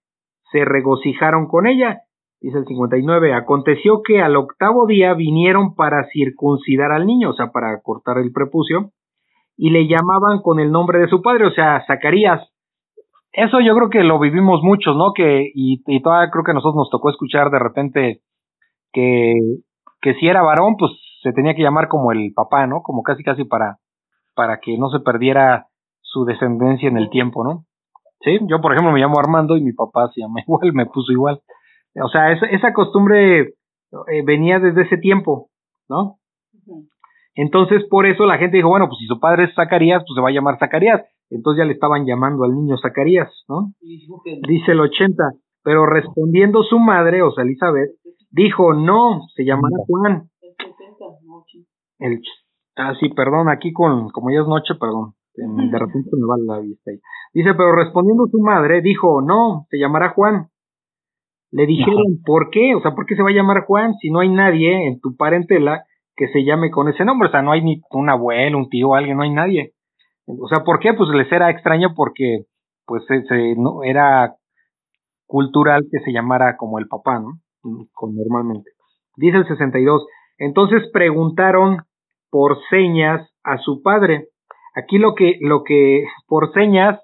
[0.51, 2.01] se regocijaron con ella.
[2.41, 7.53] Dice el 59, aconteció que al octavo día vinieron para circuncidar al niño, o sea,
[7.53, 8.93] para cortar el prepucio,
[9.57, 12.41] y le llamaban con el nombre de su padre, o sea, Zacarías.
[13.33, 15.13] Eso yo creo que lo vivimos muchos, ¿no?
[15.13, 18.23] Que, y, y todavía creo que a nosotros nos tocó escuchar de repente
[18.93, 19.35] que
[20.01, 20.93] que si era varón, pues
[21.23, 22.83] se tenía que llamar como el papá, ¿no?
[22.83, 23.79] Como casi casi para,
[24.35, 25.67] para que no se perdiera
[26.01, 27.65] su descendencia en el tiempo, ¿no?
[28.23, 31.13] Sí, yo por ejemplo me llamo Armando y mi papá se llama igual, me puso
[31.13, 31.41] igual.
[31.95, 35.51] O sea, esa, esa costumbre eh, venía desde ese tiempo,
[35.89, 36.17] ¿no?
[37.35, 40.21] Entonces, por eso la gente dijo, bueno, pues si su padre es Zacarías, pues se
[40.21, 41.03] va a llamar Zacarías.
[41.31, 43.73] Entonces ya le estaban llamando al niño Zacarías, ¿no?
[44.49, 45.33] Dice el 80.
[45.63, 47.91] Pero respondiendo su madre, o sea, Elizabeth,
[48.31, 50.31] Dijo, no, se llamará Juan.
[51.99, 52.23] El,
[52.77, 56.61] ah, sí, perdón, aquí con, como ya es noche, perdón, de repente me va la
[56.61, 57.01] vista ahí.
[57.35, 60.49] Dice, pero respondiendo su madre, dijo, no, se llamará Juan.
[61.53, 62.75] Le dijeron, ¿por qué?
[62.75, 65.17] O sea, ¿por qué se va a llamar Juan si no hay nadie en tu
[65.17, 67.29] parentela que se llame con ese nombre?
[67.29, 69.73] O sea, no hay ni un abuelo, un tío, alguien, no hay nadie.
[70.27, 70.95] O sea, ¿por qué?
[70.95, 72.45] Pues les era extraño porque,
[72.87, 74.37] pues, se, no, era
[75.27, 77.41] cultural que se llamara como el papá, ¿no?
[77.93, 78.71] con normalmente.
[79.17, 80.07] Dice el 62.
[80.39, 81.79] Entonces preguntaron
[82.31, 84.29] por señas a su padre.
[84.75, 87.01] Aquí lo que, lo que, por señas,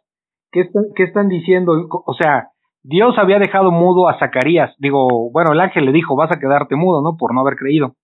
[0.51, 1.73] ¿qué están, qué están diciendo?
[1.91, 2.51] O sea,
[2.89, 4.73] Dios había dejado mudo a Zacarías.
[4.79, 7.17] Digo, bueno, el ángel le dijo, vas a quedarte mudo, ¿no?
[7.17, 7.97] Por no haber creído.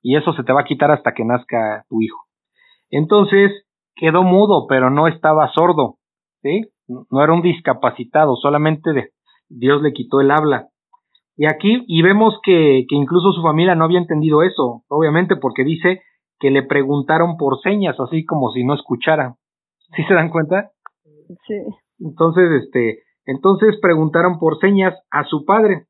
[0.00, 2.24] Y eso se te va a quitar hasta que nazca tu hijo.
[2.88, 3.50] Entonces,
[3.96, 5.96] quedó mudo, pero no estaba sordo,
[6.42, 6.70] ¿sí?
[6.86, 9.10] No era un discapacitado, solamente de,
[9.48, 10.68] Dios le quitó el habla.
[11.36, 15.64] Y aquí, y vemos que, que incluso su familia no había entendido eso, obviamente, porque
[15.64, 16.00] dice
[16.38, 19.34] que le preguntaron por señas, así como si no escuchara.
[19.96, 20.70] ¿Sí se dan cuenta?
[21.46, 21.54] Sí.
[21.98, 25.86] Entonces, este, entonces preguntaron por señas a su padre,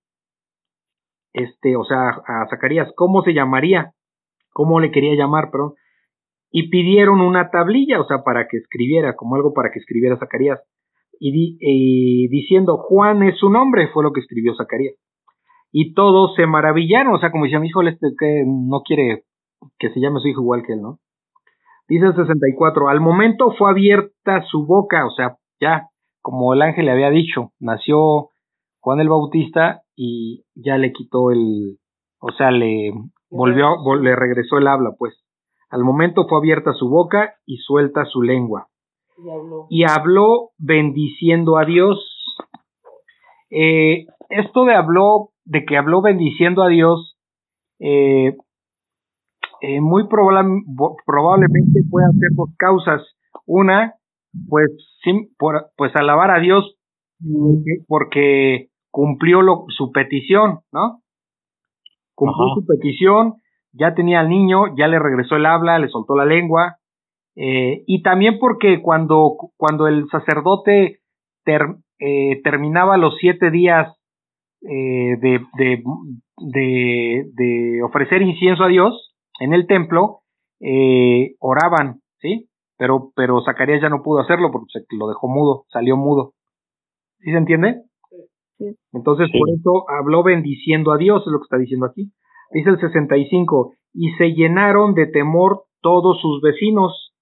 [1.33, 3.93] este, o sea, a Zacarías, ¿cómo se llamaría?
[4.53, 5.75] ¿Cómo le quería llamar, perdón?
[6.51, 10.61] Y pidieron una tablilla, o sea, para que escribiera, como algo para que escribiera Zacarías.
[11.21, 14.95] Y, diciendo, Juan es su nombre, fue lo que escribió Zacarías
[15.73, 19.25] y todos se maravillaron, o sea, como decían, híjole, este que no quiere
[19.79, 20.99] que se llame su hijo igual que él, ¿no?
[21.89, 25.89] Dice el 64, al momento fue abierta su boca, o sea, ya,
[26.29, 28.33] como el ángel le había dicho, nació
[28.81, 31.79] Juan el Bautista y ya le quitó el,
[32.21, 32.93] o sea, le
[33.31, 35.15] volvió, le regresó el habla, pues.
[35.71, 38.69] Al momento fue abierta su boca y suelta su lengua.
[39.17, 39.67] Y habló.
[39.71, 41.99] Y habló bendiciendo a Dios.
[43.49, 47.17] Eh, esto de habló, de que habló bendiciendo a Dios,
[47.79, 48.37] eh,
[49.63, 53.01] eh, muy probablemente puedan ser dos causas.
[53.47, 53.95] Una,
[54.49, 54.71] pues,
[55.39, 56.77] por, pues alabar a Dios
[57.87, 61.03] porque cumplió lo, su petición, ¿no?
[62.15, 63.35] Cumplió su petición,
[63.73, 66.79] ya tenía al niño, ya le regresó el habla, le soltó la lengua,
[67.41, 70.99] eh, y también porque cuando, cuando el sacerdote
[71.47, 73.95] eh, terminaba los siete días
[74.63, 75.83] eh, de, de,
[76.39, 80.23] de, de, ofrecer incienso a Dios en el templo,
[81.39, 82.48] oraban, ¿sí?
[82.79, 86.33] Pero, pero Zacarías ya no pudo hacerlo porque se lo dejó mudo, salió mudo.
[87.19, 87.83] ¿Sí se entiende?
[88.93, 92.13] Entonces, por eso habló bendiciendo a Dios, es lo que está diciendo aquí.
[92.53, 97.13] Dice el 65, y se llenaron de temor todos sus vecinos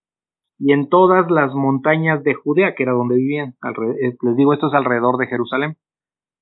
[0.58, 3.54] y en todas las montañas de Judea, que era donde vivían.
[4.00, 5.76] Eh, les digo, esto es alrededor de Jerusalén.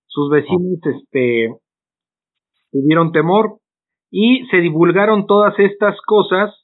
[0.06, 1.56] Sus vecinos este,
[2.70, 3.58] tuvieron temor
[4.10, 6.63] y se divulgaron todas estas cosas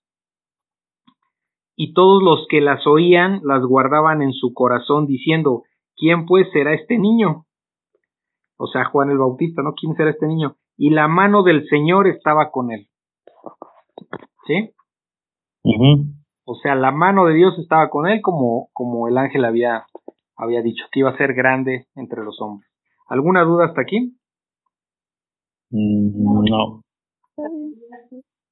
[1.82, 5.62] y todos los que las oían las guardaban en su corazón diciendo,
[5.96, 7.46] ¿quién pues será este niño?
[8.58, 9.72] O sea, Juan el Bautista, ¿no?
[9.72, 10.56] ¿Quién será este niño?
[10.76, 12.90] Y la mano del Señor estaba con él.
[14.46, 14.74] ¿Sí?
[16.44, 19.86] O sea, la mano de Dios estaba con él como, como el ángel había,
[20.36, 22.70] había dicho, que iba a ser grande entre los hombres.
[23.08, 24.18] ¿Alguna duda hasta aquí?
[25.70, 26.82] Mm, no.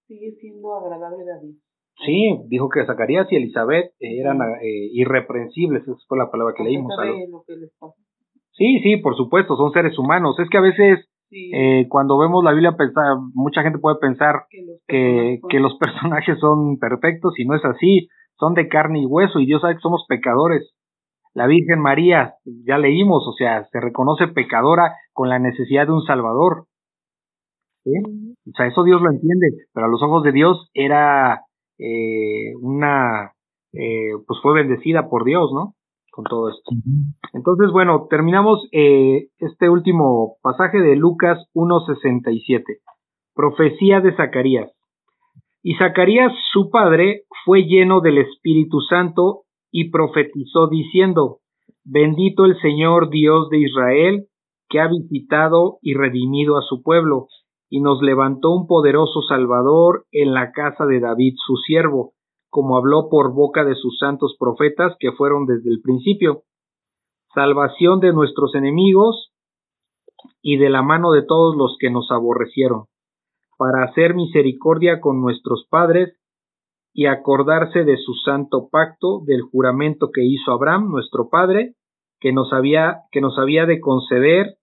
[0.06, 1.56] Sigue siendo agradable David.
[2.04, 6.92] Sí, dijo que Zacarías y Elizabeth eran eh, irreprensibles, esa fue la palabra que leímos.
[8.52, 10.38] Sí, sí, por supuesto, son seres humanos.
[10.38, 14.44] Es que a veces eh, cuando vemos la Biblia, pensar, mucha gente puede pensar
[14.86, 18.08] que, que, los personajes son perfectos y no es así,
[18.38, 20.72] son de carne y hueso y Dios sabe que somos pecadores.
[21.34, 26.02] La Virgen María, ya leímos, o sea, se reconoce pecadora con la necesidad de un
[26.02, 26.64] Salvador.
[27.84, 27.92] ¿Sí?
[28.00, 31.42] O sea, eso Dios lo entiende, pero a los ojos de Dios era
[31.78, 33.32] eh, una,
[33.72, 35.74] eh, pues fue bendecida por Dios, ¿no?
[36.10, 36.70] Con todo esto.
[37.32, 42.64] Entonces, bueno, terminamos eh, este último pasaje de Lucas 1.67,
[43.34, 44.72] profecía de Zacarías.
[45.62, 51.38] Y Zacarías, su padre, fue lleno del Espíritu Santo y profetizó diciendo,
[51.84, 54.26] Bendito el Señor Dios de Israel,
[54.68, 57.28] que ha visitado y redimido a su pueblo,
[57.70, 62.12] y nos levantó un poderoso Salvador en la casa de David su siervo,
[62.50, 66.44] como habló por boca de sus santos profetas que fueron desde el principio.
[67.34, 69.32] Salvación de nuestros enemigos
[70.40, 72.84] y de la mano de todos los que nos aborrecieron,
[73.58, 76.16] para hacer misericordia con nuestros padres
[76.94, 81.74] y acordarse de su santo pacto, del juramento que hizo Abraham, nuestro padre,
[82.18, 84.57] que nos había, que nos había de conceder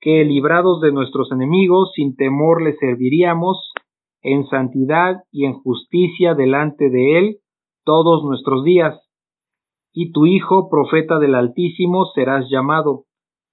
[0.00, 3.72] que librados de nuestros enemigos, sin temor le serviríamos
[4.22, 7.36] en santidad y en justicia delante de él
[7.84, 9.00] todos nuestros días.
[9.92, 13.04] Y tu Hijo, profeta del Altísimo, serás llamado,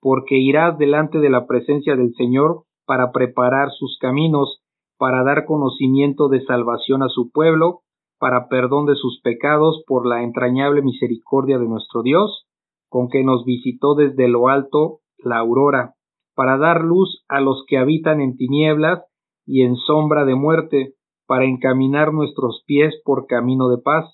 [0.01, 4.61] porque irás delante de la presencia del Señor para preparar sus caminos,
[4.97, 7.81] para dar conocimiento de salvación a su pueblo,
[8.19, 12.45] para perdón de sus pecados por la entrañable misericordia de nuestro Dios,
[12.89, 15.94] con que nos visitó desde lo alto la aurora
[16.35, 19.03] para dar luz a los que habitan en tinieblas
[19.45, 20.93] y en sombra de muerte,
[21.27, 24.05] para encaminar nuestros pies por camino de paz.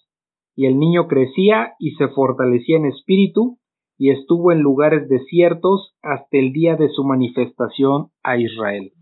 [0.56, 3.58] Y el niño crecía y se fortalecía en espíritu,
[3.98, 8.94] y estuvo en lugares desiertos hasta el día de su manifestación a Israel.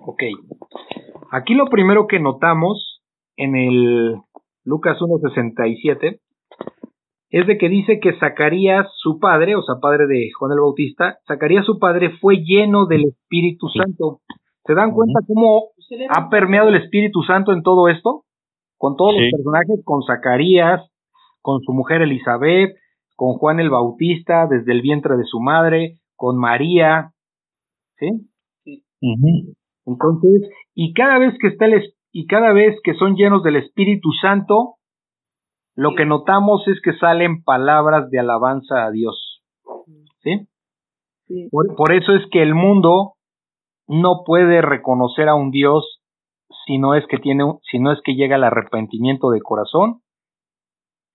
[0.00, 0.22] Ok.
[1.30, 3.02] Aquí lo primero que notamos
[3.36, 4.14] en el
[4.64, 6.20] Lucas 1.67
[7.34, 11.18] es de que dice que Zacarías, su padre, o sea, padre de Juan el Bautista,
[11.26, 14.20] Zacarías, su padre, fue lleno del Espíritu Santo.
[14.64, 15.70] ¿Se dan cuenta cómo
[16.10, 18.22] ha permeado el Espíritu Santo en todo esto?
[18.78, 20.88] Con todos los personajes, con Zacarías,
[21.40, 22.76] con su mujer Elizabeth,
[23.16, 27.10] con Juan el Bautista desde el vientre de su madre, con María,
[27.98, 28.10] ¿sí?
[29.86, 31.82] Entonces, y cada vez que está el,
[32.12, 34.76] y cada vez que son llenos del Espíritu Santo,
[35.76, 39.42] lo que notamos es que salen palabras de alabanza a Dios.
[40.22, 40.46] ¿Sí?
[41.50, 43.14] Por, eso es que el mundo
[43.88, 46.00] no puede reconocer a un Dios
[46.66, 50.00] si no es que tiene, si no es que llega al arrepentimiento de corazón,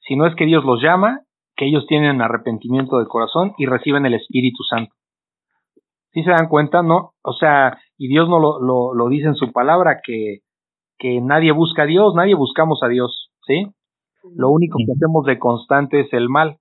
[0.02, 1.22] si no es que Dios los llama,
[1.56, 4.94] que ellos tienen arrepentimiento de corazón y reciben el Espíritu Santo.
[6.12, 6.82] ¿Sí se dan cuenta?
[6.82, 7.14] ¿No?
[7.24, 10.40] O sea, y Dios no lo, lo, lo dice en su palabra, que,
[10.98, 13.72] que nadie busca a Dios, nadie buscamos a Dios, ¿sí?
[14.36, 16.58] Lo único que hacemos de constante es el mal.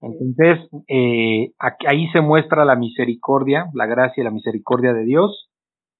[0.00, 5.50] Entonces, eh, ahí se muestra la misericordia, la gracia y la misericordia de Dios,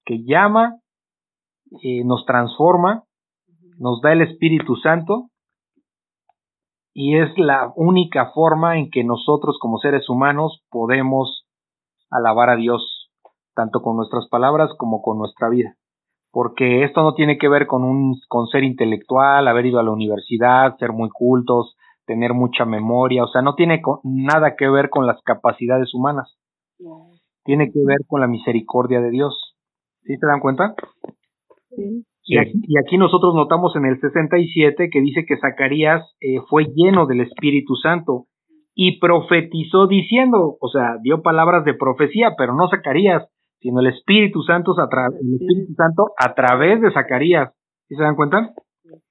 [0.05, 0.77] que llama,
[1.83, 3.03] eh, nos transforma,
[3.77, 5.29] nos da el Espíritu Santo,
[6.93, 11.45] y es la única forma en que nosotros como seres humanos podemos
[12.09, 13.09] alabar a Dios,
[13.53, 15.75] tanto con nuestras palabras como con nuestra vida.
[16.31, 19.91] Porque esto no tiene que ver con un con ser intelectual, haber ido a la
[19.91, 21.75] universidad, ser muy cultos,
[22.05, 26.37] tener mucha memoria, o sea, no tiene nada que ver con las capacidades humanas.
[27.43, 29.55] Tiene que ver con la misericordia de Dios.
[30.03, 30.75] ¿Sí se dan cuenta?
[31.69, 32.03] Sí.
[32.31, 37.21] Y aquí, nosotros notamos en el 67 que dice que Zacarías eh, fue lleno del
[37.21, 38.25] Espíritu Santo
[38.75, 43.27] y profetizó diciendo, o sea, dio palabras de profecía, pero no Zacarías,
[43.59, 44.87] sino el Espíritu Santo a,
[45.21, 47.53] el Espíritu Santo a través de Zacarías.
[47.87, 48.53] ¿Sí se dan cuenta?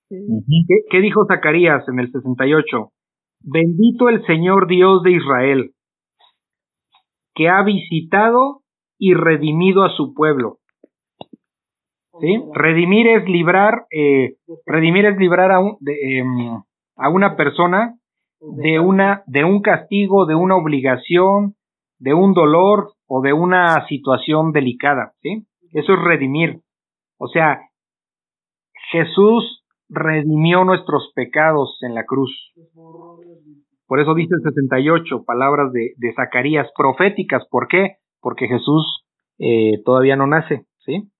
[0.08, 2.90] ¿Qué, dijo Zacarías en el 68?
[3.40, 5.72] Bendito el Señor Dios de Israel,
[7.34, 8.62] que ha visitado
[8.98, 10.58] y redimido a su pueblo.
[12.20, 12.42] ¿Sí?
[12.52, 16.60] Redimir es librar, eh, redimir es librar a, un, em,
[16.96, 17.94] a una persona
[18.40, 21.54] de una, de un castigo, de una obligación,
[21.98, 25.46] de un dolor o de una situación delicada, ¿sí?
[25.72, 26.60] Eso es redimir.
[27.18, 27.60] O sea,
[28.90, 32.30] Jesús redimió nuestros pecados en la cruz.
[33.86, 37.46] Por eso dice el 68, palabras de, de Zacarías proféticas.
[37.50, 37.96] ¿Por qué?
[38.20, 39.04] Porque Jesús
[39.38, 41.10] eh, todavía no nace, ¿sí?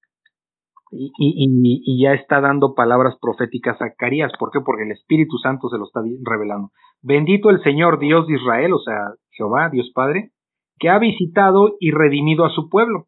[0.91, 4.33] Y, y, y, ya está dando palabras proféticas a Zacarías.
[4.39, 4.61] ¿Por qué?
[4.61, 6.71] Porque el Espíritu Santo se lo está revelando.
[7.03, 10.31] Bendito el Señor Dios de Israel, o sea, Jehová, Dios Padre,
[10.79, 13.07] que ha visitado y redimido a su pueblo.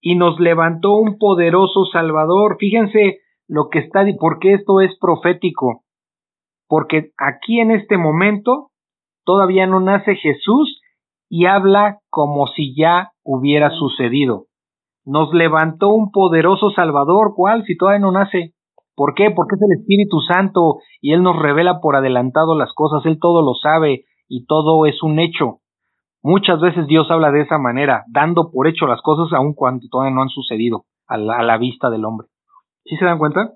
[0.00, 2.56] Y nos levantó un poderoso Salvador.
[2.58, 3.18] Fíjense,
[3.48, 5.82] lo que está, porque esto es profético,
[6.68, 8.70] porque aquí en este momento
[9.24, 10.80] todavía no nace Jesús
[11.28, 14.46] y habla como si ya hubiera sucedido.
[15.04, 17.64] Nos levantó un poderoso Salvador, ¿cuál?
[17.64, 18.54] Si todavía no nace.
[18.94, 19.30] ¿Por qué?
[19.30, 23.42] Porque es el Espíritu Santo y Él nos revela por adelantado las cosas, Él todo
[23.42, 25.59] lo sabe y todo es un hecho.
[26.22, 30.14] Muchas veces Dios habla de esa manera, dando por hecho las cosas aun cuando todavía
[30.14, 32.28] no han sucedido a la vista del hombre.
[32.84, 33.52] ¿Sí se dan cuenta?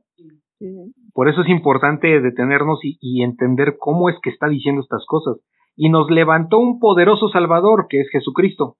[1.12, 5.36] Por eso es importante detenernos y, entender cómo es que está diciendo estas cosas.
[5.76, 8.76] Y nos levantó un poderoso Salvador, que es Jesucristo,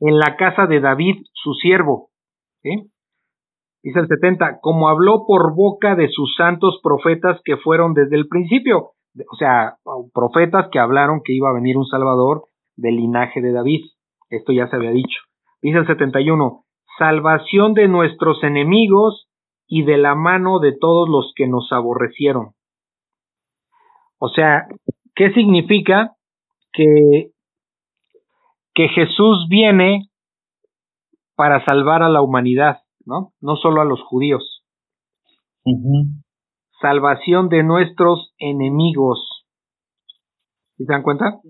[0.00, 2.10] en la casa de David, su siervo.
[2.62, 8.28] Dice el 70, como habló por boca de sus santos profetas que fueron desde el
[8.28, 8.92] principio.
[9.30, 9.76] O sea,
[10.12, 12.44] profetas que hablaron que iba a venir un Salvador
[12.76, 13.84] del linaje de David.
[14.30, 15.20] Esto ya se había dicho.
[15.62, 16.64] Dice el 71,
[16.98, 19.28] salvación de nuestros enemigos
[19.66, 22.54] y de la mano de todos los que nos aborrecieron.
[24.18, 24.66] O sea,
[25.14, 26.12] ¿qué significa
[26.72, 27.30] que,
[28.74, 30.08] que Jesús viene
[31.36, 33.32] para salvar a la humanidad, ¿no?
[33.40, 34.62] No solo a los judíos.
[36.80, 39.46] Salvación de nuestros enemigos.
[40.76, 41.40] ¿Se dan cuenta?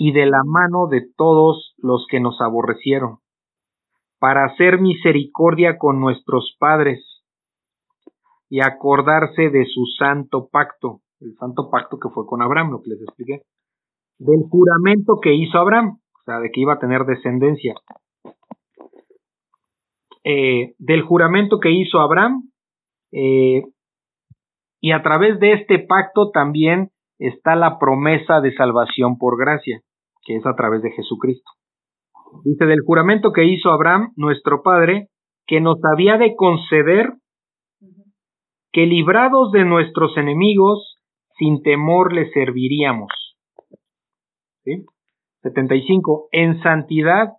[0.00, 3.18] Y de la mano de todos los que nos aborrecieron,
[4.20, 7.04] para hacer misericordia con nuestros padres
[8.48, 12.90] y acordarse de su santo pacto, el santo pacto que fue con Abraham, lo que
[12.90, 13.42] les expliqué,
[14.18, 17.74] del juramento que hizo Abraham, o sea, de que iba a tener descendencia.
[20.22, 22.50] Eh, del juramento que hizo Abraham,
[23.10, 23.64] eh,
[24.80, 29.80] y a través de este pacto también está la promesa de salvación por gracia,
[30.28, 31.50] que es a través de Jesucristo.
[32.44, 35.08] Dice, del juramento que hizo Abraham, nuestro Padre,
[35.46, 37.14] que nos había de conceder
[38.70, 40.98] que librados de nuestros enemigos,
[41.38, 43.08] sin temor le serviríamos.
[44.64, 44.84] ¿Sí?
[45.42, 46.28] 75.
[46.32, 47.32] En santidad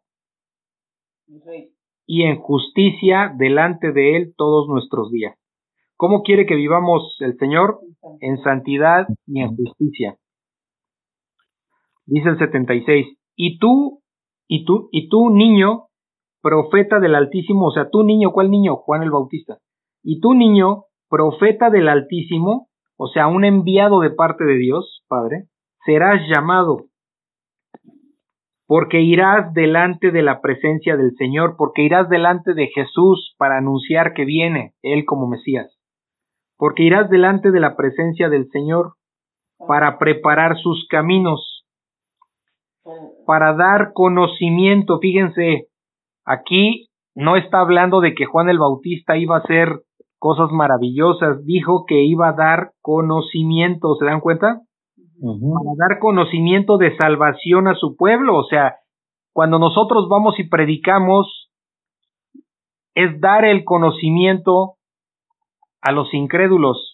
[2.08, 5.36] y en justicia delante de Él todos nuestros días.
[5.96, 7.82] ¿Cómo quiere que vivamos el Señor?
[8.20, 10.16] En santidad y en justicia.
[12.10, 13.06] Dice el 76.
[13.36, 14.02] Y tú,
[14.48, 15.86] y tú, y tú, niño,
[16.42, 18.78] profeta del Altísimo, o sea, tú niño, ¿cuál niño?
[18.78, 19.60] Juan el Bautista.
[20.04, 22.68] Y tú, niño, profeta del Altísimo,
[22.98, 25.46] o sea, un enviado de parte de Dios, Padre,
[25.86, 26.86] serás llamado,
[28.66, 34.14] porque irás delante de la presencia del Señor, porque irás delante de Jesús para anunciar
[34.14, 35.78] que viene Él como Mesías,
[36.58, 38.94] porque irás delante de la presencia del Señor
[39.68, 41.59] para preparar sus caminos,
[43.26, 45.00] para dar conocimiento.
[45.00, 45.68] Fíjense,
[46.26, 49.82] aquí no está hablando de que Juan el Bautista iba a hacer
[50.20, 54.62] cosas maravillosas, dijo que iba a dar conocimiento, ¿se dan cuenta?
[55.22, 58.76] Para dar conocimiento de salvación a su pueblo, o sea,
[59.34, 61.50] cuando nosotros vamos y predicamos,
[62.96, 64.76] es dar el conocimiento
[65.82, 66.89] a los incrédulos,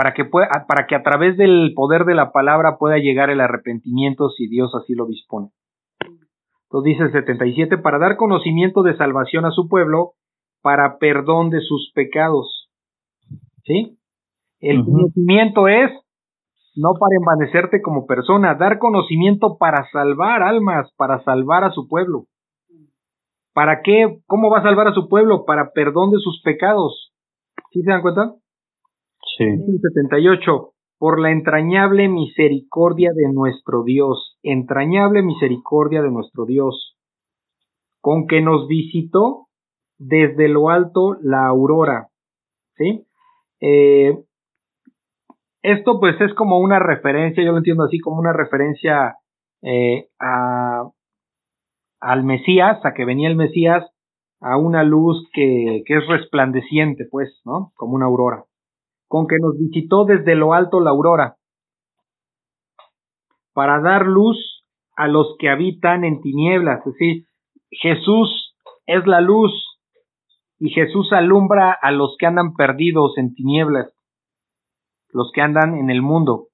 [0.00, 3.38] para que, pueda, para que a través del poder de la palabra pueda llegar el
[3.38, 5.50] arrepentimiento si Dios así lo dispone.
[6.62, 10.12] Entonces dice el 77, para dar conocimiento de salvación a su pueblo,
[10.62, 12.70] para perdón de sus pecados.
[13.64, 13.98] ¿Sí?
[14.60, 15.90] El conocimiento es
[16.76, 22.24] no para envanecerte como persona, dar conocimiento para salvar almas, para salvar a su pueblo.
[23.52, 24.22] ¿Para qué?
[24.26, 25.44] ¿Cómo va a salvar a su pueblo?
[25.44, 27.12] Para perdón de sus pecados.
[27.70, 28.39] ¿Sí se dan cuenta?
[29.40, 29.46] Sí.
[29.80, 30.72] 78.
[30.98, 36.98] Por la entrañable misericordia de nuestro Dios, entrañable misericordia de nuestro Dios,
[38.02, 39.46] con que nos visitó
[39.98, 42.08] desde lo alto la aurora.
[42.76, 43.06] ¿Sí?
[43.62, 44.14] Eh,
[45.62, 49.16] esto pues es como una referencia, yo lo entiendo así, como una referencia
[49.62, 50.90] eh, a,
[52.00, 53.90] al Mesías, a que venía el Mesías,
[54.40, 57.72] a una luz que, que es resplandeciente, pues, ¿no?
[57.76, 58.44] Como una aurora.
[59.10, 61.36] Con que nos visitó desde lo alto la aurora,
[63.52, 64.62] para dar luz
[64.96, 66.78] a los que habitan en tinieblas.
[66.86, 67.24] Es decir,
[67.72, 68.54] Jesús
[68.86, 69.52] es la luz
[70.60, 73.92] y Jesús alumbra a los que andan perdidos en tinieblas
[75.12, 76.48] los que andan en el mundo,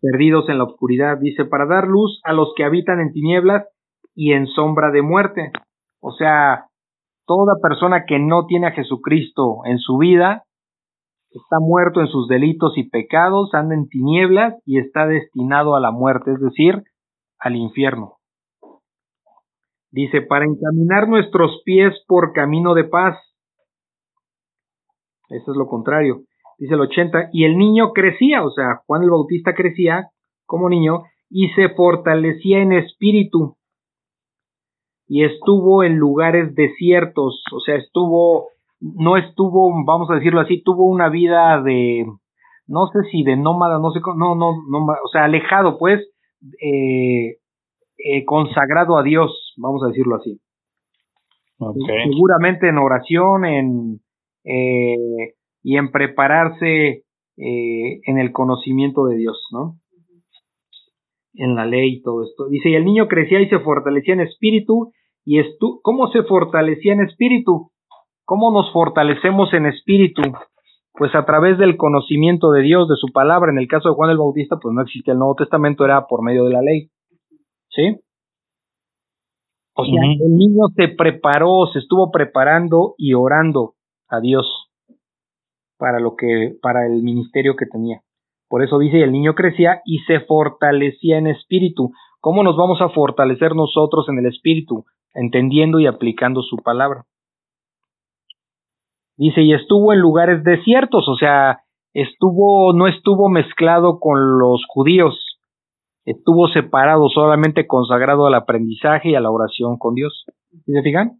[0.00, 1.18] perdidos en la oscuridad.
[1.18, 3.66] Dice, para dar luz a los que habitan en tinieblas
[4.14, 5.52] y en sombra de muerte.
[6.00, 6.66] O sea,
[7.26, 10.44] toda persona que no tiene a Jesucristo en su vida
[11.36, 15.90] está muerto en sus delitos y pecados, anda en tinieblas y está destinado a la
[15.90, 16.82] muerte, es decir,
[17.38, 18.14] al infierno.
[19.90, 23.16] Dice, para encaminar nuestros pies por camino de paz.
[25.28, 26.24] Eso es lo contrario
[26.58, 30.10] dice el 80, y el niño crecía, o sea, Juan el Bautista crecía
[30.46, 33.56] como niño y se fortalecía en espíritu
[35.08, 38.48] y estuvo en lugares desiertos, o sea, estuvo,
[38.94, 42.06] no estuvo, vamos a decirlo así, tuvo una vida de,
[42.66, 46.00] no sé si de nómada, no sé, no, no, no o sea, alejado, pues,
[46.62, 47.38] eh,
[47.98, 50.40] eh, consagrado a Dios, vamos a decirlo así.
[51.58, 54.00] Seguramente en oración, en
[54.44, 57.02] eh, y en prepararse
[57.36, 59.80] eh, en el conocimiento de Dios, ¿no?
[61.34, 62.48] En la ley y todo esto.
[62.48, 64.92] Dice, y el niño crecía y se fortalecía en espíritu,
[65.24, 67.72] y estu ¿cómo se fortalecía en espíritu?
[68.26, 70.20] ¿Cómo nos fortalecemos en espíritu?
[70.92, 73.52] Pues a través del conocimiento de Dios, de su palabra.
[73.52, 76.22] En el caso de Juan el Bautista, pues no existía el Nuevo Testamento, era por
[76.22, 76.90] medio de la ley.
[77.70, 78.00] ¿Sí?
[79.74, 83.74] O sea, el niño se preparó, se estuvo preparando y orando
[84.08, 84.46] a Dios
[85.78, 88.00] para lo que para el ministerio que tenía.
[88.48, 91.92] Por eso dice, el niño crecía y se fortalecía en espíritu.
[92.20, 94.84] ¿Cómo nos vamos a fortalecer nosotros en el espíritu?
[95.14, 97.04] Entendiendo y aplicando su palabra.
[99.16, 101.60] Dice, y estuvo en lugares desiertos, o sea,
[101.94, 105.38] estuvo, no estuvo mezclado con los judíos,
[106.04, 110.24] estuvo separado, solamente consagrado al aprendizaje y a la oración con Dios.
[110.64, 111.12] ¿Sí se fijan?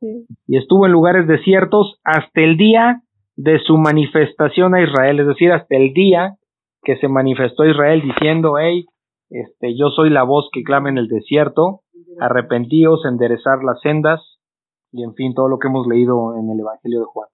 [0.00, 0.26] Sí.
[0.46, 3.02] Y estuvo en lugares desiertos hasta el día
[3.36, 6.34] de su manifestación a Israel, es decir, hasta el día
[6.82, 8.84] que se manifestó Israel diciendo, hey,
[9.30, 11.80] este, yo soy la voz que clama en el desierto,
[12.20, 14.37] arrepentíos, enderezar las sendas,
[14.92, 17.28] y en fin, todo lo que hemos leído en el Evangelio de Juan.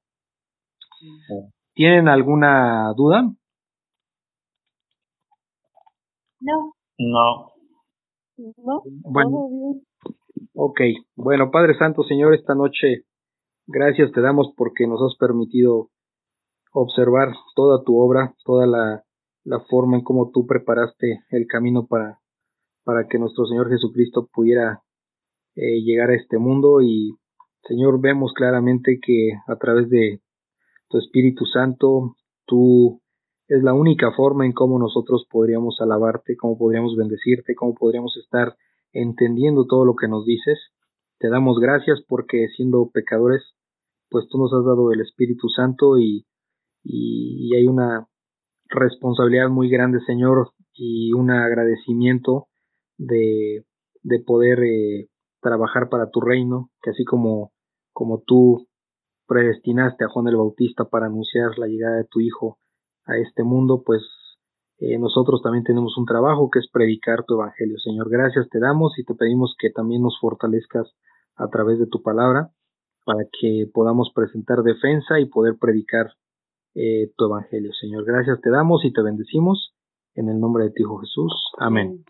[1.75, 3.23] ¿Tienen alguna duda?
[6.41, 6.75] No.
[6.99, 7.53] No.
[8.37, 8.83] No.
[9.03, 9.81] Bueno.
[10.55, 10.81] Ok.
[11.17, 13.05] Bueno, Padre Santo, Señor, esta noche
[13.67, 15.91] gracias te damos porque nos has permitido
[16.73, 19.05] observar toda tu obra, toda la,
[19.45, 22.21] la forma en cómo tú preparaste el camino para,
[22.85, 24.83] para que nuestro Señor Jesucristo pudiera
[25.55, 27.17] eh, llegar a este mundo y
[27.67, 30.21] Señor vemos claramente que a través de
[30.89, 32.17] tu Espíritu Santo
[32.47, 33.01] tú
[33.49, 38.57] es la única forma en cómo nosotros podríamos alabarte, cómo podríamos bendecirte, cómo podríamos estar
[38.93, 40.59] entendiendo todo lo que nos dices.
[41.19, 43.43] Te damos gracias porque siendo pecadores,
[44.11, 46.27] pues tú nos has dado el Espíritu Santo y
[46.85, 48.07] y, hay una
[48.69, 52.49] responsabilidad muy grande, Señor, y un agradecimiento
[52.99, 53.65] de,
[54.03, 55.09] de poder eh,
[55.41, 57.53] trabajar para tu reino, que así como,
[57.95, 58.67] como tú
[59.27, 62.59] predestinaste a Juan el Bautista para anunciar la llegada de tu Hijo
[63.07, 64.03] a este mundo, pues
[64.79, 67.79] eh, nosotros también tenemos un trabajo que es predicar tu evangelio.
[67.79, 70.93] Señor, gracias te damos y te pedimos que también nos fortalezcas
[71.37, 72.51] a través de tu palabra
[73.05, 76.13] para que podamos presentar defensa y poder predicar
[76.75, 77.73] eh, tu evangelio.
[77.81, 79.75] Señor, gracias te damos y te bendecimos
[80.15, 81.33] en el nombre de ti, Hijo Jesús.
[81.59, 82.05] Amén.